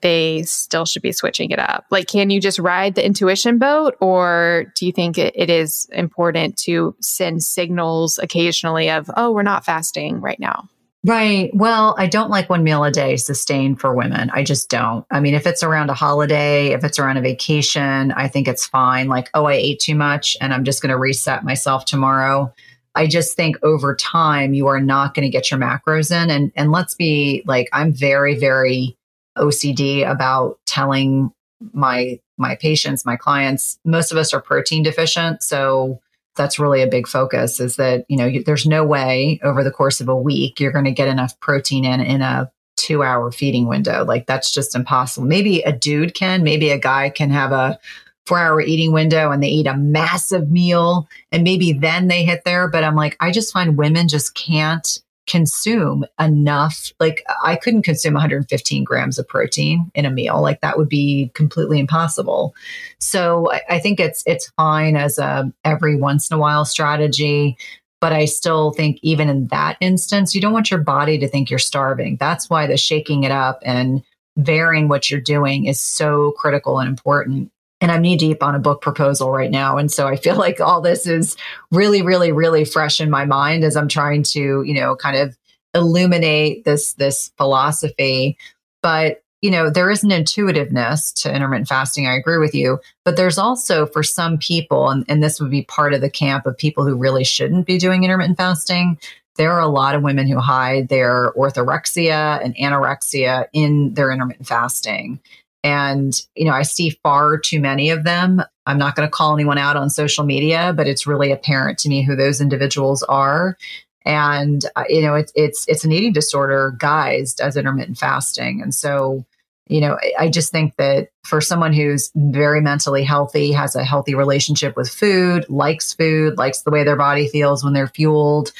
they 0.00 0.42
still 0.42 0.84
should 0.84 1.02
be 1.02 1.12
switching 1.12 1.50
it 1.50 1.58
up? 1.58 1.86
Like, 1.90 2.06
can 2.08 2.30
you 2.30 2.40
just 2.40 2.58
ride 2.58 2.94
the 2.94 3.04
intuition 3.04 3.58
boat, 3.58 3.96
or 4.00 4.72
do 4.74 4.86
you 4.86 4.92
think 4.92 5.18
it, 5.18 5.34
it 5.36 5.50
is 5.50 5.88
important 5.92 6.56
to 6.58 6.94
send 7.00 7.42
signals 7.42 8.18
occasionally 8.18 8.90
of, 8.90 9.10
oh, 9.16 9.32
we're 9.32 9.42
not 9.42 9.64
fasting 9.64 10.20
right 10.20 10.38
now? 10.40 10.68
Right. 11.06 11.50
Well, 11.52 11.94
I 11.98 12.06
don't 12.06 12.30
like 12.30 12.48
one 12.48 12.64
meal 12.64 12.82
a 12.82 12.90
day 12.90 13.16
sustained 13.16 13.78
for 13.78 13.94
women. 13.94 14.30
I 14.32 14.42
just 14.42 14.70
don't. 14.70 15.04
I 15.10 15.20
mean, 15.20 15.34
if 15.34 15.46
it's 15.46 15.62
around 15.62 15.90
a 15.90 15.94
holiday, 15.94 16.68
if 16.68 16.82
it's 16.82 16.98
around 16.98 17.18
a 17.18 17.20
vacation, 17.20 18.10
I 18.12 18.26
think 18.28 18.48
it's 18.48 18.64
fine. 18.64 19.08
Like, 19.08 19.28
oh, 19.34 19.44
I 19.44 19.52
ate 19.52 19.80
too 19.80 19.94
much 19.94 20.34
and 20.40 20.54
I'm 20.54 20.64
just 20.64 20.80
going 20.80 20.90
to 20.90 20.96
reset 20.96 21.44
myself 21.44 21.84
tomorrow. 21.84 22.54
I 22.94 23.06
just 23.06 23.36
think 23.36 23.56
over 23.62 23.94
time 23.94 24.54
you 24.54 24.66
are 24.66 24.80
not 24.80 25.14
going 25.14 25.24
to 25.24 25.30
get 25.30 25.50
your 25.50 25.60
macros 25.60 26.10
in 26.10 26.30
and 26.30 26.52
and 26.54 26.70
let's 26.70 26.94
be 26.94 27.42
like 27.46 27.68
I'm 27.72 27.92
very 27.92 28.38
very 28.38 28.96
OCD 29.36 30.08
about 30.08 30.58
telling 30.66 31.32
my 31.72 32.20
my 32.36 32.56
patients, 32.56 33.06
my 33.06 33.16
clients, 33.16 33.78
most 33.84 34.10
of 34.10 34.18
us 34.18 34.34
are 34.34 34.40
protein 34.40 34.82
deficient, 34.82 35.42
so 35.42 36.00
that's 36.36 36.58
really 36.58 36.82
a 36.82 36.86
big 36.86 37.06
focus 37.06 37.60
is 37.60 37.76
that, 37.76 38.04
you 38.08 38.16
know, 38.16 38.26
you, 38.26 38.42
there's 38.42 38.66
no 38.66 38.84
way 38.84 39.38
over 39.44 39.62
the 39.62 39.70
course 39.70 40.00
of 40.00 40.08
a 40.08 40.16
week 40.16 40.58
you're 40.58 40.72
going 40.72 40.84
to 40.84 40.90
get 40.90 41.06
enough 41.06 41.38
protein 41.40 41.84
in 41.84 42.00
in 42.00 42.22
a 42.22 42.50
two 42.76 43.02
hour 43.02 43.30
feeding 43.30 43.66
window. 43.66 44.04
Like 44.04 44.26
that's 44.26 44.52
just 44.52 44.74
impossible. 44.74 45.26
Maybe 45.26 45.60
a 45.62 45.72
dude 45.72 46.14
can, 46.14 46.42
maybe 46.42 46.70
a 46.70 46.78
guy 46.78 47.08
can 47.08 47.30
have 47.30 47.52
a 47.52 47.78
four 48.26 48.38
hour 48.38 48.60
eating 48.60 48.92
window 48.92 49.30
and 49.30 49.42
they 49.42 49.48
eat 49.48 49.66
a 49.66 49.76
massive 49.76 50.50
meal 50.50 51.08
and 51.30 51.44
maybe 51.44 51.72
then 51.72 52.08
they 52.08 52.24
hit 52.24 52.42
there. 52.44 52.68
But 52.68 52.84
I'm 52.84 52.96
like, 52.96 53.16
I 53.20 53.30
just 53.30 53.52
find 53.52 53.76
women 53.76 54.08
just 54.08 54.34
can't 54.34 55.00
consume 55.26 56.04
enough. 56.20 56.92
Like 57.00 57.24
I 57.42 57.56
couldn't 57.56 57.82
consume 57.82 58.14
115 58.14 58.84
grams 58.84 59.18
of 59.18 59.26
protein 59.28 59.90
in 59.94 60.04
a 60.04 60.10
meal. 60.10 60.42
Like 60.42 60.60
that 60.60 60.76
would 60.76 60.88
be 60.88 61.30
completely 61.34 61.78
impossible. 61.78 62.54
So 62.98 63.50
I, 63.50 63.60
I 63.70 63.78
think 63.78 64.00
it's 64.00 64.22
it's 64.26 64.50
fine 64.56 64.96
as 64.96 65.18
a 65.18 65.52
every 65.64 65.96
once 65.96 66.30
in 66.30 66.36
a 66.36 66.40
while 66.40 66.64
strategy. 66.64 67.56
But 68.00 68.12
I 68.12 68.26
still 68.26 68.72
think 68.72 68.98
even 69.00 69.30
in 69.30 69.46
that 69.46 69.78
instance, 69.80 70.34
you 70.34 70.40
don't 70.42 70.52
want 70.52 70.70
your 70.70 70.80
body 70.80 71.16
to 71.18 71.28
think 71.28 71.48
you're 71.48 71.58
starving. 71.58 72.18
That's 72.20 72.50
why 72.50 72.66
the 72.66 72.76
shaking 72.76 73.24
it 73.24 73.30
up 73.30 73.60
and 73.64 74.02
varying 74.36 74.88
what 74.88 75.10
you're 75.10 75.20
doing 75.20 75.64
is 75.64 75.80
so 75.80 76.32
critical 76.32 76.80
and 76.80 76.88
important 76.88 77.50
and 77.84 77.92
I'm 77.92 78.00
knee 78.00 78.16
deep 78.16 78.42
on 78.42 78.54
a 78.54 78.58
book 78.58 78.80
proposal 78.80 79.30
right 79.30 79.50
now. 79.50 79.76
And 79.76 79.92
so 79.92 80.08
I 80.08 80.16
feel 80.16 80.36
like 80.38 80.58
all 80.58 80.80
this 80.80 81.06
is 81.06 81.36
really, 81.70 82.00
really, 82.00 82.32
really 82.32 82.64
fresh 82.64 82.98
in 82.98 83.10
my 83.10 83.26
mind 83.26 83.62
as 83.62 83.76
I'm 83.76 83.88
trying 83.88 84.22
to, 84.22 84.62
you 84.62 84.72
know, 84.72 84.96
kind 84.96 85.18
of 85.18 85.36
illuminate 85.74 86.64
this 86.64 86.94
this 86.94 87.30
philosophy. 87.36 88.38
But 88.82 89.20
you 89.42 89.50
know, 89.50 89.68
there 89.68 89.90
is 89.90 90.02
an 90.02 90.10
intuitiveness 90.10 91.12
to 91.12 91.34
intermittent 91.34 91.68
fasting. 91.68 92.06
I 92.06 92.14
agree 92.14 92.38
with 92.38 92.54
you. 92.54 92.78
But 93.04 93.18
there's 93.18 93.36
also 93.36 93.84
for 93.84 94.02
some 94.02 94.38
people, 94.38 94.88
and, 94.88 95.04
and 95.06 95.22
this 95.22 95.38
would 95.38 95.50
be 95.50 95.64
part 95.64 95.92
of 95.92 96.00
the 96.00 96.08
camp 96.08 96.46
of 96.46 96.56
people 96.56 96.86
who 96.86 96.96
really 96.96 97.24
shouldn't 97.24 97.66
be 97.66 97.76
doing 97.76 98.02
intermittent 98.02 98.38
fasting. 98.38 98.98
There 99.36 99.52
are 99.52 99.60
a 99.60 99.68
lot 99.68 99.94
of 99.94 100.02
women 100.02 100.26
who 100.26 100.38
hide 100.38 100.88
their 100.88 101.32
orthorexia 101.32 102.42
and 102.42 102.56
anorexia 102.56 103.48
in 103.52 103.92
their 103.92 104.10
intermittent 104.10 104.48
fasting. 104.48 105.20
And, 105.64 106.14
you 106.36 106.44
know, 106.44 106.52
I 106.52 106.62
see 106.62 106.90
far 107.02 107.38
too 107.38 107.58
many 107.58 107.88
of 107.88 108.04
them. 108.04 108.42
I'm 108.66 108.78
not 108.78 108.94
going 108.94 109.08
to 109.08 109.10
call 109.10 109.34
anyone 109.34 109.56
out 109.56 109.76
on 109.76 109.88
social 109.88 110.24
media, 110.24 110.74
but 110.76 110.86
it's 110.86 111.06
really 111.06 111.32
apparent 111.32 111.78
to 111.80 111.88
me 111.88 112.02
who 112.02 112.14
those 112.14 112.42
individuals 112.42 113.02
are. 113.02 113.56
And, 114.04 114.62
uh, 114.76 114.84
you 114.90 115.00
know, 115.00 115.14
it's, 115.14 115.32
it's, 115.34 115.66
it's 115.66 115.84
an 115.84 115.92
eating 115.92 116.12
disorder 116.12 116.76
guised 116.78 117.40
as 117.40 117.56
intermittent 117.56 117.96
fasting. 117.96 118.60
And 118.60 118.74
so, 118.74 119.24
you 119.66 119.80
know, 119.80 119.96
I, 120.02 120.24
I 120.24 120.30
just 120.30 120.52
think 120.52 120.76
that 120.76 121.08
for 121.24 121.40
someone 121.40 121.72
who's 121.72 122.10
very 122.14 122.60
mentally 122.60 123.02
healthy, 123.02 123.50
has 123.52 123.74
a 123.74 123.84
healthy 123.84 124.14
relationship 124.14 124.76
with 124.76 124.90
food, 124.90 125.48
likes 125.48 125.94
food, 125.94 126.36
likes 126.36 126.60
the 126.60 126.70
way 126.70 126.84
their 126.84 126.96
body 126.96 127.26
feels 127.26 127.64
when 127.64 127.72
they're 127.72 127.88
fueled, 127.88 128.52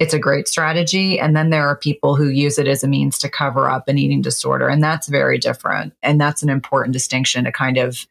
it's 0.00 0.14
a 0.14 0.18
great 0.18 0.48
strategy. 0.48 1.20
And 1.20 1.36
then 1.36 1.50
there 1.50 1.68
are 1.68 1.76
people 1.76 2.16
who 2.16 2.28
use 2.28 2.58
it 2.58 2.66
as 2.66 2.82
a 2.82 2.88
means 2.88 3.18
to 3.18 3.28
cover 3.28 3.68
up 3.68 3.86
an 3.86 3.98
eating 3.98 4.22
disorder. 4.22 4.66
And 4.66 4.82
that's 4.82 5.08
very 5.08 5.38
different. 5.38 5.92
And 6.02 6.18
that's 6.18 6.42
an 6.42 6.48
important 6.48 6.94
distinction 6.94 7.44
to 7.44 7.52
kind 7.52 7.76
of 7.76 8.06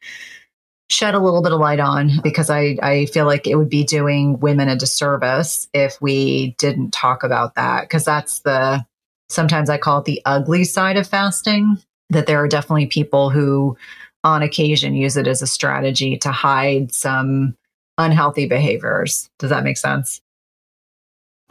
shed 0.92 1.16
a 1.16 1.20
little 1.20 1.42
bit 1.42 1.52
of 1.52 1.60
light 1.60 1.80
on 1.80 2.12
because 2.24 2.52
I, 2.52 2.78
I 2.82 3.08
feel 3.08 3.26
like 3.26 3.48
it 3.48 3.56
would 3.56 3.70
be 3.70 3.84
doing 3.84 4.40
women 4.40 4.70
a 4.70 4.76
disservice 4.76 5.68
if 5.74 6.00
we 6.00 6.56
didn't 6.60 6.92
talk 6.92 7.24
about 7.24 7.56
that. 7.56 7.82
Because 7.82 8.06
that's 8.06 8.42
the, 8.42 8.86
sometimes 9.28 9.70
I 9.70 9.80
call 9.80 10.00
it 10.00 10.06
the 10.06 10.22
ugly 10.26 10.66
side 10.66 10.96
of 10.96 11.08
fasting, 11.08 11.80
that 12.12 12.28
there 12.28 12.42
are 12.42 12.48
definitely 12.48 12.86
people 12.86 13.32
who 13.32 13.76
on 14.24 14.44
occasion 14.44 14.94
use 14.94 15.18
it 15.18 15.28
as 15.28 15.42
a 15.42 15.48
strategy 15.48 16.18
to 16.18 16.32
hide 16.32 16.94
some 16.94 17.58
unhealthy 17.98 18.48
behaviors. 18.48 19.28
Does 19.40 19.50
that 19.50 19.64
make 19.64 19.78
sense? 19.78 20.22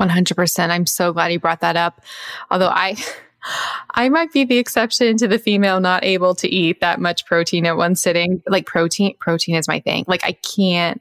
100%. 0.00 0.70
I'm 0.70 0.86
so 0.86 1.12
glad 1.12 1.32
you 1.32 1.40
brought 1.40 1.60
that 1.60 1.76
up. 1.76 2.02
Although 2.50 2.68
I 2.68 2.96
I 3.94 4.08
might 4.08 4.32
be 4.32 4.44
the 4.44 4.58
exception 4.58 5.16
to 5.18 5.28
the 5.28 5.38
female 5.38 5.80
not 5.80 6.04
able 6.04 6.34
to 6.36 6.48
eat 6.48 6.80
that 6.80 7.00
much 7.00 7.24
protein 7.24 7.66
at 7.66 7.76
one 7.76 7.94
sitting. 7.94 8.42
Like 8.46 8.66
protein 8.66 9.16
protein 9.18 9.56
is 9.56 9.68
my 9.68 9.80
thing. 9.80 10.04
Like 10.06 10.24
I 10.24 10.32
can't 10.32 11.00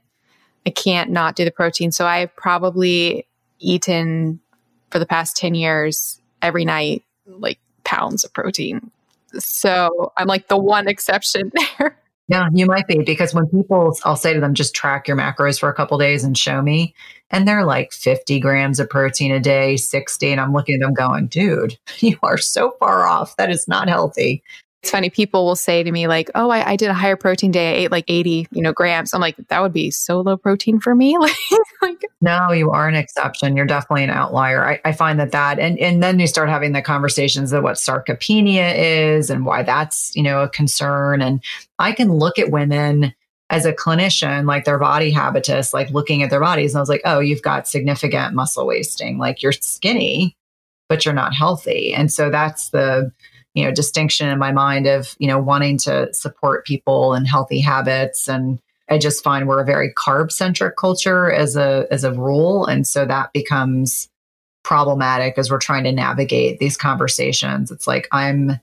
I 0.66 0.70
can't 0.70 1.12
not 1.12 1.36
do 1.36 1.45
the 1.45 1.52
protein. 1.52 1.91
So 1.91 2.06
I've 2.06 2.36
probably 2.36 3.28
eaten 3.60 4.39
for 4.91 5.00
the 5.00 5.06
past 5.06 5.36
10 5.38 5.56
years 5.56 6.22
every 6.41 6.66
night 6.66 7.04
like 7.26 7.60
pounds 7.84 8.24
of 8.24 8.34
protein. 8.34 8.91
So 9.39 10.12
I'm 10.18 10.28
like 10.28 10.48
the 10.48 10.58
one 10.58 10.88
exception 10.88 11.52
there. 11.80 11.98
Yeah, 12.30 12.49
you 12.53 12.65
might 12.65 12.88
be 12.88 13.03
because 13.03 13.34
when 13.34 13.47
people, 13.47 13.97
I'll 14.03 14.17
say 14.17 14.34
to 14.34 14.41
them, 14.41 14.53
just 14.53 14.75
track 14.75 15.07
your 15.07 15.15
macros 15.15 15.57
for 15.57 15.69
a 15.69 15.73
couple 15.73 15.97
days 15.97 16.25
and 16.25 16.38
show 16.38 16.61
me. 16.61 16.93
And 17.30 17.47
they're 17.47 17.65
like 17.65 17.93
50 17.93 18.39
grams 18.41 18.80
of 18.82 18.89
protein 18.89 19.32
a 19.32 19.39
day, 19.39 19.78
60. 19.78 20.32
And 20.32 20.41
I'm 20.41 20.51
looking 20.51 20.75
at 20.75 20.82
them 20.82 20.93
going, 20.93 21.28
dude, 21.28 21.78
you 21.99 22.17
are 22.23 22.38
so 22.38 22.75
far 22.80 23.07
off. 23.07 23.36
That 23.38 23.49
is 23.49 23.67
not 23.67 23.88
healthy. 23.88 24.43
It's 24.88 24.92
funny. 24.94 25.10
People 25.10 25.46
will 25.46 25.58
say 25.58 25.84
to 25.84 25.92
me 25.92 26.08
like, 26.08 26.32
"Oh, 26.34 26.50
I, 26.50 26.66
I, 26.66 26.76
did 26.78 26.90
a 26.90 26.94
higher 26.94 27.18
protein 27.18 27.52
day. 27.52 27.72
I 27.72 27.76
ate 27.80 27.92
like 27.92 28.06
80, 28.08 28.48
you 28.52 28.62
know, 28.62 28.72
grams." 28.72 29.14
I'm 29.14 29.20
like, 29.20 29.36
"That 29.50 29.62
would 29.62 29.74
be 29.74 29.92
so 29.92 30.22
low 30.22 30.38
protein 30.38 30.80
for 30.80 30.96
me." 30.96 31.18
like, 31.82 32.06
no, 32.22 32.54
you 32.54 32.72
are 32.72 32.88
an 32.88 32.96
exception. 32.96 33.58
You're 33.58 33.66
definitely 33.66 34.06
an 34.06 34.12
outlier. 34.12 34.66
I, 34.66 34.80
I 34.86 34.94
find 34.94 35.20
that 35.20 35.34
that, 35.34 35.60
and 35.60 35.78
and 35.80 36.02
then 36.02 36.22
you 36.22 36.26
start 36.26 36.48
having 36.48 36.72
the 36.72 36.82
conversations 36.82 37.52
of 37.52 37.64
what 37.64 37.76
sarcopenia 37.76 38.78
is 38.78 39.30
and 39.30 39.46
why 39.46 39.62
that's 39.62 40.16
you 40.16 40.24
know 40.24 40.44
a 40.44 40.48
concern. 40.48 41.22
And 41.22 41.44
I 41.80 41.92
can 41.92 42.14
look 42.14 42.40
at 42.40 42.50
women 42.50 43.14
as 43.50 43.66
a 43.66 43.74
clinician, 43.74 44.46
like 44.46 44.64
their 44.64 44.80
body 44.80 45.12
habitus, 45.12 45.74
like 45.74 45.90
looking 45.90 46.24
at 46.24 46.30
their 46.30 46.40
bodies, 46.40 46.74
and 46.74 46.78
I 46.78 46.82
was 46.82 46.88
like, 46.88 47.02
"Oh, 47.04 47.20
you've 47.20 47.42
got 47.42 47.68
significant 47.68 48.36
muscle 48.36 48.66
wasting. 48.66 49.18
Like 49.18 49.44
you're 49.44 49.52
skinny, 49.52 50.38
but 50.88 51.04
you're 51.04 51.14
not 51.14 51.34
healthy." 51.34 51.94
And 51.94 52.10
so 52.10 52.30
that's 52.30 52.70
the 52.70 53.12
you 53.58 53.64
know 53.64 53.72
distinction 53.72 54.30
in 54.30 54.38
my 54.38 54.51
mind 54.51 54.86
of 54.86 55.16
you 55.18 55.28
know 55.28 55.39
wanting 55.39 55.80
to 55.80 56.14
support 56.14 56.64
people 56.64 57.14
and 57.14 57.28
healthy 57.28 57.60
habits. 57.60 58.30
And 58.30 58.60
i 58.88 58.99
just 58.99 59.24
find 59.24 59.47
we're 59.47 59.62
a 59.62 59.66
very 59.66 59.91
carb 59.97 60.32
centric 60.32 60.78
culture 60.78 61.32
as 61.32 61.55
a 61.55 61.88
as 61.89 62.03
a 62.03 62.14
rule. 62.14 62.68
And 62.68 62.86
so 62.86 63.03
that 63.05 63.34
becomes 63.34 64.10
problematic 64.64 65.39
as 65.39 65.49
we're 65.49 65.58
trying 65.58 65.86
to 65.86 65.91
navigate 65.91 66.60
these 66.60 66.78
conversations. 66.78 67.72
It's 67.72 67.88
like 67.88 68.08
i'm 68.12 68.60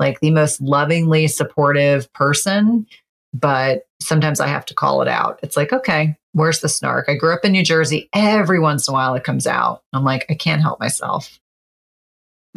like 0.00 0.20
the 0.20 0.30
most 0.30 0.62
lovingly 0.62 1.28
supportive 1.28 2.10
person 2.14 2.86
but 3.34 3.82
sometimes 4.00 4.40
i 4.40 4.46
have 4.46 4.64
to 4.64 4.74
call 4.74 5.02
it 5.02 5.08
out. 5.08 5.38
It's 5.42 5.58
like 5.58 5.74
okay 5.74 6.16
where's 6.32 6.60
the 6.60 6.68
snark? 6.70 7.06
I 7.08 7.14
grew 7.16 7.34
up 7.34 7.44
in 7.44 7.52
new 7.52 7.64
jersey. 7.64 8.08
Every 8.14 8.60
once 8.60 8.88
in 8.88 8.92
a 8.92 8.94
while 8.94 9.14
it 9.14 9.24
comes 9.24 9.46
out. 9.46 9.82
I'm 9.92 10.04
like 10.04 10.24
i 10.30 10.34
can't 10.34 10.62
help 10.62 10.80
myself 10.80 11.38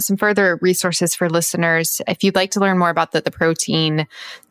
some 0.02 0.18
further 0.18 0.58
resources 0.62 1.16
for 1.16 1.30
listeners. 1.30 2.02
If 2.08 2.24
you'd 2.24 2.36
like 2.36 2.52
to 2.52 2.60
learn 2.60 2.78
more 2.78 2.90
about 2.90 3.12
the, 3.12 3.22
the 3.22 3.32
protein 3.32 4.08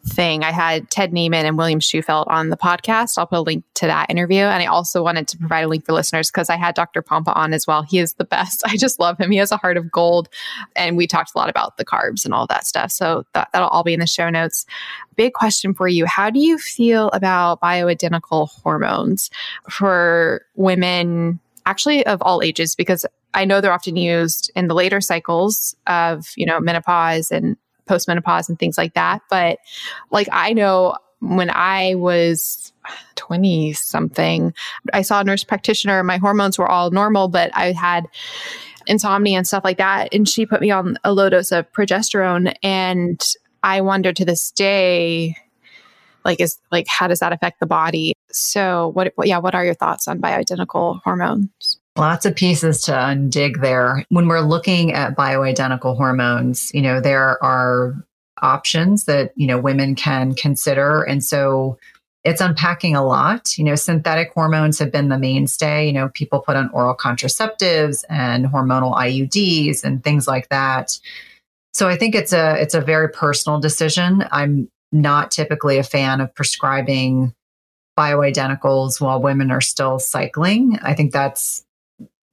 thing, 0.06 0.42
I 0.44 0.50
had 0.50 0.90
Ted 0.90 1.12
Naiman 1.12 1.44
and 1.44 1.58
William 1.58 1.80
Shewfelt 1.80 2.26
on 2.28 2.48
the 2.48 2.56
podcast. 2.56 3.18
I'll 3.18 3.26
put 3.26 3.38
a 3.38 3.42
link 3.42 3.64
to 3.74 3.86
that 3.86 4.10
interview. 4.10 4.42
And 4.42 4.62
I 4.62 4.66
also 4.66 5.02
wanted 5.02 5.28
to 5.28 5.38
provide 5.38 5.62
a 5.62 5.68
link 5.68 5.84
for 5.84 5.92
listeners 5.92 6.30
because 6.30 6.48
I 6.48 6.56
had 6.56 6.74
Dr. 6.74 7.02
Pompa 7.02 7.36
on 7.36 7.52
as 7.52 7.66
well. 7.66 7.82
He 7.82 7.98
is 7.98 8.14
the 8.14 8.24
best. 8.24 8.62
I 8.66 8.76
just 8.76 8.98
love 8.98 9.18
him. 9.18 9.30
He 9.30 9.38
has 9.38 9.52
a 9.52 9.56
heart 9.56 9.76
of 9.76 9.90
gold. 9.90 10.28
And 10.76 10.96
we 10.96 11.06
talked 11.06 11.32
a 11.34 11.38
lot 11.38 11.50
about 11.50 11.76
the 11.76 11.84
carbs 11.84 12.24
and 12.24 12.32
all 12.32 12.46
that 12.46 12.66
stuff. 12.66 12.90
So 12.90 13.24
that, 13.34 13.48
that'll 13.52 13.68
all 13.68 13.84
be 13.84 13.94
in 13.94 14.00
the 14.00 14.06
show 14.06 14.30
notes. 14.30 14.66
Big 15.16 15.32
question 15.34 15.74
for 15.74 15.88
you. 15.88 16.06
How 16.06 16.30
do 16.30 16.40
you 16.40 16.58
feel 16.58 17.08
about 17.12 17.60
bioidentical 17.60 18.48
hormones 18.48 19.30
for 19.68 20.46
women 20.54 21.40
actually 21.66 22.04
of 22.06 22.20
all 22.22 22.42
ages 22.42 22.74
because 22.74 23.06
I 23.34 23.44
know 23.44 23.60
they're 23.60 23.72
often 23.72 23.96
used 23.96 24.50
in 24.54 24.68
the 24.68 24.74
later 24.74 25.00
cycles 25.00 25.74
of, 25.86 26.26
you 26.36 26.46
know, 26.46 26.60
menopause 26.60 27.30
and 27.30 27.56
postmenopause 27.86 28.48
and 28.48 28.58
things 28.58 28.78
like 28.78 28.94
that. 28.94 29.22
But 29.30 29.58
like 30.10 30.28
I 30.32 30.52
know 30.52 30.96
when 31.20 31.50
I 31.50 31.94
was 31.96 32.72
20 33.16 33.72
something, 33.74 34.54
I 34.92 35.02
saw 35.02 35.20
a 35.20 35.24
nurse 35.24 35.44
practitioner. 35.44 36.02
My 36.02 36.16
hormones 36.16 36.58
were 36.58 36.68
all 36.68 36.90
normal, 36.90 37.28
but 37.28 37.50
I 37.54 37.72
had 37.72 38.06
insomnia 38.86 39.36
and 39.36 39.46
stuff 39.46 39.64
like 39.64 39.78
that. 39.78 40.14
And 40.14 40.28
she 40.28 40.46
put 40.46 40.60
me 40.60 40.70
on 40.70 40.98
a 41.04 41.12
low 41.12 41.28
dose 41.28 41.52
of 41.52 41.70
progesterone. 41.72 42.54
And 42.62 43.20
I 43.62 43.82
wonder 43.82 44.12
to 44.12 44.24
this 44.24 44.50
day, 44.50 45.36
like, 46.24 46.40
is 46.40 46.58
like, 46.70 46.86
how 46.86 47.06
does 47.06 47.20
that 47.20 47.32
affect 47.32 47.60
the 47.60 47.66
body? 47.66 48.14
So, 48.30 48.88
what, 48.88 49.12
yeah, 49.24 49.38
what 49.38 49.54
are 49.54 49.64
your 49.64 49.74
thoughts 49.74 50.08
on 50.08 50.20
bioidentical 50.20 51.00
hormones? 51.02 51.78
Lots 51.96 52.24
of 52.24 52.36
pieces 52.36 52.82
to 52.82 52.92
undig 52.92 53.60
there. 53.60 54.04
When 54.10 54.28
we're 54.28 54.40
looking 54.40 54.92
at 54.92 55.16
bioidentical 55.16 55.96
hormones, 55.96 56.72
you 56.72 56.82
know, 56.82 57.00
there 57.00 57.42
are 57.42 57.94
options 58.42 59.04
that, 59.04 59.32
you 59.36 59.46
know, 59.46 59.58
women 59.58 59.94
can 59.94 60.34
consider. 60.34 61.02
And 61.02 61.22
so 61.22 61.78
it's 62.22 62.40
unpacking 62.40 62.94
a 62.94 63.04
lot. 63.04 63.56
You 63.58 63.64
know, 63.64 63.74
synthetic 63.74 64.32
hormones 64.32 64.78
have 64.78 64.92
been 64.92 65.08
the 65.08 65.18
mainstay. 65.18 65.86
You 65.86 65.92
know, 65.92 66.08
people 66.10 66.40
put 66.40 66.56
on 66.56 66.70
oral 66.70 66.94
contraceptives 66.94 68.04
and 68.08 68.46
hormonal 68.46 68.94
IUDs 68.96 69.84
and 69.84 70.02
things 70.04 70.28
like 70.28 70.48
that. 70.50 70.98
So 71.72 71.88
I 71.88 71.96
think 71.96 72.14
it's 72.14 72.32
a 72.32 72.60
it's 72.60 72.74
a 72.74 72.80
very 72.80 73.08
personal 73.08 73.60
decision. 73.60 74.24
I'm 74.30 74.68
not 74.92 75.30
typically 75.30 75.78
a 75.78 75.82
fan 75.82 76.20
of 76.20 76.34
prescribing 76.34 77.34
bioidenticals 77.98 79.00
while 79.00 79.20
women 79.20 79.50
are 79.50 79.60
still 79.60 79.98
cycling. 79.98 80.78
I 80.82 80.94
think 80.94 81.12
that's 81.12 81.64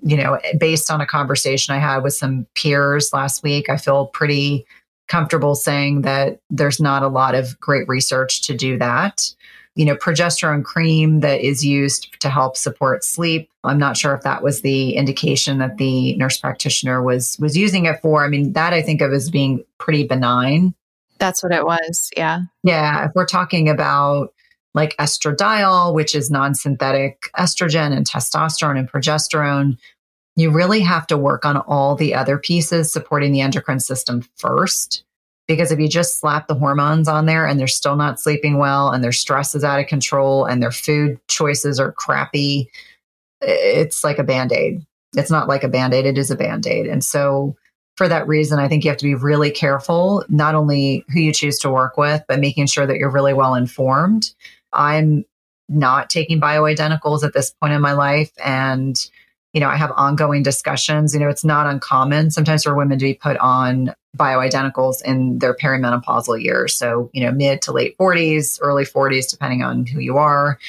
you 0.01 0.15
know, 0.15 0.39
based 0.59 0.91
on 0.91 1.01
a 1.01 1.07
conversation 1.07 1.73
I 1.73 1.79
had 1.79 2.03
with 2.03 2.13
some 2.13 2.45
peers 2.55 3.11
last 3.13 3.43
week, 3.43 3.69
I 3.69 3.77
feel 3.77 4.07
pretty 4.07 4.65
comfortable 5.07 5.55
saying 5.55 6.01
that 6.01 6.39
there's 6.49 6.79
not 6.79 7.03
a 7.03 7.07
lot 7.07 7.33
of 7.33 7.59
great 7.59 7.87
research 7.87 8.41
to 8.43 8.55
do 8.55 8.77
that. 8.77 9.33
You 9.75 9.85
know, 9.85 9.95
progesterone 9.95 10.63
cream 10.63 11.21
that 11.21 11.41
is 11.41 11.63
used 11.63 12.19
to 12.19 12.29
help 12.29 12.57
support 12.57 13.03
sleep. 13.03 13.49
I'm 13.63 13.77
not 13.77 13.95
sure 13.95 14.13
if 14.15 14.23
that 14.23 14.43
was 14.43 14.61
the 14.61 14.95
indication 14.95 15.59
that 15.59 15.77
the 15.77 16.15
nurse 16.17 16.37
practitioner 16.37 17.01
was 17.01 17.37
was 17.39 17.55
using 17.55 17.85
it 17.85 18.01
for. 18.01 18.25
I 18.25 18.27
mean, 18.27 18.53
that 18.53 18.73
I 18.73 18.81
think 18.81 19.01
of 19.01 19.13
as 19.13 19.29
being 19.29 19.63
pretty 19.77 20.05
benign. 20.05 20.73
That's 21.19 21.43
what 21.43 21.53
it 21.53 21.65
was. 21.65 22.09
Yeah. 22.15 22.41
Yeah. 22.63 23.05
If 23.05 23.11
we're 23.15 23.25
talking 23.25 23.69
about 23.69 24.33
like 24.73 24.95
estradiol, 24.97 25.93
which 25.93 26.13
is 26.15 26.29
non 26.29 26.53
synthetic 26.53 27.29
estrogen 27.37 27.95
and 27.95 28.05
testosterone 28.05 28.77
and 28.77 28.89
progesterone, 28.89 29.77
you 30.35 30.51
really 30.51 30.81
have 30.81 31.07
to 31.07 31.17
work 31.17 31.45
on 31.45 31.57
all 31.57 31.95
the 31.95 32.13
other 32.13 32.37
pieces 32.37 32.91
supporting 32.91 33.31
the 33.31 33.41
endocrine 33.41 33.79
system 33.79 34.21
first. 34.35 35.03
Because 35.47 35.71
if 35.71 35.79
you 35.79 35.87
just 35.87 36.19
slap 36.19 36.47
the 36.47 36.55
hormones 36.55 37.07
on 37.07 37.25
there 37.25 37.45
and 37.45 37.59
they're 37.59 37.67
still 37.67 37.95
not 37.95 38.19
sleeping 38.19 38.57
well 38.57 38.91
and 38.91 39.03
their 39.03 39.13
stress 39.13 39.55
is 39.55 39.63
out 39.63 39.79
of 39.79 39.87
control 39.87 40.45
and 40.45 40.61
their 40.61 40.71
food 40.71 41.19
choices 41.27 41.79
are 41.79 41.93
crappy, 41.93 42.69
it's 43.41 44.03
like 44.03 44.19
a 44.19 44.23
band 44.23 44.51
aid. 44.51 44.85
It's 45.15 45.31
not 45.31 45.47
like 45.47 45.63
a 45.63 45.69
band 45.69 45.93
aid, 45.93 46.05
it 46.05 46.17
is 46.17 46.29
a 46.29 46.35
band 46.35 46.67
aid. 46.67 46.85
And 46.85 47.03
so, 47.03 47.55
for 47.97 48.07
that 48.07 48.27
reason, 48.27 48.59
I 48.59 48.67
think 48.67 48.83
you 48.83 48.91
have 48.91 48.99
to 48.99 49.05
be 49.05 49.15
really 49.15 49.49
careful, 49.49 50.23
not 50.29 50.55
only 50.55 51.03
who 51.09 51.19
you 51.19 51.33
choose 51.33 51.57
to 51.59 51.71
work 51.71 51.97
with, 51.97 52.23
but 52.27 52.39
making 52.39 52.67
sure 52.67 52.85
that 52.85 52.97
you're 52.97 53.09
really 53.09 53.33
well 53.33 53.55
informed. 53.55 54.31
I'm 54.71 55.25
not 55.67 56.09
taking 56.09 56.39
bioidenticals 56.39 57.23
at 57.23 57.33
this 57.33 57.51
point 57.59 57.73
in 57.73 57.81
my 57.81 57.93
life. 57.93 58.31
And, 58.43 59.03
you 59.51 59.59
know, 59.59 59.67
I 59.67 59.75
have 59.75 59.91
ongoing 59.95 60.43
discussions. 60.43 61.13
You 61.13 61.19
know, 61.19 61.27
it's 61.27 61.43
not 61.43 61.65
uncommon 61.65 62.29
sometimes 62.29 62.63
for 62.63 62.75
women 62.75 62.99
to 62.99 63.05
be 63.05 63.15
put 63.15 63.35
on 63.37 63.93
bioidenticals 64.15 65.01
in 65.03 65.39
their 65.39 65.55
perimenopausal 65.55 66.41
years. 66.41 66.75
So, 66.75 67.09
you 67.13 67.23
know, 67.23 67.31
mid 67.31 67.63
to 67.63 67.71
late 67.71 67.97
40s, 67.97 68.59
early 68.61 68.85
40s, 68.85 69.29
depending 69.29 69.63
on 69.63 69.87
who 69.87 69.99
you 69.99 70.17
are. 70.17 70.59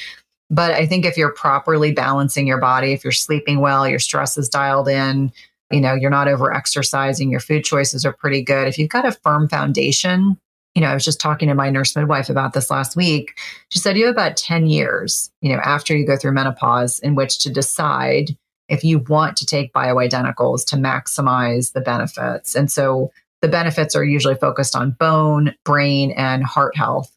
But 0.49 0.71
I 0.71 0.87
think 0.87 1.05
if 1.05 1.15
you're 1.15 1.31
properly 1.31 1.91
balancing 1.91 2.47
your 2.47 2.59
body, 2.59 2.91
if 2.91 3.03
you're 3.03 3.11
sleeping 3.11 3.59
well, 3.59 3.87
your 3.87 3.99
stress 3.99 4.35
is 4.35 4.49
dialed 4.49 4.87
in, 4.87 5.31
you 5.71 5.81
know, 5.81 5.93
you're 5.93 6.09
not 6.09 6.27
over 6.27 6.53
exercising, 6.53 7.29
your 7.29 7.39
food 7.39 7.63
choices 7.63 8.05
are 8.05 8.13
pretty 8.13 8.41
good. 8.41 8.67
If 8.67 8.77
you've 8.77 8.89
got 8.89 9.05
a 9.05 9.11
firm 9.11 9.47
foundation, 9.47 10.37
you 10.75 10.81
know, 10.81 10.87
I 10.87 10.93
was 10.93 11.05
just 11.05 11.19
talking 11.19 11.49
to 11.49 11.55
my 11.55 11.69
nurse 11.69 11.95
midwife 11.95 12.29
about 12.29 12.53
this 12.53 12.69
last 12.69 12.95
week. 12.95 13.37
She 13.69 13.79
said 13.79 13.97
you 13.97 14.05
have 14.05 14.15
about 14.15 14.37
10 14.37 14.67
years, 14.67 15.31
you 15.41 15.51
know, 15.51 15.59
after 15.59 15.95
you 15.95 16.05
go 16.05 16.15
through 16.15 16.33
menopause 16.33 16.99
in 16.99 17.15
which 17.15 17.39
to 17.39 17.49
decide 17.51 18.35
if 18.67 18.83
you 18.83 18.99
want 18.99 19.35
to 19.37 19.45
take 19.45 19.73
bioidenticals 19.73 20.65
to 20.67 20.75
maximize 20.75 21.73
the 21.73 21.81
benefits. 21.81 22.55
And 22.55 22.71
so 22.71 23.11
the 23.41 23.47
benefits 23.47 23.95
are 23.95 24.03
usually 24.03 24.35
focused 24.35 24.75
on 24.75 24.91
bone, 24.91 25.55
brain, 25.65 26.11
and 26.11 26.43
heart 26.43 26.77
health. 26.77 27.11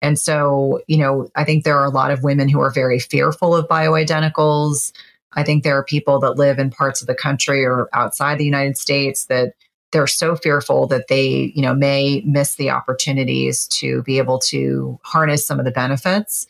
And 0.00 0.18
so, 0.18 0.80
you 0.86 0.98
know, 0.98 1.28
I 1.34 1.44
think 1.44 1.64
there 1.64 1.78
are 1.78 1.84
a 1.86 1.90
lot 1.90 2.10
of 2.10 2.22
women 2.22 2.48
who 2.48 2.60
are 2.60 2.70
very 2.70 2.98
fearful 2.98 3.54
of 3.54 3.68
bioidenticals. 3.68 4.92
I 5.36 5.42
think 5.42 5.62
there 5.62 5.76
are 5.76 5.84
people 5.84 6.18
that 6.20 6.36
live 6.36 6.58
in 6.58 6.70
parts 6.70 7.00
of 7.00 7.06
the 7.06 7.14
country 7.14 7.64
or 7.64 7.88
outside 7.92 8.38
the 8.38 8.44
United 8.44 8.76
States 8.76 9.26
that 9.26 9.54
they're 9.92 10.06
so 10.06 10.34
fearful 10.34 10.86
that 10.88 11.06
they, 11.08 11.52
you 11.54 11.62
know, 11.62 11.74
may 11.74 12.22
miss 12.26 12.56
the 12.56 12.70
opportunities 12.70 13.68
to 13.68 14.02
be 14.02 14.18
able 14.18 14.38
to 14.40 14.98
harness 15.04 15.46
some 15.46 15.58
of 15.58 15.64
the 15.64 15.70
benefits. 15.70 16.46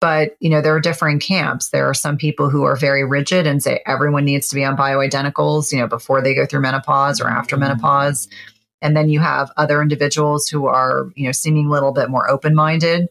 But, 0.00 0.36
you 0.40 0.50
know, 0.50 0.60
there 0.60 0.74
are 0.74 0.80
differing 0.80 1.20
camps. 1.20 1.70
There 1.70 1.88
are 1.88 1.94
some 1.94 2.16
people 2.16 2.50
who 2.50 2.64
are 2.64 2.76
very 2.76 3.04
rigid 3.04 3.46
and 3.46 3.62
say 3.62 3.82
everyone 3.86 4.24
needs 4.24 4.48
to 4.48 4.54
be 4.54 4.64
on 4.64 4.76
bioidenticals, 4.76 5.72
you 5.72 5.78
know, 5.78 5.86
before 5.86 6.20
they 6.20 6.34
go 6.34 6.44
through 6.44 6.60
menopause 6.60 7.20
or 7.20 7.28
after 7.28 7.54
mm-hmm. 7.54 7.66
menopause. 7.66 8.28
And 8.82 8.96
then 8.96 9.08
you 9.08 9.20
have 9.20 9.52
other 9.56 9.80
individuals 9.80 10.48
who 10.48 10.66
are, 10.66 11.06
you 11.14 11.24
know, 11.24 11.32
seeming 11.32 11.66
a 11.66 11.70
little 11.70 11.92
bit 11.92 12.10
more 12.10 12.28
open-minded 12.28 13.08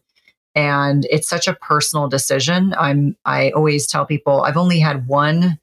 and 0.56 1.06
it's 1.10 1.30
such 1.30 1.47
a 1.47 1.54
personal 1.56 2.08
decision. 2.08 2.74
I'm 2.78 3.16
i 3.26 3.52
always 3.52 3.88
tell 3.88 4.06
people 4.06 4.41
i've 4.41 4.58
only 4.58 4.80
had 4.80 5.08
one 5.08 5.60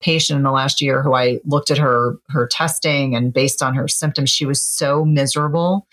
patient 0.00 0.36
in 0.36 0.42
the 0.42 0.50
last 0.50 0.82
year 0.82 1.02
who 1.02 1.14
i 1.14 1.38
looked 1.44 1.70
at 1.70 1.78
her 1.78 2.16
her 2.28 2.46
testing 2.46 3.14
and 3.14 3.32
based 3.32 3.62
on 3.62 3.74
her 3.74 3.86
symptoms 3.88 4.30
she 4.30 4.46
was 4.46 4.60
so 4.60 5.04
miserable. 5.04 5.86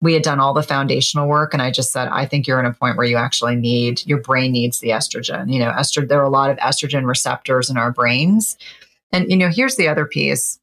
We 0.00 0.14
had 0.14 0.24
done 0.24 0.40
all 0.40 0.52
the 0.52 0.64
foundational 0.64 1.28
work 1.28 1.52
and 1.52 1.62
i 1.62 1.70
just 1.70 1.92
said 1.92 2.08
i 2.08 2.26
think 2.26 2.46
you're 2.46 2.60
in 2.60 2.66
a 2.66 2.74
point 2.74 2.96
where 2.96 3.06
you 3.06 3.16
actually 3.16 3.56
need 3.56 4.04
your 4.06 4.20
brain 4.20 4.52
needs 4.52 4.80
the 4.80 4.90
estrogen. 4.90 5.52
You 5.52 5.60
know 5.60 5.70
estrogen 5.70 6.08
there 6.08 6.20
are 6.20 6.24
a 6.24 6.30
lot 6.30 6.50
of 6.50 6.56
estrogen 6.58 7.06
receptors 7.06 7.70
in 7.70 7.76
our 7.76 7.92
brains. 7.92 8.56
And 9.12 9.30
you 9.30 9.36
know 9.36 9.48
here's 9.48 9.76
the 9.76 9.88
other 9.88 10.06
piece. 10.06 10.58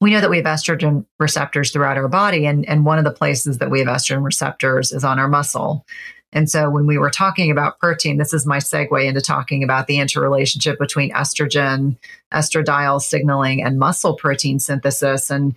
We 0.00 0.10
know 0.10 0.22
that 0.22 0.30
we 0.30 0.38
have 0.38 0.46
estrogen 0.46 1.04
receptors 1.18 1.70
throughout 1.70 1.98
our 1.98 2.08
body 2.08 2.46
and 2.46 2.66
and 2.68 2.84
one 2.84 2.98
of 2.98 3.04
the 3.04 3.12
places 3.12 3.58
that 3.58 3.70
we 3.70 3.78
have 3.78 3.88
estrogen 3.88 4.24
receptors 4.24 4.90
is 4.90 5.04
on 5.04 5.20
our 5.20 5.28
muscle 5.28 5.86
and 6.32 6.48
so 6.48 6.70
when 6.70 6.86
we 6.86 6.96
were 6.96 7.10
talking 7.10 7.50
about 7.50 7.78
protein, 7.80 8.18
this 8.18 8.32
is 8.32 8.46
my 8.46 8.58
segue 8.58 9.04
into 9.04 9.20
talking 9.20 9.64
about 9.64 9.86
the 9.86 9.98
interrelationship 9.98 10.78
between 10.78 11.10
estrogen, 11.12 11.96
estradiol 12.32 13.00
signaling, 13.02 13.62
and 13.62 13.78
muscle 13.78 14.14
protein 14.14 14.60
synthesis. 14.60 15.30
And 15.30 15.56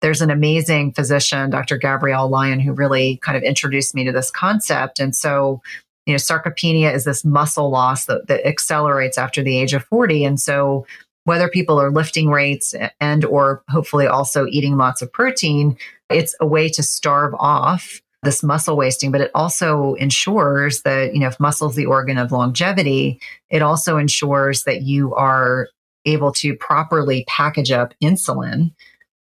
there's 0.00 0.20
an 0.20 0.30
amazing 0.30 0.92
physician, 0.92 1.50
Dr. 1.50 1.76
Gabrielle 1.76 2.28
Lyon, 2.28 2.60
who 2.60 2.72
really 2.72 3.16
kind 3.18 3.36
of 3.36 3.42
introduced 3.42 3.94
me 3.94 4.04
to 4.04 4.12
this 4.12 4.30
concept. 4.30 5.00
And 5.00 5.14
so, 5.14 5.60
you 6.06 6.12
know, 6.12 6.18
sarcopenia 6.18 6.94
is 6.94 7.04
this 7.04 7.24
muscle 7.24 7.70
loss 7.70 8.04
that, 8.04 8.28
that 8.28 8.46
accelerates 8.46 9.18
after 9.18 9.42
the 9.42 9.58
age 9.58 9.74
of 9.74 9.84
40. 9.84 10.24
And 10.24 10.40
so 10.40 10.86
whether 11.24 11.48
people 11.48 11.80
are 11.80 11.90
lifting 11.90 12.30
weights 12.30 12.74
and 13.00 13.24
or 13.24 13.62
hopefully 13.68 14.06
also 14.06 14.46
eating 14.46 14.76
lots 14.76 15.02
of 15.02 15.12
protein, 15.12 15.76
it's 16.10 16.34
a 16.40 16.46
way 16.46 16.68
to 16.68 16.82
starve 16.82 17.34
off 17.34 18.00
this 18.22 18.42
muscle 18.42 18.76
wasting, 18.76 19.10
but 19.10 19.20
it 19.20 19.30
also 19.34 19.94
ensures 19.94 20.82
that, 20.82 21.12
you 21.12 21.20
know, 21.20 21.26
if 21.26 21.40
muscle 21.40 21.68
is 21.68 21.76
the 21.76 21.86
organ 21.86 22.18
of 22.18 22.30
longevity, 22.30 23.20
it 23.50 23.62
also 23.62 23.98
ensures 23.98 24.62
that 24.64 24.82
you 24.82 25.14
are 25.14 25.68
able 26.04 26.32
to 26.32 26.56
properly 26.56 27.24
package 27.26 27.70
up 27.70 27.94
insulin 28.02 28.72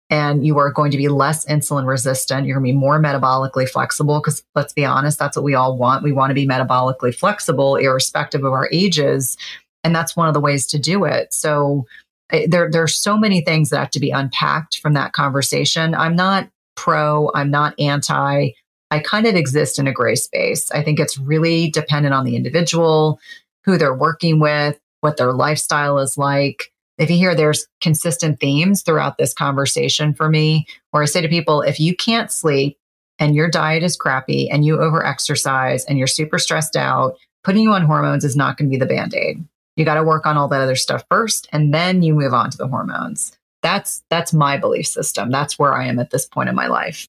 and 0.09 0.47
you 0.47 0.59
are 0.59 0.71
going 0.71 0.91
to 0.91 0.97
be 0.97 1.09
less 1.09 1.45
insulin 1.47 1.87
resistant. 1.87 2.47
You're 2.47 2.59
going 2.59 2.69
to 2.69 2.73
be 2.73 2.79
more 2.79 3.01
metabolically 3.01 3.69
flexible 3.69 4.21
because 4.21 4.43
let's 4.55 4.73
be 4.73 4.85
honest, 4.85 5.19
that's 5.19 5.37
what 5.37 5.45
we 5.45 5.55
all 5.55 5.77
want. 5.77 6.05
We 6.05 6.13
want 6.13 6.31
to 6.31 6.35
be 6.35 6.47
metabolically 6.47 7.15
flexible, 7.15 7.77
irrespective 7.77 8.45
of 8.45 8.53
our 8.53 8.69
ages. 8.73 9.37
And 9.83 9.95
that's 9.95 10.17
one 10.17 10.29
of 10.29 10.35
the 10.35 10.41
ways 10.41 10.67
to 10.69 10.79
do 10.79 11.05
it. 11.05 11.35
So, 11.35 11.87
eh, 12.31 12.47
there, 12.49 12.71
there 12.71 12.83
are 12.83 12.89
so 12.89 13.17
many 13.17 13.41
things 13.41 13.71
that 13.71 13.79
have 13.79 13.91
to 13.91 14.01
be 14.01 14.11
unpacked 14.11 14.79
from 14.79 14.95
that 14.95 15.13
conversation. 15.13 15.95
I'm 15.95 16.17
not 16.17 16.49
pro, 16.77 17.31
I'm 17.35 17.51
not 17.51 17.79
anti. 17.79 18.51
I 18.91 19.01
kind 19.01 19.26
of 19.26 19.34
exist 19.34 19.78
in 19.78 19.87
a 19.87 19.93
gray 19.93 20.14
space. 20.14 20.70
I 20.70 20.82
think 20.82 21.01
it's 21.01 21.18
really 21.18 21.70
dependent 21.70 22.14
on 22.14 22.24
the 22.24 22.37
individual, 22.37 23.20
who 23.64 23.76
they're 23.76 23.95
working 23.95 24.39
with, 24.39 24.78
what 25.01 25.16
their 25.16 25.32
lifestyle 25.32 25.99
is 25.99 26.16
like. 26.16 26.72
If 26.99 27.11
you 27.11 27.16
hear 27.16 27.34
there's 27.34 27.66
consistent 27.80 28.41
themes 28.41 28.82
throughout 28.82 29.18
this 29.18 29.34
conversation 29.34 30.14
for 30.14 30.28
me, 30.28 30.66
where 30.91 31.03
I 31.03 31.07
say 31.07 31.20
to 31.20 31.28
people, 31.28 31.62
if 31.62 31.78
you 31.78 31.95
can't 31.95 32.30
sleep 32.30 32.78
and 33.18 33.34
your 33.34 33.51
diet 33.51 33.82
is 33.82 33.97
crappy 33.97 34.49
and 34.49 34.64
you 34.64 34.80
over 34.80 35.05
exercise 35.05 35.84
and 35.84 35.99
you're 35.99 36.07
super 36.07 36.39
stressed 36.39 36.76
out, 36.76 37.16
putting 37.45 37.62
you 37.62 37.72
on 37.72 37.84
hormones 37.84 38.24
is 38.24 38.37
not 38.37 38.57
going 38.57 38.70
to 38.70 38.74
be 38.74 38.78
the 38.78 38.87
band 38.87 39.14
aid. 39.14 39.45
You 39.76 39.84
got 39.84 39.97
to 39.97 40.05
work 40.05 40.24
on 40.24 40.39
all 40.39 40.49
that 40.49 40.62
other 40.62 40.76
stuff 40.76 41.05
first 41.11 41.49
and 41.53 41.74
then 41.74 42.03
you 42.03 42.14
move 42.14 42.32
on 42.32 42.51
to 42.51 42.57
the 42.57 42.68
hormones. 42.68 43.37
That's 43.62 44.03
that's 44.11 44.32
my 44.32 44.57
belief 44.57 44.87
system. 44.87 45.30
That's 45.30 45.59
where 45.59 45.74
I 45.74 45.87
am 45.87 45.99
at 45.99 46.11
this 46.11 46.26
point 46.26 46.49
in 46.49 46.55
my 46.55 46.68
life. 46.68 47.09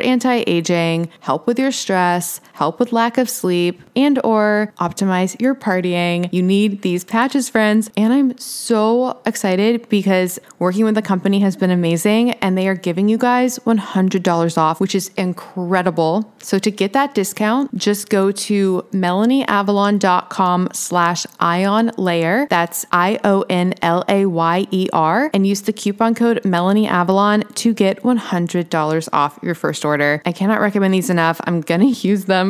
anti 0.00 0.44
aging, 0.46 1.10
help 1.20 1.46
with 1.46 1.58
your 1.58 1.72
stress, 1.72 2.40
help 2.60 2.78
with 2.78 2.92
lack 2.92 3.16
of 3.16 3.30
sleep, 3.30 3.80
and 3.96 4.20
or 4.22 4.70
optimize 4.78 5.40
your 5.40 5.54
partying. 5.54 6.28
You 6.30 6.42
need 6.42 6.82
these 6.82 7.04
patches, 7.04 7.48
friends. 7.48 7.90
And 7.96 8.12
I'm 8.12 8.36
so 8.36 9.18
excited 9.24 9.88
because 9.88 10.38
working 10.58 10.84
with 10.84 10.94
the 10.94 11.00
company 11.00 11.40
has 11.40 11.56
been 11.56 11.70
amazing 11.70 12.32
and 12.42 12.58
they 12.58 12.68
are 12.68 12.74
giving 12.74 13.08
you 13.08 13.16
guys 13.16 13.58
$100 13.60 14.58
off, 14.58 14.78
which 14.78 14.94
is 14.94 15.10
incredible. 15.16 16.30
So 16.42 16.58
to 16.58 16.70
get 16.70 16.92
that 16.92 17.14
discount, 17.14 17.74
just 17.74 18.10
go 18.10 18.30
to 18.30 18.84
melanieavalon.com 18.92 20.68
slash 20.74 21.26
ion 21.40 21.92
layer. 21.96 22.46
That's 22.50 22.84
I-O-N-L-A-Y-E-R 22.92 23.70
and 25.32 25.46
use 25.46 25.62
the 25.62 25.72
coupon 25.72 26.14
code 26.14 26.42
melanieavalon 26.42 27.54
to 27.54 27.72
get 27.72 28.02
$100 28.02 29.08
off 29.14 29.38
your 29.42 29.54
first 29.54 29.86
order. 29.86 30.20
I 30.26 30.32
cannot 30.32 30.60
recommend 30.60 30.92
these 30.92 31.08
enough. 31.08 31.40
I'm 31.44 31.62
going 31.62 31.80
to 31.94 32.06
use 32.06 32.26
them 32.26 32.49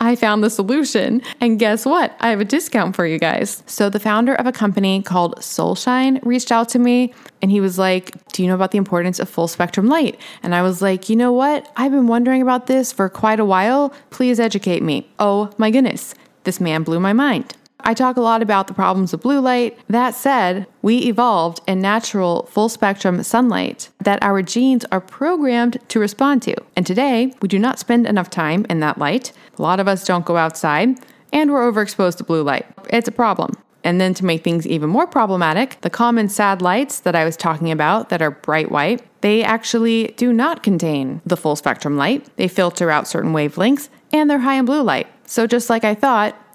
I 0.00 0.16
found 0.16 0.42
the 0.42 0.50
solution. 0.50 1.22
And 1.40 1.58
guess 1.58 1.84
what? 1.84 2.16
I 2.20 2.30
have 2.30 2.40
a 2.40 2.44
discount 2.44 2.96
for 2.96 3.06
you 3.06 3.18
guys. 3.18 3.62
So, 3.66 3.90
the 3.90 4.00
founder 4.00 4.34
of 4.34 4.46
a 4.46 4.52
company 4.52 5.02
called 5.02 5.36
Solshine 5.36 6.20
reached 6.24 6.52
out 6.52 6.68
to 6.70 6.78
me 6.78 7.14
and 7.42 7.50
he 7.50 7.60
was 7.60 7.78
like, 7.78 8.12
Do 8.32 8.42
you 8.42 8.48
know 8.48 8.54
about 8.54 8.70
the 8.70 8.78
importance 8.78 9.18
of 9.18 9.28
full 9.28 9.48
spectrum 9.48 9.86
light? 9.86 10.20
And 10.42 10.54
I 10.54 10.62
was 10.62 10.82
like, 10.82 11.08
You 11.08 11.16
know 11.16 11.32
what? 11.32 11.70
I've 11.76 11.92
been 11.92 12.06
wondering 12.06 12.42
about 12.42 12.66
this 12.66 12.92
for 12.92 13.08
quite 13.08 13.40
a 13.40 13.44
while. 13.44 13.92
Please 14.10 14.40
educate 14.40 14.82
me. 14.82 15.08
Oh 15.18 15.50
my 15.58 15.70
goodness. 15.70 16.14
This 16.44 16.60
man 16.60 16.82
blew 16.82 17.00
my 17.00 17.12
mind. 17.12 17.54
I 17.86 17.92
talk 17.92 18.16
a 18.16 18.22
lot 18.22 18.40
about 18.40 18.66
the 18.66 18.74
problems 18.74 19.12
of 19.12 19.20
blue 19.20 19.40
light. 19.40 19.78
That 19.88 20.14
said, 20.14 20.66
we 20.80 20.98
evolved 21.00 21.60
in 21.66 21.80
natural 21.80 22.46
full 22.46 22.70
spectrum 22.70 23.22
sunlight 23.22 23.90
that 24.02 24.22
our 24.22 24.40
genes 24.40 24.86
are 24.90 25.02
programmed 25.02 25.78
to 25.88 26.00
respond 26.00 26.42
to. 26.42 26.56
And 26.76 26.86
today, 26.86 27.34
we 27.42 27.48
do 27.48 27.58
not 27.58 27.78
spend 27.78 28.06
enough 28.06 28.30
time 28.30 28.64
in 28.70 28.80
that 28.80 28.96
light. 28.96 29.32
A 29.58 29.62
lot 29.62 29.80
of 29.80 29.88
us 29.88 30.04
don't 30.06 30.24
go 30.24 30.38
outside, 30.38 30.98
and 31.30 31.52
we're 31.52 31.70
overexposed 31.70 32.16
to 32.16 32.24
blue 32.24 32.42
light. 32.42 32.64
It's 32.88 33.08
a 33.08 33.12
problem. 33.12 33.52
And 33.84 34.00
then 34.00 34.14
to 34.14 34.24
make 34.24 34.42
things 34.42 34.66
even 34.66 34.88
more 34.88 35.06
problematic, 35.06 35.78
the 35.82 35.90
common 35.90 36.30
sad 36.30 36.62
lights 36.62 37.00
that 37.00 37.14
I 37.14 37.26
was 37.26 37.36
talking 37.36 37.70
about 37.70 38.08
that 38.08 38.22
are 38.22 38.30
bright 38.30 38.70
white, 38.70 39.02
they 39.20 39.44
actually 39.44 40.14
do 40.16 40.32
not 40.32 40.62
contain 40.62 41.20
the 41.26 41.36
full 41.36 41.54
spectrum 41.54 41.98
light. 41.98 42.34
They 42.36 42.48
filter 42.48 42.90
out 42.90 43.06
certain 43.06 43.34
wavelengths 43.34 43.90
and 44.10 44.30
they're 44.30 44.38
high 44.38 44.54
in 44.54 44.64
blue 44.64 44.82
light. 44.82 45.06
So 45.26 45.46
just 45.46 45.68
like 45.68 45.84
I 45.84 45.94
thought, 45.94 46.34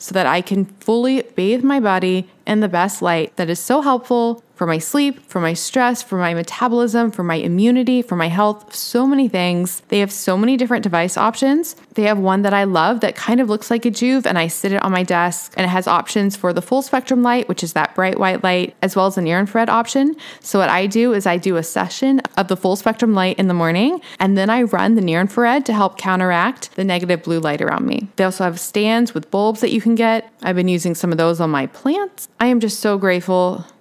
so 0.00 0.14
that 0.14 0.26
I 0.26 0.40
can 0.40 0.64
fully 0.80 1.22
bathe 1.22 1.62
my 1.62 1.78
body 1.78 2.28
in 2.46 2.60
the 2.60 2.68
best 2.68 3.02
light 3.02 3.36
that 3.36 3.48
is 3.48 3.60
so 3.60 3.82
helpful 3.82 4.42
for 4.60 4.66
my 4.66 4.76
sleep, 4.76 5.24
for 5.26 5.40
my 5.40 5.54
stress, 5.54 6.02
for 6.02 6.18
my 6.18 6.34
metabolism, 6.34 7.10
for 7.10 7.24
my 7.24 7.36
immunity, 7.36 8.02
for 8.02 8.14
my 8.14 8.28
health, 8.28 8.74
so 8.74 9.06
many 9.06 9.26
things. 9.26 9.80
They 9.88 10.00
have 10.00 10.12
so 10.12 10.36
many 10.36 10.58
different 10.58 10.82
device 10.82 11.16
options. 11.16 11.76
They 11.94 12.02
have 12.02 12.18
one 12.18 12.42
that 12.42 12.52
I 12.52 12.64
love 12.64 13.00
that 13.00 13.16
kind 13.16 13.40
of 13.40 13.48
looks 13.48 13.70
like 13.70 13.86
a 13.86 13.90
Joovv, 13.90 14.26
and 14.26 14.38
I 14.38 14.48
sit 14.48 14.72
it 14.72 14.82
on 14.82 14.92
my 14.92 15.02
desk, 15.02 15.54
and 15.56 15.64
it 15.64 15.70
has 15.70 15.86
options 15.86 16.36
for 16.36 16.52
the 16.52 16.60
full 16.60 16.82
spectrum 16.82 17.22
light, 17.22 17.48
which 17.48 17.62
is 17.62 17.72
that 17.72 17.94
bright 17.94 18.20
white 18.20 18.44
light, 18.44 18.76
as 18.82 18.94
well 18.94 19.06
as 19.06 19.16
a 19.16 19.22
near 19.22 19.38
infrared 19.38 19.70
option. 19.70 20.14
So, 20.40 20.58
what 20.58 20.68
I 20.68 20.86
do 20.86 21.14
is 21.14 21.26
I 21.26 21.38
do 21.38 21.56
a 21.56 21.62
session 21.62 22.20
of 22.36 22.48
the 22.48 22.56
full 22.56 22.76
spectrum 22.76 23.14
light 23.14 23.38
in 23.38 23.48
the 23.48 23.54
morning, 23.54 24.02
and 24.18 24.36
then 24.36 24.50
I 24.50 24.64
run 24.64 24.94
the 24.94 25.00
near 25.00 25.22
infrared 25.22 25.64
to 25.66 25.72
help 25.72 25.96
counteract 25.96 26.76
the 26.76 26.84
negative 26.84 27.22
blue 27.22 27.40
light 27.40 27.62
around 27.62 27.86
me. 27.86 28.08
They 28.16 28.24
also 28.24 28.44
have 28.44 28.60
stands 28.60 29.14
with 29.14 29.30
bulbs 29.30 29.62
that 29.62 29.70
you 29.70 29.80
can 29.80 29.94
get. 29.94 30.30
I've 30.42 30.56
been 30.56 30.68
using 30.68 30.94
some 30.94 31.12
of 31.12 31.16
those 31.16 31.40
on 31.40 31.48
my 31.48 31.66
plants. 31.66 32.28
I 32.38 32.48
am 32.48 32.60
just 32.60 32.80
so 32.80 32.98
grateful 32.98 33.64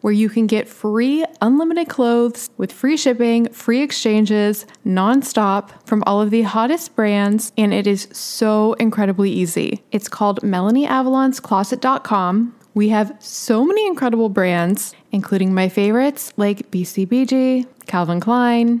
where 0.00 0.12
you 0.12 0.28
can 0.28 0.46
get 0.46 0.68
free 0.68 1.24
unlimited 1.40 1.88
clothes 1.88 2.50
with 2.56 2.70
free 2.72 2.96
shipping, 2.96 3.48
free 3.52 3.82
exchanges, 3.82 4.66
nonstop 4.86 5.70
from 5.86 6.02
all 6.06 6.20
of 6.20 6.30
the 6.30 6.42
hottest 6.42 6.94
brands, 6.96 7.52
and 7.56 7.74
it 7.74 7.86
is 7.86 8.08
so 8.12 8.72
incredibly 8.74 9.30
easy. 9.30 9.82
It's 9.90 10.08
called 10.08 10.40
MelanieAvalonsCloset.com. 10.42 12.54
We 12.74 12.88
have 12.88 13.14
so 13.18 13.64
many 13.64 13.86
incredible 13.86 14.30
brands, 14.30 14.94
including 15.10 15.52
my 15.52 15.68
favorites 15.68 16.32
like 16.36 16.70
BCBG, 16.70 17.66
Calvin 17.86 18.20
Klein, 18.20 18.80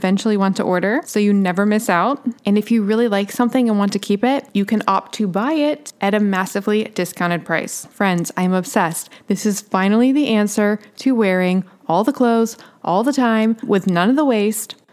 eventually 0.01 0.35
want 0.35 0.57
to 0.57 0.63
order 0.63 0.99
so 1.05 1.19
you 1.19 1.31
never 1.31 1.63
miss 1.63 1.87
out. 1.87 2.25
And 2.43 2.57
if 2.57 2.71
you 2.71 2.81
really 2.81 3.07
like 3.07 3.31
something 3.31 3.69
and 3.69 3.77
want 3.77 3.93
to 3.93 3.99
keep 3.99 4.23
it, 4.23 4.47
you 4.51 4.65
can 4.65 4.81
opt 4.87 5.13
to 5.15 5.27
buy 5.27 5.53
it 5.53 5.93
at 6.01 6.15
a 6.15 6.19
massively 6.19 6.85
discounted 6.85 7.45
price. 7.45 7.85
Friends, 7.91 8.31
I'm 8.35 8.51
obsessed. 8.51 9.11
This 9.27 9.45
is 9.45 9.61
finally 9.61 10.11
the 10.11 10.29
answer 10.29 10.79
to 10.97 11.13
wearing 11.13 11.63
all 11.87 12.03
the 12.03 12.13
clothes 12.13 12.57
all 12.83 13.03
the 13.03 13.13
time 13.13 13.57
with 13.61 13.85
none 13.85 14.09
of 14.09 14.15
the 14.15 14.25
waste 14.25 14.73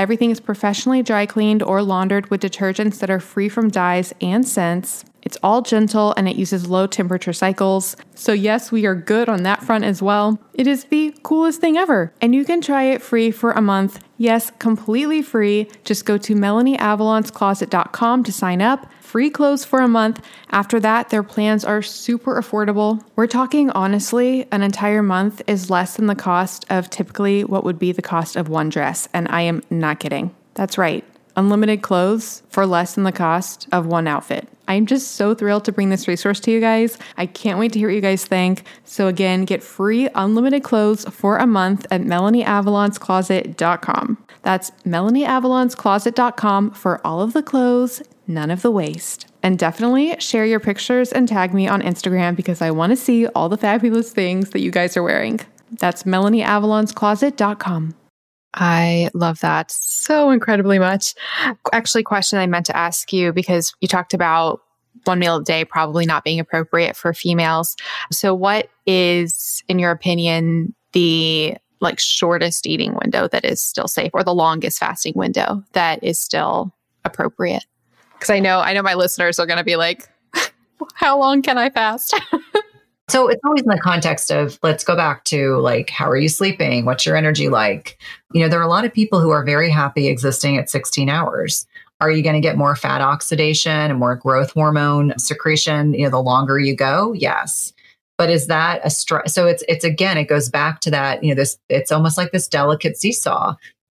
Everything 0.00 0.30
is 0.30 0.40
professionally 0.40 1.02
dry 1.02 1.26
cleaned 1.26 1.62
or 1.62 1.82
laundered 1.82 2.30
with 2.30 2.40
detergents 2.40 3.00
that 3.00 3.10
are 3.10 3.20
free 3.20 3.50
from 3.50 3.68
dyes 3.68 4.14
and 4.22 4.48
scents. 4.48 5.04
It's 5.22 5.38
all 5.42 5.62
gentle 5.62 6.14
and 6.16 6.28
it 6.28 6.36
uses 6.36 6.68
low 6.68 6.86
temperature 6.86 7.32
cycles. 7.32 7.96
So, 8.14 8.32
yes, 8.32 8.72
we 8.72 8.86
are 8.86 8.94
good 8.94 9.28
on 9.28 9.42
that 9.42 9.62
front 9.62 9.84
as 9.84 10.02
well. 10.02 10.38
It 10.54 10.66
is 10.66 10.84
the 10.84 11.14
coolest 11.22 11.60
thing 11.60 11.76
ever. 11.76 12.12
And 12.20 12.34
you 12.34 12.44
can 12.44 12.60
try 12.60 12.84
it 12.84 13.02
free 13.02 13.30
for 13.30 13.52
a 13.52 13.60
month. 13.60 14.02
Yes, 14.18 14.50
completely 14.58 15.22
free. 15.22 15.68
Just 15.84 16.04
go 16.04 16.18
to 16.18 16.34
melanieavalonscloset.com 16.34 18.24
to 18.24 18.32
sign 18.32 18.62
up. 18.62 18.90
Free 19.00 19.30
clothes 19.30 19.64
for 19.64 19.80
a 19.80 19.88
month. 19.88 20.24
After 20.50 20.78
that, 20.80 21.08
their 21.08 21.22
plans 21.22 21.64
are 21.64 21.82
super 21.82 22.40
affordable. 22.40 23.02
We're 23.16 23.26
talking 23.26 23.70
honestly, 23.70 24.46
an 24.52 24.62
entire 24.62 25.02
month 25.02 25.42
is 25.46 25.70
less 25.70 25.96
than 25.96 26.06
the 26.06 26.14
cost 26.14 26.64
of 26.70 26.90
typically 26.90 27.44
what 27.44 27.64
would 27.64 27.78
be 27.78 27.92
the 27.92 28.02
cost 28.02 28.36
of 28.36 28.48
one 28.48 28.68
dress. 28.68 29.08
And 29.12 29.26
I 29.28 29.42
am 29.42 29.62
not 29.70 30.00
kidding. 30.00 30.34
That's 30.54 30.78
right 30.78 31.04
unlimited 31.40 31.80
clothes 31.80 32.42
for 32.50 32.66
less 32.66 32.94
than 32.94 33.04
the 33.04 33.12
cost 33.12 33.66
of 33.72 33.86
one 33.86 34.06
outfit. 34.06 34.46
I'm 34.68 34.84
just 34.84 35.12
so 35.16 35.34
thrilled 35.34 35.64
to 35.64 35.72
bring 35.72 35.88
this 35.88 36.06
resource 36.06 36.38
to 36.40 36.50
you 36.50 36.60
guys. 36.60 36.98
I 37.16 37.24
can't 37.24 37.58
wait 37.58 37.72
to 37.72 37.78
hear 37.78 37.88
what 37.88 37.94
you 37.94 38.02
guys 38.02 38.26
think. 38.26 38.64
So, 38.84 39.06
again, 39.08 39.46
get 39.46 39.62
free 39.62 40.10
unlimited 40.14 40.62
clothes 40.62 41.06
for 41.06 41.38
a 41.38 41.46
month 41.46 41.86
at 41.90 42.02
MelanieAvalonsCloset.com. 42.02 44.18
That's 44.42 44.70
MelanieAvalonsCloset.com 44.86 46.72
for 46.72 47.00
all 47.04 47.22
of 47.22 47.32
the 47.32 47.42
clothes, 47.42 48.02
none 48.28 48.50
of 48.50 48.60
the 48.62 48.70
waste. 48.70 49.26
And 49.42 49.58
definitely 49.58 50.14
share 50.20 50.44
your 50.44 50.60
pictures 50.60 51.10
and 51.10 51.26
tag 51.26 51.54
me 51.54 51.66
on 51.66 51.82
Instagram 51.82 52.36
because 52.36 52.62
I 52.62 52.70
want 52.70 52.90
to 52.90 52.96
see 52.96 53.26
all 53.28 53.48
the 53.48 53.56
fabulous 53.56 54.12
things 54.12 54.50
that 54.50 54.60
you 54.60 54.70
guys 54.70 54.96
are 54.96 55.02
wearing. 55.02 55.40
That's 55.72 56.04
MelanieAvalonsCloset.com. 56.04 57.94
I 58.54 59.10
love 59.14 59.40
that 59.40 59.70
so 59.70 60.30
incredibly 60.30 60.78
much. 60.78 61.14
Actually, 61.72 62.02
question 62.02 62.38
I 62.38 62.46
meant 62.46 62.66
to 62.66 62.76
ask 62.76 63.12
you 63.12 63.32
because 63.32 63.74
you 63.80 63.88
talked 63.88 64.14
about 64.14 64.62
one 65.04 65.18
meal 65.18 65.36
a 65.36 65.44
day 65.44 65.64
probably 65.64 66.04
not 66.04 66.24
being 66.24 66.40
appropriate 66.40 66.96
for 66.96 67.14
females. 67.14 67.76
So, 68.10 68.34
what 68.34 68.68
is, 68.86 69.62
in 69.68 69.78
your 69.78 69.92
opinion, 69.92 70.74
the 70.92 71.56
like 71.80 71.98
shortest 71.98 72.66
eating 72.66 72.94
window 73.02 73.28
that 73.28 73.44
is 73.44 73.62
still 73.62 73.88
safe, 73.88 74.10
or 74.12 74.24
the 74.24 74.34
longest 74.34 74.78
fasting 74.78 75.14
window 75.14 75.62
that 75.72 76.02
is 76.02 76.18
still 76.18 76.74
appropriate? 77.04 77.64
Because 78.14 78.30
I 78.30 78.40
know 78.40 78.60
I 78.60 78.72
know 78.72 78.82
my 78.82 78.94
listeners 78.94 79.38
are 79.38 79.46
going 79.46 79.58
to 79.58 79.64
be 79.64 79.76
like, 79.76 80.08
"How 80.94 81.18
long 81.18 81.42
can 81.42 81.56
I 81.56 81.70
fast?" 81.70 82.18
So 83.10 83.26
it's 83.26 83.40
always 83.44 83.62
in 83.62 83.68
the 83.68 83.80
context 83.82 84.30
of 84.30 84.56
let's 84.62 84.84
go 84.84 84.94
back 84.94 85.24
to 85.24 85.56
like, 85.56 85.90
how 85.90 86.08
are 86.08 86.16
you 86.16 86.28
sleeping? 86.28 86.84
What's 86.84 87.04
your 87.04 87.16
energy 87.16 87.48
like? 87.48 87.98
You 88.32 88.40
know, 88.40 88.48
there 88.48 88.60
are 88.60 88.64
a 88.64 88.68
lot 88.68 88.84
of 88.84 88.94
people 88.94 89.18
who 89.18 89.30
are 89.30 89.44
very 89.44 89.68
happy 89.68 90.06
existing 90.06 90.56
at 90.56 90.70
16 90.70 91.08
hours. 91.08 91.66
Are 92.00 92.10
you 92.10 92.22
going 92.22 92.36
to 92.36 92.40
get 92.40 92.56
more 92.56 92.76
fat 92.76 93.00
oxidation 93.00 93.72
and 93.72 93.98
more 93.98 94.14
growth 94.14 94.52
hormone 94.52 95.18
secretion, 95.18 95.92
you 95.92 96.04
know, 96.04 96.10
the 96.10 96.22
longer 96.22 96.60
you 96.60 96.76
go? 96.76 97.12
Yes. 97.12 97.72
But 98.16 98.30
is 98.30 98.46
that 98.46 98.80
a 98.84 98.90
stress? 98.90 99.34
So 99.34 99.48
it's, 99.48 99.64
it's 99.66 99.84
again, 99.84 100.16
it 100.16 100.26
goes 100.26 100.48
back 100.48 100.78
to 100.82 100.90
that, 100.92 101.24
you 101.24 101.30
know, 101.30 101.34
this, 101.34 101.58
it's 101.68 101.90
almost 101.90 102.16
like 102.16 102.30
this 102.30 102.46
delicate 102.46 102.96
seesaw. 102.96 103.56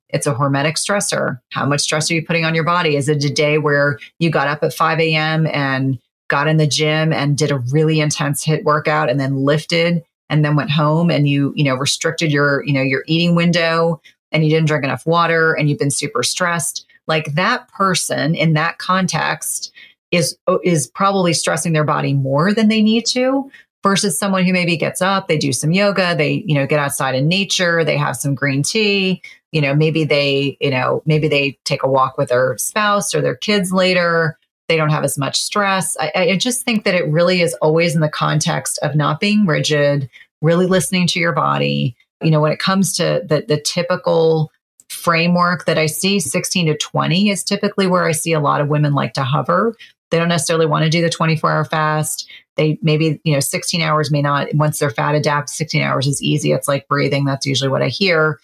It's 0.07 0.25
a 0.25 0.33
hormetic 0.33 0.75
stressor. 0.75 1.39
How 1.51 1.65
much 1.65 1.81
stress 1.81 2.09
are 2.09 2.13
you 2.13 2.25
putting 2.25 2.45
on 2.45 2.55
your 2.55 2.63
body? 2.63 2.95
Is 2.95 3.09
it 3.09 3.23
a 3.25 3.29
day 3.29 3.57
where 3.57 3.99
you 4.19 4.29
got 4.29 4.47
up 4.47 4.63
at 4.63 4.73
5 4.73 4.99
a.m. 5.01 5.47
and 5.47 5.99
got 6.31 6.47
in 6.47 6.57
the 6.57 6.65
gym 6.65 7.11
and 7.11 7.37
did 7.37 7.51
a 7.51 7.59
really 7.71 7.99
intense 7.99 8.43
HIIT 8.43 8.63
workout 8.63 9.09
and 9.09 9.19
then 9.19 9.35
lifted 9.35 10.01
and 10.29 10.45
then 10.45 10.55
went 10.55 10.71
home 10.71 11.11
and 11.11 11.27
you 11.27 11.53
you 11.55 11.63
know 11.63 11.75
restricted 11.75 12.31
your 12.31 12.63
you 12.65 12.73
know 12.73 12.81
your 12.81 13.03
eating 13.05 13.35
window 13.35 14.01
and 14.31 14.43
you 14.43 14.49
didn't 14.49 14.67
drink 14.67 14.85
enough 14.85 15.05
water 15.05 15.53
and 15.53 15.69
you've 15.69 15.77
been 15.77 15.91
super 15.91 16.23
stressed. 16.23 16.85
Like 17.05 17.33
that 17.33 17.67
person 17.67 18.33
in 18.33 18.53
that 18.53 18.77
context 18.77 19.73
is 20.11 20.37
oh, 20.47 20.61
is 20.63 20.87
probably 20.87 21.33
stressing 21.33 21.73
their 21.73 21.83
body 21.83 22.13
more 22.13 22.53
than 22.53 22.69
they 22.69 22.81
need 22.81 23.05
to 23.07 23.51
versus 23.83 24.17
someone 24.17 24.45
who 24.45 24.53
maybe 24.53 24.77
gets 24.77 25.01
up 25.01 25.27
they 25.27 25.37
do 25.37 25.51
some 25.51 25.71
yoga 25.71 26.15
they 26.15 26.43
you 26.45 26.53
know 26.53 26.67
get 26.67 26.79
outside 26.79 27.15
in 27.15 27.27
nature 27.27 27.83
they 27.83 27.97
have 27.97 28.15
some 28.15 28.35
green 28.35 28.61
tea 28.61 29.21
you 29.51 29.59
know 29.59 29.73
maybe 29.73 30.03
they 30.03 30.55
you 30.61 30.69
know 30.69 31.01
maybe 31.05 31.27
they 31.27 31.57
take 31.65 31.81
a 31.81 31.89
walk 31.89 32.17
with 32.17 32.29
their 32.29 32.55
spouse 32.57 33.15
or 33.15 33.21
their 33.21 33.35
kids 33.35 33.73
later 33.73 34.37
they 34.71 34.77
don't 34.77 34.89
have 34.89 35.03
as 35.03 35.17
much 35.17 35.41
stress. 35.41 35.97
I, 35.99 36.11
I 36.15 36.37
just 36.37 36.63
think 36.63 36.85
that 36.85 36.95
it 36.95 37.05
really 37.09 37.41
is 37.41 37.53
always 37.55 37.93
in 37.93 37.99
the 37.99 38.07
context 38.07 38.79
of 38.81 38.95
not 38.95 39.19
being 39.19 39.45
rigid, 39.45 40.09
really 40.41 40.65
listening 40.65 41.07
to 41.07 41.19
your 41.19 41.33
body. 41.33 41.93
You 42.23 42.31
know, 42.31 42.39
when 42.39 42.53
it 42.53 42.59
comes 42.59 42.95
to 42.95 43.21
the, 43.27 43.43
the 43.45 43.59
typical 43.59 44.49
framework 44.89 45.65
that 45.65 45.77
I 45.77 45.87
see, 45.87 46.21
16 46.21 46.67
to 46.67 46.77
20 46.77 47.27
is 47.27 47.43
typically 47.43 47.85
where 47.85 48.05
I 48.05 48.13
see 48.13 48.31
a 48.31 48.39
lot 48.39 48.61
of 48.61 48.69
women 48.69 48.93
like 48.93 49.11
to 49.15 49.23
hover. 49.23 49.75
They 50.09 50.17
don't 50.17 50.29
necessarily 50.29 50.67
want 50.67 50.85
to 50.85 50.89
do 50.89 51.01
the 51.01 51.09
24 51.09 51.51
hour 51.51 51.65
fast. 51.65 52.29
They 52.55 52.79
maybe, 52.81 53.19
you 53.25 53.33
know, 53.33 53.41
16 53.41 53.81
hours 53.81 54.09
may 54.09 54.21
not, 54.21 54.53
once 54.53 54.79
their 54.79 54.89
fat 54.89 55.15
adapts, 55.15 55.53
16 55.55 55.81
hours 55.81 56.07
is 56.07 56.23
easy. 56.23 56.53
It's 56.53 56.69
like 56.69 56.87
breathing. 56.87 57.25
That's 57.25 57.45
usually 57.45 57.69
what 57.69 57.81
I 57.81 57.89
hear. 57.89 58.39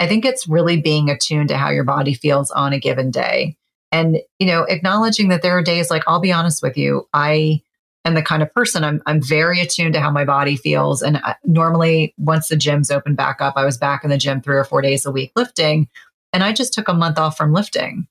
I 0.00 0.08
think 0.08 0.24
it's 0.24 0.48
really 0.48 0.80
being 0.80 1.08
attuned 1.08 1.50
to 1.50 1.56
how 1.56 1.70
your 1.70 1.84
body 1.84 2.14
feels 2.14 2.50
on 2.50 2.72
a 2.72 2.80
given 2.80 3.12
day 3.12 3.56
and 3.92 4.18
you 4.38 4.46
know 4.46 4.62
acknowledging 4.64 5.28
that 5.28 5.42
there 5.42 5.56
are 5.56 5.62
days 5.62 5.90
like 5.90 6.02
i'll 6.06 6.20
be 6.20 6.32
honest 6.32 6.62
with 6.62 6.76
you 6.76 7.06
i 7.14 7.60
am 8.04 8.14
the 8.14 8.22
kind 8.22 8.42
of 8.42 8.52
person 8.52 8.84
i'm, 8.84 9.02
I'm 9.06 9.22
very 9.22 9.60
attuned 9.60 9.94
to 9.94 10.00
how 10.00 10.10
my 10.10 10.24
body 10.24 10.56
feels. 10.56 11.02
And 11.02 11.18
I, 11.18 11.36
normally 11.44 12.14
once 12.16 12.48
the 12.48 12.56
gyms 12.56 12.92
open 12.92 13.14
back 13.14 13.40
up 13.40 13.54
i 13.56 13.64
was 13.64 13.78
back 13.78 14.04
in 14.04 14.10
the 14.10 14.18
gym 14.18 14.40
three 14.40 14.56
or 14.56 14.64
four 14.64 14.82
days 14.82 15.06
a 15.06 15.10
week 15.10 15.32
lifting 15.36 15.88
and 16.32 16.42
i 16.44 16.52
just 16.52 16.72
took 16.72 16.88
a 16.88 16.94
month 16.94 17.18
off 17.18 17.36
from 17.36 17.52
lifting. 17.52 18.06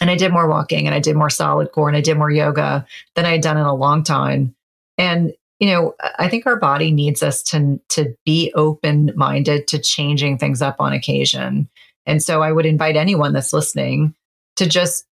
And 0.00 0.10
i 0.10 0.16
did 0.16 0.32
more 0.32 0.48
walking 0.48 0.86
and 0.86 0.94
i 0.94 1.00
did 1.00 1.16
more 1.16 1.30
solid 1.30 1.72
core 1.72 1.88
and 1.88 1.96
i 1.96 2.00
did 2.00 2.18
more 2.18 2.30
yoga 2.30 2.86
than 3.14 3.26
i 3.26 3.32
had 3.32 3.42
done 3.42 3.56
in 3.56 3.66
a 3.66 3.74
long 3.74 4.02
time. 4.02 4.54
And 4.98 5.32
you 5.58 5.68
know 5.68 5.94
i 6.18 6.28
think 6.28 6.46
our 6.46 6.56
body 6.56 6.90
needs 6.90 7.22
us 7.22 7.42
to 7.44 7.80
to 7.90 8.14
be 8.24 8.52
open 8.54 9.12
minded 9.14 9.68
to 9.68 9.78
changing 9.78 10.38
things 10.38 10.62
up 10.62 10.76
on 10.78 10.92
occasion. 10.92 11.68
And 12.06 12.22
so 12.22 12.42
i 12.42 12.52
would 12.52 12.66
invite 12.66 12.96
anyone 12.96 13.32
that's 13.32 13.52
listening 13.52 14.14
to 14.60 14.68
just 14.68 15.06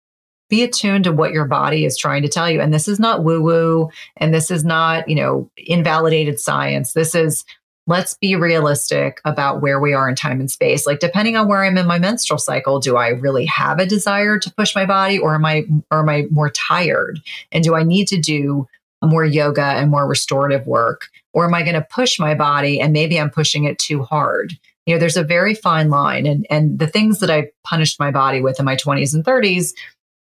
be 0.51 0.62
attuned 0.62 1.05
to 1.05 1.12
what 1.12 1.32
your 1.32 1.46
body 1.46 1.84
is 1.84 1.96
trying 1.96 2.22
to 2.22 2.28
tell 2.28 2.51
you. 2.51 2.61
And 2.61 2.72
this 2.72 2.86
is 2.86 3.01
not 3.01 3.24
woo 3.24 3.42
woo 3.42 3.90
and 4.16 4.32
this 4.32 4.51
is 4.51 4.64
not, 4.64 5.09
you 5.09 5.14
know, 5.14 5.51
invalidated 5.57 6.38
science. 6.38 6.92
This 6.92 7.14
is 7.14 7.44
let's 7.86 8.14
be 8.14 8.36
realistic 8.36 9.20
about 9.24 9.62
where 9.62 9.80
we 9.80 9.94
are 9.94 10.09
in 10.09 10.14
time 10.14 10.40
and 10.40 10.51
space. 10.51 10.86
Like 10.86 11.01
depending 11.01 11.36
on 11.36 11.49
where 11.49 11.64
I'm 11.64 11.78
in 11.78 11.86
my 11.86 11.99
menstrual 11.99 12.38
cycle, 12.38 12.80
do 12.80 12.96
I 12.96 13.09
really 13.09 13.46
have 13.46 13.78
a 13.78 13.86
desire 13.86 14.38
to 14.38 14.55
push 14.55 14.74
my 14.74 14.84
body 14.84 15.18
or 15.18 15.34
am 15.34 15.44
I 15.44 15.64
or 15.90 16.01
am 16.01 16.09
I 16.09 16.26
more 16.30 16.51
tired? 16.51 17.20
And 17.51 17.64
do 17.64 17.74
I 17.74 17.82
need 17.82 18.07
to 18.09 18.20
do 18.20 18.68
more 19.03 19.24
yoga 19.24 19.62
and 19.62 19.90
more 19.90 20.07
restorative 20.07 20.66
work? 20.66 21.09
Or 21.32 21.46
am 21.46 21.55
I 21.55 21.62
going 21.62 21.74
to 21.74 21.86
push 21.90 22.18
my 22.18 22.34
body 22.34 22.80
and 22.80 22.92
maybe 22.92 23.18
I'm 23.18 23.30
pushing 23.30 23.64
it 23.64 23.78
too 23.78 24.03
hard? 24.03 24.59
You 24.89 24.95
know, 24.95 24.99
there's 24.99 25.18
a 25.18 25.22
very 25.22 25.55
fine 25.55 25.91
line. 25.91 26.24
And, 26.24 26.47
and 26.49 26.78
the 26.78 26.86
things 26.86 27.20
that 27.20 27.30
I 27.30 27.51
punished 27.62 28.01
my 28.01 28.11
body 28.11 28.41
with 28.41 28.59
in 28.59 28.64
my 28.64 28.74
20s 28.74 29.12
and 29.12 29.22
30s, 29.22 29.74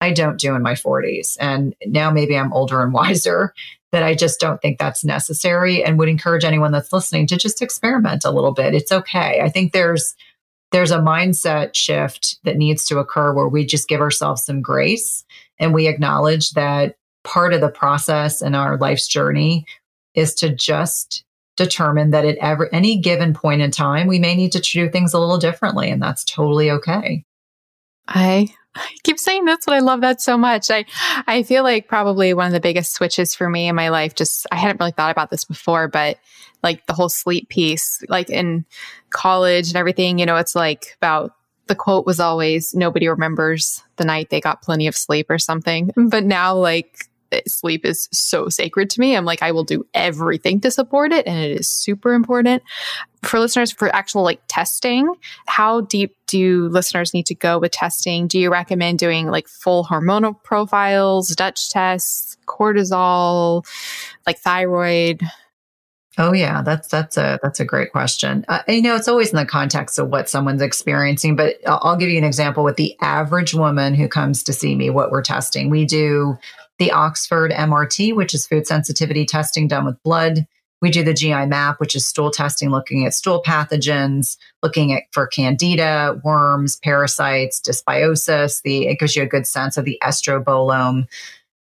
I 0.01 0.11
don't 0.11 0.39
do 0.39 0.55
in 0.55 0.63
my 0.63 0.73
40s. 0.73 1.37
And 1.39 1.75
now 1.85 2.09
maybe 2.09 2.35
I'm 2.35 2.51
older 2.51 2.81
and 2.81 2.91
wiser 3.01 3.53
that 3.91 4.01
I 4.01 4.15
just 4.15 4.39
don't 4.39 4.59
think 4.63 4.79
that's 4.79 5.05
necessary 5.05 5.83
and 5.83 5.99
would 5.99 6.09
encourage 6.09 6.43
anyone 6.43 6.71
that's 6.71 6.91
listening 6.91 7.27
to 7.27 7.37
just 7.37 7.61
experiment 7.61 8.25
a 8.25 8.31
little 8.31 8.53
bit. 8.53 8.73
It's 8.73 8.91
okay. 8.91 9.39
I 9.39 9.49
think 9.49 9.71
there's 9.71 10.15
there's 10.71 10.91
a 10.91 10.97
mindset 10.97 11.75
shift 11.75 12.39
that 12.43 12.57
needs 12.57 12.87
to 12.87 12.97
occur 12.97 13.33
where 13.33 13.47
we 13.47 13.67
just 13.67 13.87
give 13.87 14.01
ourselves 14.01 14.43
some 14.43 14.63
grace 14.63 15.23
and 15.59 15.75
we 15.75 15.87
acknowledge 15.87 16.49
that 16.51 16.95
part 17.23 17.53
of 17.53 17.61
the 17.61 17.69
process 17.69 18.41
in 18.41 18.55
our 18.55 18.79
life's 18.79 19.07
journey 19.07 19.67
is 20.15 20.33
to 20.33 20.49
just 20.49 21.24
determine 21.55 22.11
that 22.11 22.25
at 22.25 22.37
every 22.37 22.67
any 22.71 22.97
given 22.97 23.33
point 23.33 23.61
in 23.61 23.71
time, 23.71 24.07
we 24.07 24.19
may 24.19 24.35
need 24.35 24.51
to 24.53 24.59
do 24.59 24.89
things 24.89 25.13
a 25.13 25.19
little 25.19 25.37
differently, 25.37 25.89
and 25.89 26.01
that's 26.01 26.23
totally 26.23 26.71
okay. 26.71 27.23
I 28.07 28.47
keep 29.03 29.19
saying 29.19 29.45
that's 29.45 29.65
what 29.65 29.75
I 29.75 29.79
love 29.79 30.01
that 30.01 30.21
so 30.21 30.37
much. 30.37 30.69
I 30.69 30.85
I 31.27 31.43
feel 31.43 31.63
like 31.63 31.87
probably 31.87 32.33
one 32.33 32.47
of 32.47 32.53
the 32.53 32.59
biggest 32.59 32.93
switches 32.93 33.33
for 33.33 33.49
me 33.49 33.67
in 33.67 33.75
my 33.75 33.89
life. 33.89 34.15
Just 34.15 34.45
I 34.51 34.55
hadn't 34.55 34.79
really 34.79 34.91
thought 34.91 35.11
about 35.11 35.29
this 35.29 35.45
before, 35.45 35.87
but 35.87 36.17
like 36.61 36.85
the 36.85 36.93
whole 36.93 37.09
sleep 37.09 37.49
piece, 37.49 38.03
like 38.09 38.29
in 38.29 38.65
college 39.11 39.69
and 39.69 39.77
everything, 39.77 40.19
you 40.19 40.25
know, 40.25 40.35
it's 40.35 40.55
like 40.55 40.95
about 40.97 41.35
the 41.67 41.75
quote 41.75 42.05
was 42.05 42.19
always 42.19 42.75
nobody 42.75 43.07
remembers 43.07 43.83
the 43.95 44.05
night 44.05 44.29
they 44.29 44.41
got 44.41 44.61
plenty 44.61 44.87
of 44.87 44.95
sleep 44.95 45.27
or 45.29 45.39
something. 45.39 45.91
But 45.95 46.25
now, 46.25 46.55
like 46.55 47.09
sleep 47.47 47.85
is 47.85 48.09
so 48.11 48.49
sacred 48.49 48.89
to 48.91 48.99
me. 48.99 49.15
I'm 49.15 49.25
like, 49.25 49.41
I 49.41 49.51
will 49.51 49.63
do 49.63 49.85
everything 49.93 50.61
to 50.61 50.71
support 50.71 51.11
it, 51.11 51.27
and 51.27 51.37
it 51.37 51.59
is 51.59 51.69
super 51.69 52.13
important. 52.13 52.63
For 53.23 53.39
listeners, 53.39 53.71
for 53.71 53.93
actual 53.95 54.23
like 54.23 54.41
testing, 54.47 55.11
how 55.47 55.81
deep 55.81 56.15
do 56.27 56.67
listeners 56.69 57.13
need 57.13 57.25
to 57.27 57.35
go 57.35 57.57
with 57.57 57.71
testing? 57.71 58.27
Do 58.27 58.39
you 58.39 58.51
recommend 58.51 58.99
doing 58.99 59.27
like 59.27 59.47
full 59.47 59.83
hormonal 59.83 60.41
profiles, 60.43 61.29
Dutch 61.29 61.71
tests, 61.71 62.37
cortisol, 62.47 63.65
like 64.27 64.37
thyroid? 64.37 65.21
Oh 66.17 66.33
yeah, 66.33 66.61
that's 66.61 66.87
that's 66.87 67.17
a 67.17 67.39
that's 67.43 67.59
a 67.59 67.65
great 67.65 67.91
question. 67.91 68.45
Uh, 68.47 68.61
you 68.69 68.81
know, 68.81 68.95
it's 68.95 69.09
always 69.09 69.31
in 69.31 69.35
the 69.35 69.45
context 69.45 69.99
of 69.99 70.09
what 70.09 70.29
someone's 70.29 70.61
experiencing, 70.61 71.35
but 71.35 71.55
I'll 71.67 71.97
give 71.97 72.09
you 72.09 72.17
an 72.17 72.23
example 72.23 72.63
with 72.63 72.77
the 72.77 72.95
average 73.01 73.53
woman 73.53 73.93
who 73.93 74.07
comes 74.07 74.41
to 74.43 74.53
see 74.53 74.75
me. 74.75 74.89
What 74.89 75.11
we're 75.11 75.21
testing, 75.21 75.69
we 75.69 75.83
do 75.83 76.37
the 76.79 76.91
Oxford 76.91 77.51
MRT, 77.51 78.15
which 78.15 78.33
is 78.33 78.47
food 78.47 78.67
sensitivity 78.67 79.25
testing 79.25 79.67
done 79.67 79.85
with 79.85 80.01
blood. 80.03 80.45
We 80.81 80.91
do 80.91 81.03
the 81.03 81.13
GI 81.13 81.45
map, 81.45 81.79
which 81.79 81.95
is 81.95 82.05
stool 82.05 82.31
testing, 82.31 82.69
looking 82.69 83.05
at 83.05 83.13
stool 83.13 83.41
pathogens, 83.41 84.37
looking 84.61 84.93
at 84.93 85.03
for 85.11 85.25
candida, 85.25 86.19
worms, 86.23 86.75
parasites, 86.77 87.61
dysbiosis. 87.61 88.61
The 88.61 88.87
it 88.87 88.99
gives 88.99 89.15
you 89.15 89.23
a 89.23 89.27
good 89.27 89.47
sense 89.47 89.77
of 89.77 89.85
the 89.85 89.97
estrobolome. 90.03 91.07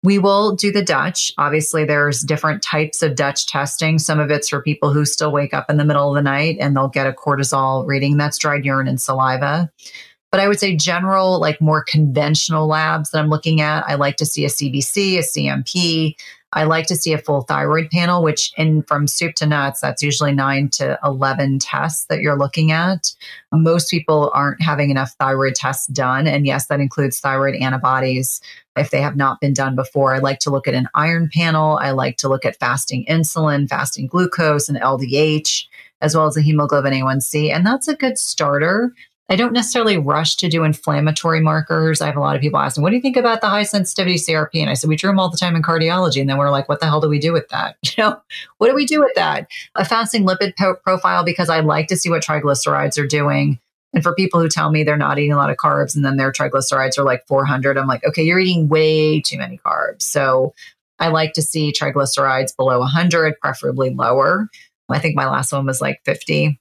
We 0.03 0.17
will 0.19 0.55
do 0.55 0.71
the 0.71 0.83
Dutch. 0.83 1.33
Obviously, 1.37 1.83
there's 1.83 2.21
different 2.21 2.63
types 2.63 3.01
of 3.01 3.15
Dutch 3.15 3.47
testing. 3.47 3.99
Some 3.99 4.19
of 4.19 4.31
it's 4.31 4.47
for 4.47 4.61
people 4.61 4.93
who 4.93 5.03
still 5.03 5.31
wake 5.31 5.53
up 5.53 5.69
in 5.69 5.75
the 5.75 5.83
middle 5.83 6.07
of 6.07 6.15
the 6.15 6.21
night 6.21 6.55
and 6.61 6.75
they'll 6.75 6.87
get 6.87 7.07
a 7.07 7.11
cortisol 7.11 7.85
reading. 7.85 8.15
That's 8.15 8.37
dried 8.37 8.63
urine 8.63 8.87
and 8.87 9.01
saliva. 9.01 9.69
But 10.31 10.39
I 10.39 10.47
would 10.47 10.59
say 10.59 10.75
general, 10.75 11.39
like 11.39 11.59
more 11.59 11.83
conventional 11.83 12.67
labs 12.67 13.11
that 13.11 13.19
I'm 13.19 13.29
looking 13.29 13.61
at, 13.61 13.83
I 13.87 13.95
like 13.95 14.17
to 14.17 14.25
see 14.25 14.45
a 14.45 14.49
CBC, 14.49 15.17
a 15.17 15.21
CMP. 15.21 16.15
I 16.53 16.63
like 16.63 16.87
to 16.87 16.95
see 16.95 17.13
a 17.13 17.19
full 17.19 17.41
thyroid 17.41 17.89
panel, 17.91 18.23
which 18.23 18.51
in 18.57 18.81
from 18.83 19.07
soup 19.07 19.35
to 19.35 19.45
nuts, 19.45 19.81
that's 19.81 20.01
usually 20.01 20.31
nine 20.31 20.69
to 20.69 20.97
11 21.03 21.59
tests 21.59 22.05
that 22.05 22.21
you're 22.21 22.37
looking 22.37 22.71
at. 22.71 23.13
Most 23.51 23.91
people 23.91 24.31
aren't 24.33 24.61
having 24.61 24.89
enough 24.89 25.13
thyroid 25.19 25.53
tests 25.53 25.85
done. 25.87 26.25
And 26.25 26.47
yes, 26.47 26.67
that 26.67 26.79
includes 26.79 27.19
thyroid 27.19 27.55
antibodies 27.55 28.41
if 28.75 28.89
they 28.89 29.01
have 29.01 29.15
not 29.15 29.39
been 29.39 29.53
done 29.53 29.75
before. 29.75 30.15
I 30.15 30.19
like 30.19 30.39
to 30.39 30.49
look 30.49 30.67
at 30.67 30.73
an 30.73 30.89
iron 30.95 31.29
panel. 31.31 31.77
I 31.77 31.91
like 31.91 32.17
to 32.17 32.29
look 32.29 32.45
at 32.45 32.59
fasting 32.59 33.05
insulin, 33.07 33.69
fasting 33.69 34.07
glucose, 34.07 34.69
and 34.69 34.79
LDH, 34.79 35.65
as 36.01 36.15
well 36.15 36.25
as 36.25 36.37
a 36.37 36.41
hemoglobin 36.41 36.93
A1C. 36.93 37.53
And 37.53 37.65
that's 37.65 37.87
a 37.87 37.95
good 37.95 38.17
starter. 38.17 38.91
I 39.31 39.35
don't 39.35 39.53
necessarily 39.53 39.97
rush 39.97 40.37
to 40.37 40.49
do 40.49 40.63
inflammatory 40.63 41.39
markers. 41.39 42.01
I 42.01 42.07
have 42.07 42.17
a 42.17 42.19
lot 42.19 42.35
of 42.35 42.41
people 42.41 42.59
asking, 42.59 42.81
what 42.81 42.89
do 42.89 42.95
you 42.95 43.01
think 43.01 43.15
about 43.15 43.41
the 43.41 43.47
high 43.47 43.63
sensitivity 43.63 44.15
CRP? 44.15 44.55
And 44.55 44.71
I 44.71 44.73
said, 44.73 44.89
we 44.89 44.95
drew 44.95 45.11
them 45.11 45.19
all 45.19 45.29
the 45.29 45.37
time 45.37 45.55
in 45.55 45.61
cardiology. 45.61 46.19
And 46.19 46.27
then 46.27 46.37
we're 46.37 46.49
like, 46.49 46.67
what 46.67 46.79
the 46.79 46.87
hell 46.87 46.99
do 46.99 47.07
we 47.07 47.19
do 47.19 47.31
with 47.31 47.47
that? 47.49 47.75
You 47.97 48.03
know, 48.03 48.21
what 48.57 48.69
do 48.69 48.75
we 48.75 48.85
do 48.85 49.01
with 49.01 49.13
that? 49.15 49.47
A 49.75 49.83
fasting 49.83 50.25
lipid 50.25 50.55
po- 50.57 50.75
profile, 50.75 51.23
because 51.23 51.49
I 51.49 51.59
like 51.59 51.87
to 51.87 51.97
see 51.97 52.09
what 52.09 52.23
triglycerides 52.23 52.97
are 52.97 53.07
doing. 53.07 53.59
And 53.93 54.03
for 54.03 54.13
people 54.13 54.39
who 54.39 54.47
tell 54.47 54.71
me 54.71 54.83
they're 54.83 54.95
not 54.95 55.19
eating 55.19 55.33
a 55.33 55.37
lot 55.37 55.49
of 55.49 55.57
carbs 55.57 55.95
and 55.95 56.05
then 56.05 56.15
their 56.17 56.31
triglycerides 56.31 56.97
are 56.97 57.03
like 57.03 57.27
400, 57.27 57.77
I'm 57.77 57.87
like, 57.87 58.05
okay, 58.05 58.23
you're 58.23 58.39
eating 58.39 58.69
way 58.69 59.19
too 59.21 59.37
many 59.37 59.57
carbs. 59.57 60.03
So 60.03 60.53
I 60.99 61.09
like 61.09 61.33
to 61.33 61.41
see 61.41 61.71
triglycerides 61.71 62.55
below 62.55 62.79
100, 62.79 63.39
preferably 63.39 63.89
lower. 63.89 64.47
I 64.89 64.99
think 64.99 65.15
my 65.15 65.27
last 65.27 65.51
one 65.51 65.65
was 65.65 65.81
like 65.81 66.01
50. 66.05 66.59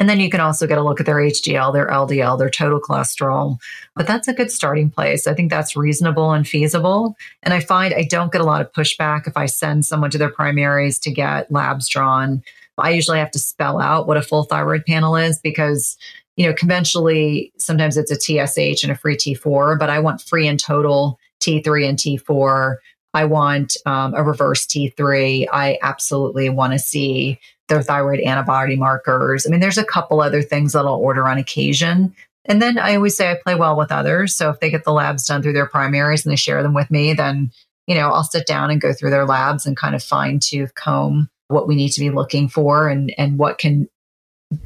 And 0.00 0.08
then 0.08 0.20
you 0.20 0.30
can 0.30 0.40
also 0.40 0.66
get 0.66 0.78
a 0.78 0.82
look 0.82 1.00
at 1.00 1.06
their 1.06 1.16
HDL, 1.16 1.72
their 1.72 1.88
LDL, 1.88 2.38
their 2.38 2.50
total 2.50 2.80
cholesterol. 2.80 3.58
But 3.96 4.06
that's 4.06 4.28
a 4.28 4.32
good 4.32 4.50
starting 4.50 4.90
place. 4.90 5.26
I 5.26 5.34
think 5.34 5.50
that's 5.50 5.76
reasonable 5.76 6.32
and 6.32 6.46
feasible. 6.46 7.16
And 7.42 7.52
I 7.52 7.60
find 7.60 7.92
I 7.92 8.04
don't 8.04 8.30
get 8.30 8.40
a 8.40 8.44
lot 8.44 8.60
of 8.60 8.72
pushback 8.72 9.26
if 9.26 9.36
I 9.36 9.46
send 9.46 9.84
someone 9.84 10.10
to 10.10 10.18
their 10.18 10.30
primaries 10.30 10.98
to 11.00 11.10
get 11.10 11.50
labs 11.50 11.88
drawn. 11.88 12.42
I 12.78 12.90
usually 12.90 13.18
have 13.18 13.32
to 13.32 13.40
spell 13.40 13.80
out 13.80 14.06
what 14.06 14.16
a 14.16 14.22
full 14.22 14.44
thyroid 14.44 14.86
panel 14.86 15.16
is 15.16 15.40
because, 15.40 15.96
you 16.36 16.46
know, 16.46 16.54
conventionally, 16.54 17.52
sometimes 17.58 17.96
it's 17.96 18.12
a 18.12 18.14
TSH 18.14 18.84
and 18.84 18.92
a 18.92 18.96
free 18.96 19.16
T4, 19.16 19.78
but 19.78 19.90
I 19.90 19.98
want 19.98 20.22
free 20.22 20.46
and 20.46 20.60
total 20.60 21.18
T3 21.40 21.88
and 21.88 21.98
T4. 21.98 22.76
I 23.14 23.24
want 23.24 23.76
um, 23.86 24.14
a 24.14 24.22
reverse 24.22 24.66
T3. 24.66 25.46
I 25.52 25.78
absolutely 25.82 26.50
want 26.50 26.72
to 26.74 26.78
see 26.78 27.40
their 27.68 27.82
thyroid 27.82 28.20
antibody 28.20 28.76
markers. 28.76 29.46
I 29.46 29.50
mean, 29.50 29.60
there's 29.60 29.78
a 29.78 29.84
couple 29.84 30.20
other 30.20 30.42
things 30.42 30.72
that 30.72 30.80
I'll 30.86 30.94
order 30.94 31.26
on 31.28 31.38
occasion. 31.38 32.14
And 32.44 32.62
then 32.62 32.78
I 32.78 32.96
always 32.96 33.16
say 33.16 33.30
I 33.30 33.38
play 33.42 33.54
well 33.54 33.76
with 33.76 33.92
others. 33.92 34.34
So 34.34 34.50
if 34.50 34.60
they 34.60 34.70
get 34.70 34.84
the 34.84 34.92
labs 34.92 35.26
done 35.26 35.42
through 35.42 35.52
their 35.52 35.66
primaries 35.66 36.24
and 36.24 36.32
they 36.32 36.36
share 36.36 36.62
them 36.62 36.74
with 36.74 36.90
me, 36.90 37.12
then, 37.12 37.52
you 37.86 37.94
know, 37.94 38.10
I'll 38.10 38.24
sit 38.24 38.46
down 38.46 38.70
and 38.70 38.80
go 38.80 38.92
through 38.94 39.10
their 39.10 39.26
labs 39.26 39.66
and 39.66 39.76
kind 39.76 39.94
of 39.94 40.02
fine 40.02 40.38
tooth 40.38 40.74
comb 40.74 41.28
what 41.48 41.66
we 41.66 41.76
need 41.76 41.90
to 41.90 42.00
be 42.00 42.10
looking 42.10 42.48
for 42.48 42.88
and, 42.88 43.12
and 43.18 43.38
what 43.38 43.58
can 43.58 43.88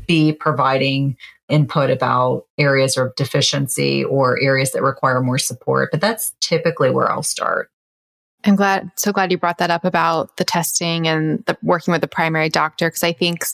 be 0.06 0.32
providing 0.32 1.16
input 1.48 1.90
about 1.90 2.46
areas 2.58 2.96
of 2.96 3.14
deficiency 3.14 4.04
or 4.04 4.40
areas 4.40 4.72
that 4.72 4.82
require 4.82 5.20
more 5.20 5.38
support. 5.38 5.90
But 5.90 6.00
that's 6.00 6.34
typically 6.40 6.90
where 6.90 7.10
I'll 7.10 7.22
start. 7.22 7.71
I'm 8.44 8.56
glad, 8.56 8.90
so 8.96 9.12
glad 9.12 9.30
you 9.30 9.38
brought 9.38 9.58
that 9.58 9.70
up 9.70 9.84
about 9.84 10.36
the 10.36 10.44
testing 10.44 11.06
and 11.06 11.44
the 11.46 11.56
working 11.62 11.92
with 11.92 12.00
the 12.00 12.08
primary 12.08 12.48
doctor 12.48 12.88
because 12.88 13.04
I 13.04 13.12
think 13.12 13.44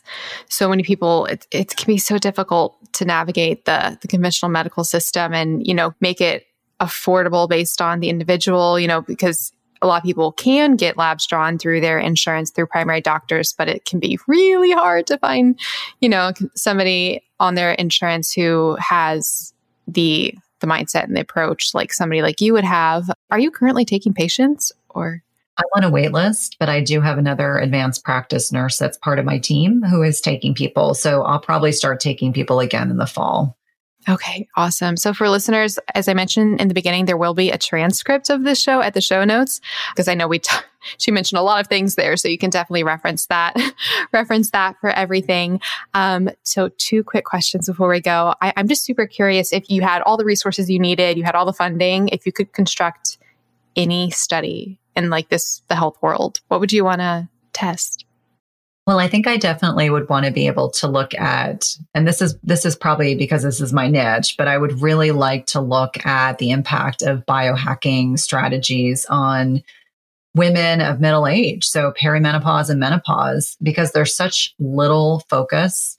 so 0.49 0.69
many 0.69 0.83
people 0.83 1.27
it, 1.27 1.47
it 1.51 1.77
can 1.77 1.87
be 1.87 1.99
so 1.99 2.17
difficult 2.17 2.77
to 2.95 3.05
navigate 3.05 3.67
the 3.67 3.99
the 4.01 4.09
conventional 4.09 4.51
medical 4.51 4.85
system 4.85 5.35
and 5.35 5.67
you 5.67 5.75
know 5.75 5.95
make 6.01 6.21
it 6.21 6.47
affordable 6.81 7.49
based 7.49 7.83
on 7.83 8.01
the 8.01 8.09
individual. 8.09 8.81
You 8.81 8.89
know 8.89 9.03
because 9.03 9.53
a 9.83 9.87
lot 9.87 9.99
of 9.99 10.05
people 10.05 10.33
can 10.33 10.75
get 10.75 10.97
labs 10.97 11.27
drawn 11.27 11.59
through 11.59 11.81
their 11.81 11.99
insurance 11.99 12.51
through 12.51 12.67
primary 12.67 13.01
doctors, 13.01 13.53
but 13.53 13.69
it 13.69 13.85
can 13.85 14.01
be 14.01 14.19
really 14.27 14.73
hard 14.73 15.07
to 15.09 15.19
find 15.19 15.61
you 16.01 16.09
know 16.09 16.33
somebody 16.55 17.23
on 17.41 17.57
their 17.57 17.73
insurance 17.73 18.33
who 18.33 18.77
has 18.81 19.53
the 19.87 20.35
the 20.61 20.67
mindset 20.67 21.05
and 21.05 21.17
the 21.17 21.21
approach 21.21 21.73
like 21.75 21.93
somebody 21.93 22.23
like 22.23 22.41
you 22.41 22.53
would 22.53 22.65
have. 22.65 23.11
Are 23.31 23.39
you 23.39 23.51
currently 23.51 23.85
taking 23.85 24.15
patients 24.15 24.73
or? 24.99 25.23
I'm 25.59 25.83
on 25.83 25.85
a 25.85 25.91
wait 25.91 26.13
list, 26.13 26.57
but 26.61 26.69
I 26.69 26.81
do 26.81 27.01
have 27.01 27.19
another 27.19 27.59
advanced 27.59 28.05
practice 28.05 28.53
nurse 28.53 28.79
that's 28.79 28.97
part 28.97 29.19
of 29.19 29.25
my 29.25 29.39
team 29.39 29.83
who 29.83 30.03
is 30.03 30.21
taking 30.21 30.55
people. 30.55 30.95
So 30.95 31.23
I'll 31.23 31.41
probably 31.41 31.73
start 31.73 31.99
taking 31.99 32.33
people 32.33 32.61
again 32.61 32.91
in 32.91 32.97
the 32.97 33.07
fall. 33.07 33.59
Okay, 34.09 34.49
awesome. 34.57 34.97
So 34.97 35.13
for 35.13 35.29
listeners, 35.29 35.79
as 35.95 36.09
I 36.09 36.15
mentioned 36.15 36.61
in 36.61 36.69
the 36.69 36.75
beginning, 36.75 37.05
there 37.05 37.17
will 37.17 37.35
be 37.35 37.51
a 37.51 37.59
transcript 37.59 38.31
of 38.31 38.45
this 38.45 38.61
show 38.61 38.81
at 38.81 38.95
the 38.95 39.01
show 39.01 39.25
notes 39.25 39.61
because 39.91 40.07
I 40.07 40.15
know 40.15 40.29
we 40.29 40.39
t- 40.39 40.57
she 40.99 41.11
mentioned 41.11 41.39
a 41.39 41.43
lot 41.43 41.61
of 41.61 41.67
things 41.67 41.97
there, 41.97 42.17
so 42.17 42.29
you 42.29 42.39
can 42.39 42.49
definitely 42.49 42.85
reference 42.85 43.27
that 43.27 43.55
reference 44.13 44.53
that 44.53 44.77
for 44.81 44.91
everything. 44.91 45.61
Um, 45.93 46.31
so 46.45 46.71
two 46.79 47.03
quick 47.03 47.25
questions 47.25 47.67
before 47.67 47.89
we 47.89 48.01
go. 48.01 48.35
I, 48.41 48.53
I'm 48.57 48.69
just 48.69 48.85
super 48.85 49.07
curious 49.07 49.53
if 49.53 49.69
you 49.69 49.83
had 49.83 50.01
all 50.03 50.17
the 50.17 50.25
resources 50.25 50.71
you 50.71 50.79
needed, 50.79 51.19
you 51.19 51.25
had 51.25 51.35
all 51.35 51.45
the 51.45 51.53
funding, 51.53 52.09
if 52.09 52.25
you 52.25 52.33
could 52.33 52.53
construct 52.53 53.19
any 53.77 54.11
study 54.11 54.78
in 54.97 55.11
like 55.11 55.29
this 55.29 55.63
the 55.69 55.77
health 55.77 55.97
world, 56.03 56.41
what 56.49 56.61
would 56.61 56.73
you 56.73 56.85
want 56.85 57.01
to 57.01 57.29
test? 57.53 58.05
Well, 58.87 58.99
I 58.99 59.09
think 59.09 59.27
I 59.27 59.37
definitely 59.37 59.91
would 59.91 60.09
want 60.09 60.25
to 60.25 60.33
be 60.33 60.47
able 60.47 60.71
to 60.71 60.89
look 60.89 61.15
at, 61.15 61.77
and 61.95 62.09
this 62.09 62.23
is 62.23 62.39
this 62.43 62.65
is 62.65 62.75
probably 62.75 63.15
because 63.15 63.43
this 63.43 63.61
is 63.61 63.73
my 63.73 63.87
niche, 63.87 64.37
but 64.39 64.49
I 64.49 64.57
would 64.57 64.81
really 64.81 65.11
like 65.11 65.45
to 65.49 65.61
look 65.61 66.05
at 66.07 66.39
the 66.39 66.51
impact 66.51 67.03
of 67.03 67.27
biohacking 67.27 68.19
strategies 68.19 69.05
on 69.11 69.63
women 70.35 70.81
of 70.81 71.01
middle 71.01 71.27
age, 71.27 71.67
so 71.67 71.93
perimenopause 72.01 72.71
and 72.71 72.81
menopause, 72.81 73.59
because 73.63 73.93
there's 73.93 74.17
such 74.17 74.55
little 74.59 75.21
focus 75.29 75.98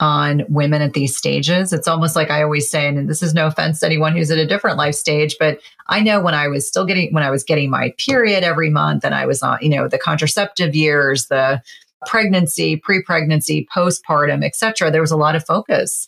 on 0.00 0.44
women 0.48 0.82
at 0.82 0.92
these 0.92 1.16
stages. 1.16 1.72
It's 1.72 1.88
almost 1.88 2.16
like 2.16 2.30
I 2.30 2.42
always 2.42 2.68
say, 2.70 2.86
and 2.86 3.08
this 3.08 3.22
is 3.22 3.34
no 3.34 3.46
offense 3.46 3.80
to 3.80 3.86
anyone 3.86 4.14
who's 4.14 4.30
at 4.30 4.38
a 4.38 4.46
different 4.46 4.76
life 4.76 4.94
stage, 4.94 5.36
but 5.40 5.58
I 5.88 6.00
know 6.02 6.20
when 6.20 6.34
I 6.34 6.48
was 6.48 6.68
still 6.68 6.84
getting 6.84 7.14
when 7.14 7.22
I 7.22 7.30
was 7.30 7.44
getting 7.44 7.70
my 7.70 7.94
period 7.98 8.44
every 8.44 8.70
month 8.70 9.04
and 9.04 9.14
I 9.14 9.26
was 9.26 9.42
on, 9.42 9.58
you 9.62 9.70
know, 9.70 9.88
the 9.88 9.98
contraceptive 9.98 10.74
years, 10.74 11.26
the 11.28 11.62
pregnancy, 12.06 12.76
pre-pregnancy, 12.76 13.66
postpartum, 13.74 14.44
etc. 14.44 14.90
There 14.90 15.00
was 15.00 15.10
a 15.10 15.16
lot 15.16 15.34
of 15.34 15.44
focus 15.46 16.06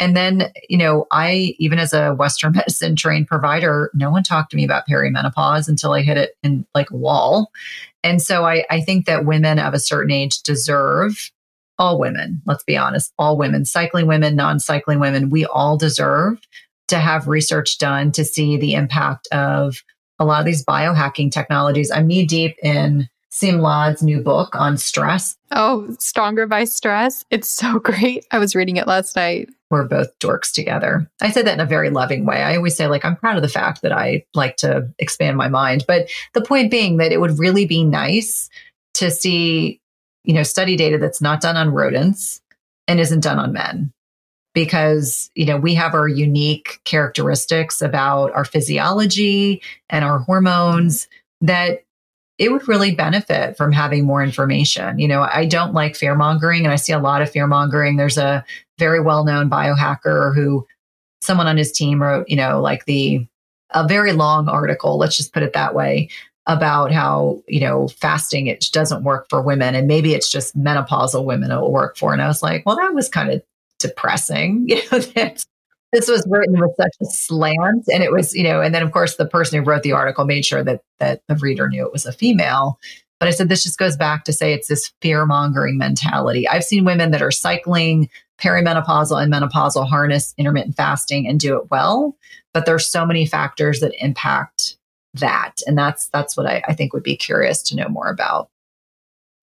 And 0.00 0.16
then, 0.16 0.52
you 0.68 0.78
know, 0.78 1.06
I, 1.10 1.54
even 1.58 1.78
as 1.78 1.92
a 1.92 2.14
Western 2.14 2.52
medicine 2.56 2.96
trained 2.96 3.26
provider, 3.26 3.90
no 3.94 4.10
one 4.10 4.22
talked 4.22 4.50
to 4.52 4.56
me 4.56 4.64
about 4.64 4.84
perimenopause 4.88 5.68
until 5.68 5.92
I 5.92 6.02
hit 6.02 6.16
it 6.16 6.36
in 6.42 6.66
like 6.74 6.90
a 6.90 6.96
wall. 6.96 7.50
And 8.04 8.22
so 8.22 8.44
I, 8.46 8.64
I 8.70 8.80
think 8.80 9.06
that 9.06 9.24
women 9.24 9.58
of 9.58 9.74
a 9.74 9.80
certain 9.80 10.12
age 10.12 10.42
deserve 10.42 11.30
all 11.78 11.98
women, 11.98 12.42
let's 12.46 12.64
be 12.64 12.76
honest, 12.76 13.12
all 13.18 13.36
women, 13.36 13.64
cycling 13.64 14.06
women, 14.06 14.36
non 14.36 14.58
cycling 14.60 15.00
women, 15.00 15.30
we 15.30 15.46
all 15.46 15.76
deserve 15.76 16.40
to 16.88 16.98
have 16.98 17.28
research 17.28 17.78
done 17.78 18.12
to 18.12 18.24
see 18.24 18.56
the 18.56 18.74
impact 18.74 19.28
of 19.32 19.82
a 20.18 20.24
lot 20.24 20.40
of 20.40 20.46
these 20.46 20.64
biohacking 20.64 21.30
technologies. 21.30 21.90
I'm 21.90 22.06
knee 22.06 22.26
deep 22.26 22.56
in 22.62 23.08
Siim 23.30 23.60
Land's 23.60 24.02
new 24.02 24.20
book 24.20 24.54
on 24.54 24.76
stress. 24.76 25.36
Oh, 25.52 25.94
Stronger 25.98 26.46
by 26.46 26.64
Stress. 26.64 27.24
It's 27.30 27.48
so 27.48 27.78
great. 27.82 28.26
I 28.32 28.38
was 28.38 28.54
reading 28.54 28.76
it 28.76 28.86
last 28.86 29.16
night. 29.16 29.50
We're 29.70 29.86
both 29.86 30.18
dorks 30.18 30.50
together. 30.50 31.10
I 31.20 31.30
say 31.30 31.42
that 31.42 31.52
in 31.52 31.60
a 31.60 31.66
very 31.66 31.90
loving 31.90 32.24
way. 32.24 32.42
I 32.42 32.56
always 32.56 32.74
say, 32.74 32.86
like, 32.86 33.04
I'm 33.04 33.16
proud 33.16 33.36
of 33.36 33.42
the 33.42 33.48
fact 33.48 33.82
that 33.82 33.92
I 33.92 34.24
like 34.34 34.56
to 34.56 34.88
expand 34.98 35.36
my 35.36 35.48
mind. 35.48 35.84
But 35.86 36.08
the 36.32 36.40
point 36.40 36.70
being 36.70 36.96
that 36.96 37.12
it 37.12 37.20
would 37.20 37.38
really 37.38 37.66
be 37.66 37.84
nice 37.84 38.48
to 38.94 39.10
see, 39.10 39.80
you 40.28 40.34
know, 40.34 40.44
study 40.44 40.76
data 40.76 40.98
that's 40.98 41.22
not 41.22 41.40
done 41.40 41.56
on 41.56 41.72
rodents 41.72 42.40
and 42.86 43.00
isn't 43.00 43.24
done 43.24 43.38
on 43.38 43.52
men 43.52 43.92
because 44.54 45.30
you 45.34 45.46
know 45.46 45.56
we 45.56 45.74
have 45.74 45.94
our 45.94 46.06
unique 46.06 46.80
characteristics 46.84 47.80
about 47.80 48.32
our 48.32 48.44
physiology 48.44 49.62
and 49.88 50.04
our 50.04 50.18
hormones 50.20 51.08
that 51.40 51.84
it 52.38 52.52
would 52.52 52.68
really 52.68 52.94
benefit 52.94 53.56
from 53.56 53.72
having 53.72 54.04
more 54.04 54.22
information. 54.22 54.98
You 54.98 55.08
know, 55.08 55.22
I 55.22 55.44
don't 55.44 55.74
like 55.74 55.96
fear 55.96 56.14
mongering 56.14 56.64
and 56.64 56.72
I 56.72 56.76
see 56.76 56.92
a 56.92 56.98
lot 56.98 57.20
of 57.20 57.30
fear 57.30 57.46
mongering. 57.46 57.96
There's 57.96 58.18
a 58.18 58.44
very 58.78 59.00
well 59.00 59.24
known 59.24 59.50
biohacker 59.50 60.34
who 60.34 60.66
someone 61.20 61.48
on 61.48 61.56
his 61.56 61.72
team 61.72 62.00
wrote, 62.00 62.28
you 62.28 62.36
know, 62.36 62.60
like 62.60 62.84
the, 62.84 63.26
a 63.70 63.88
very 63.88 64.12
long 64.12 64.48
article, 64.48 64.98
let's 64.98 65.16
just 65.16 65.32
put 65.32 65.42
it 65.42 65.52
that 65.52 65.74
way, 65.74 66.08
about 66.48 66.90
how, 66.90 67.42
you 67.46 67.60
know, 67.60 67.88
fasting, 67.88 68.46
it 68.46 68.68
doesn't 68.72 69.04
work 69.04 69.26
for 69.28 69.42
women. 69.42 69.74
And 69.74 69.86
maybe 69.86 70.14
it's 70.14 70.30
just 70.30 70.58
menopausal 70.58 71.24
women 71.24 71.50
it'll 71.50 71.70
work 71.70 71.96
for. 71.96 72.12
And 72.12 72.22
I 72.22 72.26
was 72.26 72.42
like, 72.42 72.64
well, 72.64 72.76
that 72.76 72.94
was 72.94 73.08
kind 73.08 73.30
of 73.30 73.42
depressing. 73.78 74.66
You 74.68 74.82
know, 74.90 74.98
that 74.98 75.44
this 75.92 76.08
was 76.08 76.26
written 76.28 76.60
with 76.60 76.72
such 76.76 76.94
a 77.00 77.06
slant, 77.06 77.84
and 77.92 78.02
it 78.02 78.12
was, 78.12 78.34
you 78.34 78.42
know, 78.42 78.60
and 78.60 78.74
then 78.74 78.82
of 78.82 78.92
course 78.92 79.16
the 79.16 79.26
person 79.26 79.58
who 79.58 79.64
wrote 79.64 79.82
the 79.82 79.92
article 79.92 80.24
made 80.24 80.44
sure 80.44 80.62
that 80.64 80.82
that 80.98 81.22
the 81.28 81.36
reader 81.36 81.68
knew 81.68 81.84
it 81.86 81.92
was 81.92 82.06
a 82.06 82.12
female. 82.12 82.78
But 83.18 83.28
I 83.28 83.32
said 83.32 83.48
this 83.48 83.62
just 83.62 83.78
goes 83.78 83.96
back 83.96 84.24
to 84.24 84.32
say 84.32 84.52
it's 84.52 84.68
this 84.68 84.92
fear 85.00 85.26
mongering 85.26 85.78
mentality. 85.78 86.46
I've 86.46 86.64
seen 86.64 86.84
women 86.84 87.10
that 87.10 87.22
are 87.22 87.30
cycling 87.30 88.08
perimenopausal 88.38 89.20
and 89.20 89.32
menopausal 89.32 89.88
harness 89.88 90.34
intermittent 90.36 90.76
fasting 90.76 91.26
and 91.26 91.40
do 91.40 91.56
it 91.56 91.70
well, 91.70 92.16
but 92.52 92.66
there's 92.66 92.86
so 92.86 93.04
many 93.04 93.26
factors 93.26 93.80
that 93.80 93.92
impact 93.98 94.77
that, 95.20 95.60
and 95.66 95.76
that's 95.76 96.08
that's 96.08 96.36
what 96.36 96.46
I, 96.46 96.62
I 96.68 96.74
think 96.74 96.92
would 96.92 97.02
be 97.02 97.16
curious 97.16 97.62
to 97.64 97.76
know 97.76 97.88
more 97.88 98.08
about. 98.08 98.50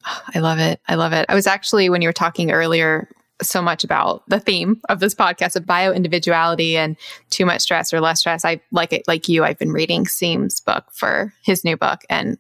I 0.36 0.40
love 0.40 0.60
it. 0.60 0.80
I 0.88 0.96
love 0.96 1.14
it. 1.14 1.26
I 1.30 1.36
was 1.36 1.48
actually, 1.48 1.90
when 1.90 2.02
you 2.02 2.10
were 2.10 2.14
talking 2.14 2.52
earlier, 2.52 3.10
so 3.42 3.62
much 3.62 3.84
about 3.84 4.24
the 4.30 4.40
theme 4.40 4.80
of 4.88 5.00
this 5.00 5.14
podcast 5.14 5.56
of 5.56 5.66
bio 5.66 5.92
individuality 5.92 6.78
and 6.78 6.96
too 7.32 7.46
much 7.46 7.62
stress 7.62 7.94
or 7.94 8.00
less 8.00 8.20
stress. 8.20 8.46
I 8.46 8.62
like 8.72 8.94
it 8.94 9.04
like 9.08 9.28
you. 9.28 9.44
I've 9.44 9.60
been 9.60 9.74
reading 9.74 10.08
Siim's 10.08 10.62
book 10.62 10.86
for 10.94 11.34
his 11.42 11.64
new 11.64 11.76
book, 11.76 12.02
and 12.10 12.38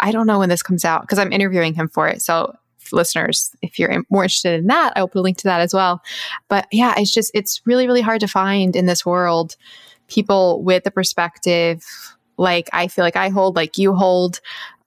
I 0.00 0.12
don't 0.12 0.26
know 0.26 0.38
when 0.38 0.50
this 0.50 0.62
comes 0.62 0.84
out 0.84 1.02
because 1.02 1.18
I'm 1.18 1.32
interviewing 1.32 1.74
him 1.74 1.88
for 1.88 2.06
it. 2.06 2.20
So, 2.20 2.54
listeners, 2.92 3.50
if 3.62 3.78
you're 3.78 4.04
more 4.10 4.24
interested 4.24 4.60
in 4.60 4.66
that, 4.66 4.92
I 4.94 5.00
will 5.00 5.08
put 5.08 5.20
a 5.20 5.22
link 5.22 5.38
to 5.38 5.44
that 5.44 5.60
as 5.60 5.72
well. 5.72 6.02
But 6.48 6.66
yeah, 6.70 6.94
it's 6.98 7.12
just 7.12 7.30
it's 7.32 7.62
really 7.64 7.86
really 7.86 8.02
hard 8.02 8.20
to 8.20 8.28
find 8.28 8.76
in 8.76 8.86
this 8.86 9.06
world 9.06 9.56
people 10.08 10.62
with 10.62 10.84
the 10.84 10.90
perspective 10.90 11.82
like 12.38 12.68
I 12.72 12.88
feel 12.88 13.04
like 13.04 13.16
I 13.16 13.28
hold, 13.28 13.56
like 13.56 13.78
you 13.78 13.94
hold, 13.94 14.40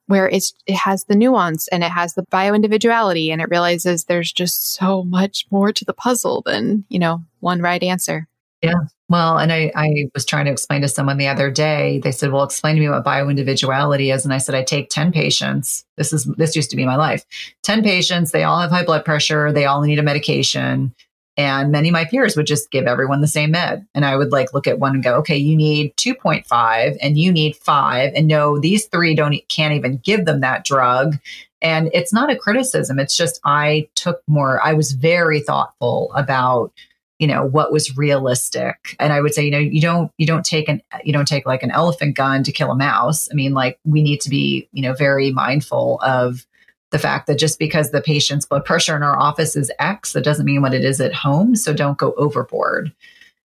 where 0.09 0.27
it's 0.27 0.53
it 0.65 0.75
has 0.75 1.03
the 1.05 1.15
nuance 1.15 1.67
and 1.67 1.83
it 1.83 1.91
has 1.91 2.15
the 2.15 2.23
bio 2.31 2.53
individuality 2.53 3.31
and 3.31 3.41
it 3.41 3.49
realizes 3.49 4.05
there's 4.05 4.31
just 4.31 4.73
so 4.73 5.03
much 5.03 5.45
more 5.51 5.71
to 5.71 5.85
the 5.85 5.93
puzzle 5.93 6.41
than 6.45 6.83
you 6.89 6.97
know 6.97 7.23
one 7.41 7.61
right 7.61 7.83
answer. 7.83 8.27
Yeah. 8.63 8.73
Well 9.07 9.37
and 9.37 9.53
i 9.53 9.71
i 9.75 10.09
was 10.13 10.25
trying 10.25 10.45
to 10.45 10.51
explain 10.51 10.81
to 10.81 10.87
someone 10.87 11.17
the 11.17 11.27
other 11.27 11.51
day 11.51 11.99
they 12.03 12.11
said 12.11 12.31
well 12.31 12.43
explain 12.43 12.75
to 12.75 12.81
me 12.81 12.89
what 12.89 13.03
bio 13.03 13.29
individuality 13.29 14.09
is. 14.09 14.25
And 14.25 14.33
i 14.33 14.39
said 14.39 14.55
i 14.55 14.63
take 14.63 14.89
10 14.89 15.11
patients. 15.11 15.85
This 15.95 16.11
is 16.11 16.25
this 16.37 16.55
used 16.55 16.71
to 16.71 16.75
be 16.75 16.85
my 16.85 16.95
life. 16.95 17.23
10 17.63 17.83
patients 17.83 18.31
they 18.31 18.43
all 18.43 18.59
have 18.59 18.71
high 18.71 18.83
blood 18.83 19.05
pressure 19.05 19.51
they 19.51 19.65
all 19.65 19.81
need 19.81 19.99
a 19.99 20.03
medication 20.03 20.93
and 21.39 21.71
many 21.71 21.87
of 21.87 21.93
my 21.93 22.03
peers 22.03 22.35
would 22.35 22.47
just 22.47 22.69
give 22.69 22.85
everyone 22.85 23.21
the 23.21 23.27
same 23.27 23.51
med. 23.51 23.87
And 23.95 24.03
I 24.03 24.17
would 24.17 24.33
like 24.33 24.53
look 24.53 24.67
at 24.67 24.77
one 24.77 24.95
and 24.95 25.01
go, 25.01 25.15
okay, 25.19 25.37
you 25.37 25.55
need 25.55 25.95
2.5 25.95 26.97
and 27.01 27.17
you 27.17 27.31
need 27.31 27.55
five. 27.55 28.11
And 28.13 28.27
no, 28.27 28.59
these 28.59 28.87
three 28.87 29.15
don't, 29.15 29.33
can't 29.47 29.73
even 29.73 30.01
give 30.03 30.25
them 30.25 30.41
that 30.41 30.65
drug. 30.65 31.17
And 31.61 31.89
it's 31.93 32.11
not 32.11 32.29
a 32.29 32.35
criticism. 32.35 32.99
It's 32.99 33.15
just 33.15 33.39
I 33.45 33.87
took 33.95 34.21
more, 34.27 34.61
I 34.61 34.73
was 34.73 34.91
very 34.91 35.39
thoughtful 35.39 36.11
about 36.13 36.73
you 37.19 37.27
know 37.27 37.45
what 37.45 37.73
was 37.73 37.97
realistic 37.97 38.95
and 38.97 39.11
i 39.11 39.19
would 39.19 39.33
say 39.33 39.43
you 39.43 39.51
know 39.51 39.57
you 39.57 39.81
don't 39.81 40.09
you 40.17 40.25
don't 40.25 40.45
take 40.45 40.69
an 40.69 40.81
you 41.03 41.11
don't 41.11 41.27
take 41.27 41.45
like 41.45 41.63
an 41.63 41.71
elephant 41.71 42.15
gun 42.15 42.43
to 42.43 42.51
kill 42.53 42.71
a 42.71 42.75
mouse 42.77 43.27
i 43.29 43.33
mean 43.33 43.53
like 43.53 43.77
we 43.83 44.01
need 44.01 44.21
to 44.21 44.29
be 44.29 44.69
you 44.71 44.81
know 44.81 44.93
very 44.93 45.29
mindful 45.29 45.99
of 46.01 46.47
the 46.91 46.99
fact 46.99 47.27
that 47.27 47.37
just 47.37 47.59
because 47.59 47.91
the 47.91 48.01
patient's 48.01 48.45
blood 48.45 48.65
pressure 48.65 48.95
in 48.95 49.03
our 49.03 49.17
office 49.17 49.55
is 49.55 49.71
X, 49.79 50.13
that 50.13 50.23
doesn't 50.23 50.45
mean 50.45 50.61
what 50.61 50.73
it 50.73 50.83
is 50.83 50.99
at 50.99 51.13
home. 51.13 51.55
So 51.55 51.73
don't 51.73 51.97
go 51.97 52.13
overboard. 52.13 52.91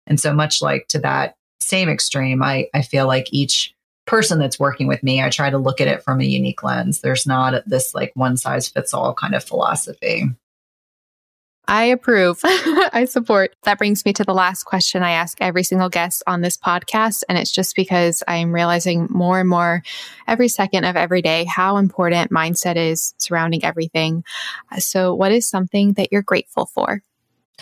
And 0.07 0.19
so 0.19 0.33
much 0.33 0.61
like 0.61 0.89
to 0.89 0.99
that 1.01 1.37
same 1.61 1.89
extreme, 1.89 2.43
I, 2.43 2.69
I 2.75 2.83
feel 2.83 3.07
like 3.07 3.33
each 3.33 3.75
person 4.07 4.39
that's 4.39 4.59
working 4.59 4.87
with 4.87 5.03
me, 5.03 5.23
I 5.23 5.29
try 5.29 5.51
to 5.51 5.59
look 5.59 5.81
at 5.81 5.89
it 5.89 6.03
from 6.03 6.21
a 6.21 6.25
unique 6.25 6.63
lens. 6.63 7.01
There's 7.01 7.27
not 7.27 7.63
this 7.67 7.95
like 7.95 8.11
one 8.15 8.37
size 8.37 8.69
fits 8.69 8.95
all 8.95 9.15
kind 9.15 9.35
of 9.35 9.45
philosophy. 9.45 10.25
I 11.69 11.85
approve. 11.85 12.41
I 12.45 13.07
support. 13.09 13.55
That 13.65 13.77
brings 13.77 14.07
me 14.07 14.15
to 14.15 14.25
the 14.25 14.33
last 14.33 14.65
question 14.65 15.03
I 15.03 15.11
ask 15.11 15.37
every 15.43 15.63
single 15.63 15.91
guest 15.91 16.23
on 16.27 16.41
this 16.41 16.57
podcast. 16.57 17.25
And 17.29 17.37
it's 17.37 17.53
just 17.53 17.77
because 17.77 18.23
I'm 18.27 18.55
realizing 18.55 19.07
more 19.11 19.39
and 19.39 19.49
more 19.49 19.83
every 20.27 20.49
second 20.49 20.85
of 20.85 20.97
every 20.97 21.21
day 21.21 21.45
how 21.45 21.77
important 21.77 22.31
mindset 22.31 22.77
is 22.77 23.13
surrounding 23.19 23.65
everything. 23.65 24.25
So, 24.79 25.15
what 25.15 25.31
is 25.31 25.47
something 25.47 25.93
that 25.93 26.11
you're 26.11 26.23
grateful 26.23 26.65
for? 26.65 27.03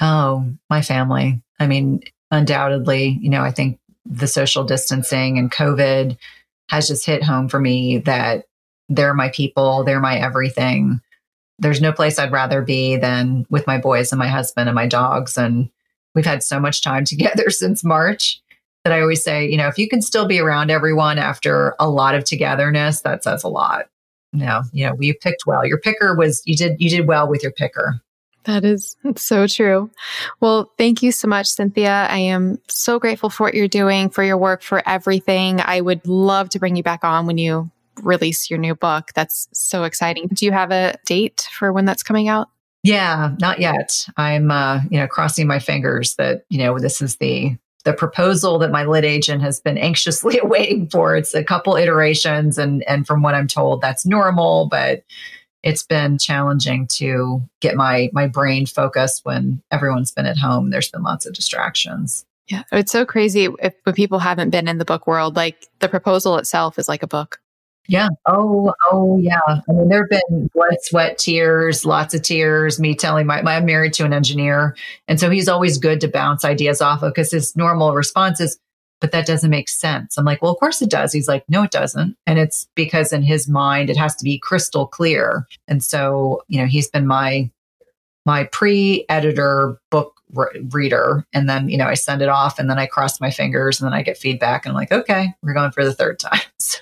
Oh, 0.01 0.53
my 0.71 0.83
family. 0.83 1.43
I 1.59 1.67
mean, 1.67 2.01
undoubtedly, 2.31 3.19
you 3.21 3.29
know, 3.29 3.43
I 3.43 3.51
think 3.51 3.81
the 4.05 4.29
social 4.29 4.63
distancing 4.63 5.37
and 5.37 5.51
COVID 5.51 6.17
has 6.71 6.87
just 6.87 7.07
hit 7.07 7.25
home 7.25 7.49
for 7.49 7.59
me 7.59 7.99
that 7.99 8.45
they're 8.89 9.15
my 9.15 9.31
people, 9.31 9.83
they're 9.83 9.99
my 9.99 10.17
everything 10.17 11.01
there's 11.59 11.81
no 11.81 11.93
place 11.93 12.19
I'd 12.19 12.33
rather 12.33 12.63
be 12.63 12.97
than 12.97 13.47
with 13.51 13.67
my 13.67 13.79
boys 13.79 14.13
and 14.13 14.19
my 14.19 14.29
husband 14.29 14.69
and 14.69 14.75
my 14.75 14.87
dogs. 14.87 15.39
And 15.39 15.71
we've 16.15 16.27
had 16.27 16.43
so 16.43 16.61
much 16.61 16.83
time 16.83 17.05
together 17.07 17.51
since 17.51 17.85
March 17.85 18.41
that 18.85 18.93
I 18.93 19.01
always 19.01 19.23
say, 19.23 19.49
you 19.49 19.57
know, 19.57 19.69
if 19.69 19.79
you 19.79 19.89
can 19.89 20.01
still 20.01 20.27
be 20.27 20.39
around 20.39 20.71
everyone 20.71 21.19
after 21.19 21.75
a 21.81 21.89
lot 21.89 22.15
of 22.15 22.25
togetherness, 22.25 23.01
that 23.01 23.25
says 23.25 23.43
a 23.43 23.49
lot. 23.49 23.89
No, 24.33 24.63
you 24.73 24.87
know, 24.87 24.95
we 24.95 25.13
picked 25.13 25.47
well. 25.47 25.67
Your 25.67 25.79
picker 25.79 26.15
was 26.15 26.43
you 26.45 26.57
did 26.57 26.77
you 26.79 26.91
did 26.91 27.07
well 27.07 27.29
with 27.29 27.43
your 27.43 27.53
picker. 27.53 28.01
That 28.45 28.65
is 28.65 28.97
so 29.17 29.49
true. 29.49 29.91
Well, 30.41 30.71
thank 30.79 31.03
you 31.03 31.11
so 31.11 31.27
much, 31.27 31.49
Cynthia. 31.49 32.07
I 32.09 32.19
am 32.19 32.59
so 32.69 33.01
grateful 33.01 33.29
for 33.29 33.43
what 33.43 33.55
you're 33.55 33.67
doing, 33.67 34.09
for 34.09 34.23
your 34.23 34.37
work, 34.37 34.63
for 34.63 34.89
everything. 34.89 35.61
I 35.61 35.81
would 35.81 36.07
love 36.07 36.49
to 36.51 36.61
bring 36.61 36.77
you 36.77 36.85
back 36.85 37.03
on 37.03 37.27
when 37.27 37.39
you 37.39 37.71
release 38.03 38.51
your 38.51 38.59
new 38.59 38.75
book. 38.75 39.11
That's 39.15 39.49
so 39.53 39.85
exciting. 39.85 40.29
Do 40.33 40.45
you 40.45 40.53
have 40.53 40.71
a 40.71 40.95
date 41.07 41.49
for 41.53 41.73
when 41.73 41.85
that's 41.85 42.03
coming 42.03 42.29
out? 42.29 42.49
Yeah, 42.83 43.35
not 43.41 43.59
yet. 43.59 44.07
I'm 44.17 44.51
uh, 44.51 44.81
you 44.91 44.99
know, 44.99 45.09
crossing 45.09 45.47
my 45.47 45.59
fingers 45.59 46.15
that, 46.17 46.45
you 46.49 46.59
know, 46.59 46.79
this 46.79 47.03
is 47.03 47.17
the 47.17 47.57
the 47.85 47.93
proposal 47.93 48.59
that 48.59 48.73
my 48.73 48.85
lit 48.85 49.05
agent 49.05 49.43
has 49.43 49.61
been 49.61 49.79
anxiously 49.79 50.39
awaiting 50.43 50.89
for. 50.89 51.17
It's 51.17 51.35
a 51.35 51.45
couple 51.45 51.77
iterations 51.77 52.59
and 52.59 52.83
and 52.85 53.07
from 53.07 53.23
what 53.23 53.35
I'm 53.35 53.49
told 53.49 53.81
that's 53.81 54.07
normal, 54.07 54.67
but 54.67 55.05
it's 55.63 55.83
been 55.83 56.19
challenging 56.19 56.87
to 56.93 57.43
get 57.61 57.75
my 57.75 58.09
my 58.13 58.29
brain 58.29 58.67
focused 58.67 59.25
when 59.25 59.63
everyone's 59.73 60.13
been 60.13 60.27
at 60.27 60.39
home. 60.39 60.71
There's 60.71 60.91
been 60.91 61.03
lots 61.03 61.27
of 61.27 61.35
distractions. 61.35 62.25
Yeah, 62.47 62.63
it's 62.71 62.93
so 62.93 63.05
crazy 63.05 63.49
if 63.61 63.75
when 63.83 63.97
people 63.97 64.21
haven't 64.21 64.51
been 64.51 64.69
in 64.69 64.79
the 64.79 64.85
book 64.85 65.09
world. 65.09 65.35
Like 65.35 65.67
the 65.81 65.89
proposal 65.89 66.37
itself 66.39 66.79
is 66.79 66.89
like 66.89 67.03
a 67.03 67.09
book. 67.09 67.41
Yeah. 67.89 68.09
Oh, 68.27 68.75
oh, 68.91 69.19
yeah. 69.19 69.39
I 69.47 69.73
mean, 69.73 69.89
there 69.89 70.07
have 70.11 70.23
been 70.29 70.51
blood, 70.55 70.77
sweat, 70.83 71.19
tears, 71.19 71.85
lots 71.85 72.15
of 72.15 72.23
tears. 72.23 72.81
Me 72.81 72.95
telling 72.95 73.27
my, 73.27 73.43
my, 73.43 73.57
I'm 73.57 73.65
married 73.65 73.93
to 73.95 74.05
an 74.05 74.13
engineer. 74.13 74.77
And 75.09 75.21
so 75.21 75.31
he's 75.31 75.49
always 75.49 75.79
good 75.79 76.01
to 76.01 76.09
bounce 76.09 76.45
ideas 76.45 76.81
off 76.81 77.03
of 77.03 77.15
because 77.15 77.31
his 77.31 77.57
normal 77.57 77.95
response 77.95 78.41
is, 78.41 78.59
but 79.01 79.13
that 79.13 79.27
doesn't 79.27 79.51
make 79.51 79.69
sense. 79.69 80.17
I'm 80.17 80.25
like, 80.25 80.43
well, 80.43 80.53
of 80.53 80.59
course 80.59 80.81
it 80.83 80.91
does. 80.91 81.13
He's 81.13 81.29
like, 81.29 81.45
no, 81.49 81.63
it 81.63 81.71
doesn't. 81.71 82.17
And 82.27 82.39
it's 82.39 82.67
because 82.75 83.13
in 83.13 83.23
his 83.23 83.49
mind, 83.49 83.91
it 83.91 83.97
has 83.97 84.17
to 84.17 84.25
be 84.25 84.39
crystal 84.39 84.87
clear. 84.87 85.47
And 85.69 85.83
so, 85.85 86.43
you 86.49 86.59
know, 86.59 86.67
he's 86.67 86.89
been 86.89 87.07
my, 87.07 87.51
my 88.25 88.45
pre 88.45 89.05
editor 89.09 89.79
book 89.91 90.15
re- 90.33 90.67
reader. 90.71 91.27
And 91.33 91.49
then, 91.49 91.69
you 91.69 91.77
know, 91.77 91.87
I 91.87 91.95
send 91.95 92.23
it 92.23 92.29
off 92.29 92.59
and 92.59 92.71
then 92.71 92.79
I 92.79 92.87
cross 92.87 93.21
my 93.21 93.31
fingers 93.31 93.81
and 93.81 93.87
then 93.87 93.95
I 93.95 94.03
get 94.03 94.17
feedback 94.17 94.65
and 94.65 94.71
I'm 94.73 94.77
like, 94.77 94.93
okay, 94.93 95.35
we're 95.43 95.55
going 95.55 95.73
for 95.73 95.85
the 95.85 95.95
third 95.95 96.19
time. 96.19 96.41
So 96.59 96.81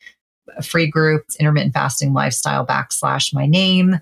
a 0.56 0.62
free 0.62 0.86
group, 0.86 1.24
intermittent 1.40 1.74
fasting 1.74 2.12
lifestyle 2.12 2.64
backslash 2.66 3.34
my 3.34 3.46
name. 3.46 3.98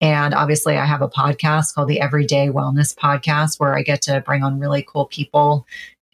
And 0.00 0.32
obviously, 0.34 0.78
I 0.78 0.86
have 0.86 1.02
a 1.02 1.08
podcast 1.08 1.74
called 1.74 1.88
the 1.88 2.00
Everyday 2.00 2.48
Wellness 2.48 2.94
Podcast 2.94 3.60
where 3.60 3.76
I 3.76 3.82
get 3.82 4.02
to 4.02 4.20
bring 4.20 4.42
on 4.42 4.58
really 4.58 4.82
cool 4.82 5.06
people 5.06 5.66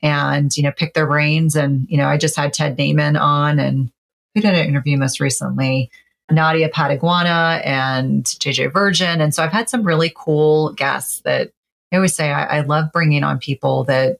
and, 0.02 0.54
you 0.56 0.62
know, 0.62 0.72
pick 0.72 0.94
their 0.94 1.06
brains. 1.06 1.54
And, 1.54 1.86
you 1.88 1.96
know, 1.96 2.08
I 2.08 2.16
just 2.16 2.36
had 2.36 2.52
Ted 2.52 2.76
Naiman 2.76 3.20
on 3.20 3.58
and 3.58 3.90
who 4.34 4.40
did 4.40 4.54
an 4.54 4.66
interview 4.66 4.96
most 4.98 5.20
recently? 5.20 5.90
Nadia 6.30 6.68
Pateguana 6.68 7.64
and 7.64 8.24
JJ 8.24 8.72
Virgin. 8.72 9.20
And 9.20 9.34
so 9.34 9.42
I've 9.42 9.52
had 9.52 9.70
some 9.70 9.84
really 9.84 10.12
cool 10.14 10.72
guests 10.72 11.20
that 11.20 11.50
I 11.92 11.96
always 11.96 12.14
say 12.14 12.30
I, 12.32 12.58
I 12.58 12.60
love 12.62 12.92
bringing 12.92 13.22
on 13.22 13.38
people 13.38 13.84
that 13.84 14.18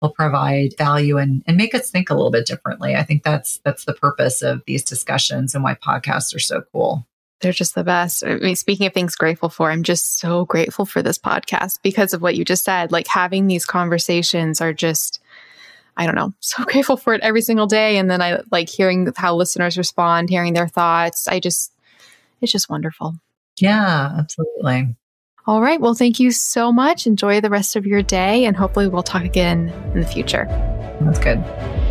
will 0.00 0.10
provide 0.10 0.76
value 0.78 1.18
and, 1.18 1.42
and 1.46 1.56
make 1.56 1.74
us 1.74 1.90
think 1.90 2.10
a 2.10 2.14
little 2.14 2.30
bit 2.30 2.46
differently. 2.46 2.94
I 2.94 3.02
think 3.02 3.22
that's 3.22 3.60
that's 3.64 3.84
the 3.84 3.92
purpose 3.92 4.42
of 4.42 4.62
these 4.66 4.82
discussions 4.82 5.54
and 5.54 5.62
why 5.62 5.74
podcasts 5.74 6.34
are 6.34 6.40
so 6.40 6.62
cool. 6.72 7.06
They're 7.44 7.52
just 7.52 7.74
the 7.74 7.84
best. 7.84 8.24
I 8.24 8.36
mean, 8.36 8.56
speaking 8.56 8.86
of 8.86 8.94
things 8.94 9.14
grateful 9.14 9.50
for, 9.50 9.70
I'm 9.70 9.82
just 9.82 10.18
so 10.18 10.46
grateful 10.46 10.86
for 10.86 11.02
this 11.02 11.18
podcast 11.18 11.80
because 11.82 12.14
of 12.14 12.22
what 12.22 12.36
you 12.36 12.44
just 12.44 12.64
said. 12.64 12.90
Like 12.90 13.06
having 13.06 13.46
these 13.46 13.66
conversations 13.66 14.60
are 14.60 14.72
just, 14.72 15.20
I 15.96 16.06
don't 16.06 16.14
know, 16.14 16.32
so 16.40 16.64
grateful 16.66 16.96
for 16.96 17.14
it 17.14 17.20
every 17.20 17.42
single 17.42 17.66
day. 17.66 17.98
And 17.98 18.10
then 18.10 18.22
I 18.22 18.40
like 18.50 18.68
hearing 18.68 19.12
how 19.14 19.36
listeners 19.36 19.78
respond, 19.78 20.30
hearing 20.30 20.54
their 20.54 20.68
thoughts. 20.68 21.28
I 21.28 21.38
just, 21.38 21.72
it's 22.40 22.50
just 22.50 22.70
wonderful. 22.70 23.14
Yeah, 23.60 24.16
absolutely. 24.18 24.96
All 25.46 25.60
right. 25.60 25.80
Well, 25.80 25.94
thank 25.94 26.18
you 26.18 26.30
so 26.30 26.72
much. 26.72 27.06
Enjoy 27.06 27.40
the 27.40 27.50
rest 27.50 27.76
of 27.76 27.84
your 27.84 28.02
day, 28.02 28.46
and 28.46 28.56
hopefully, 28.56 28.88
we'll 28.88 29.02
talk 29.02 29.24
again 29.24 29.68
in 29.92 30.00
the 30.00 30.06
future. 30.06 30.46
That's 31.02 31.18
good. 31.18 31.38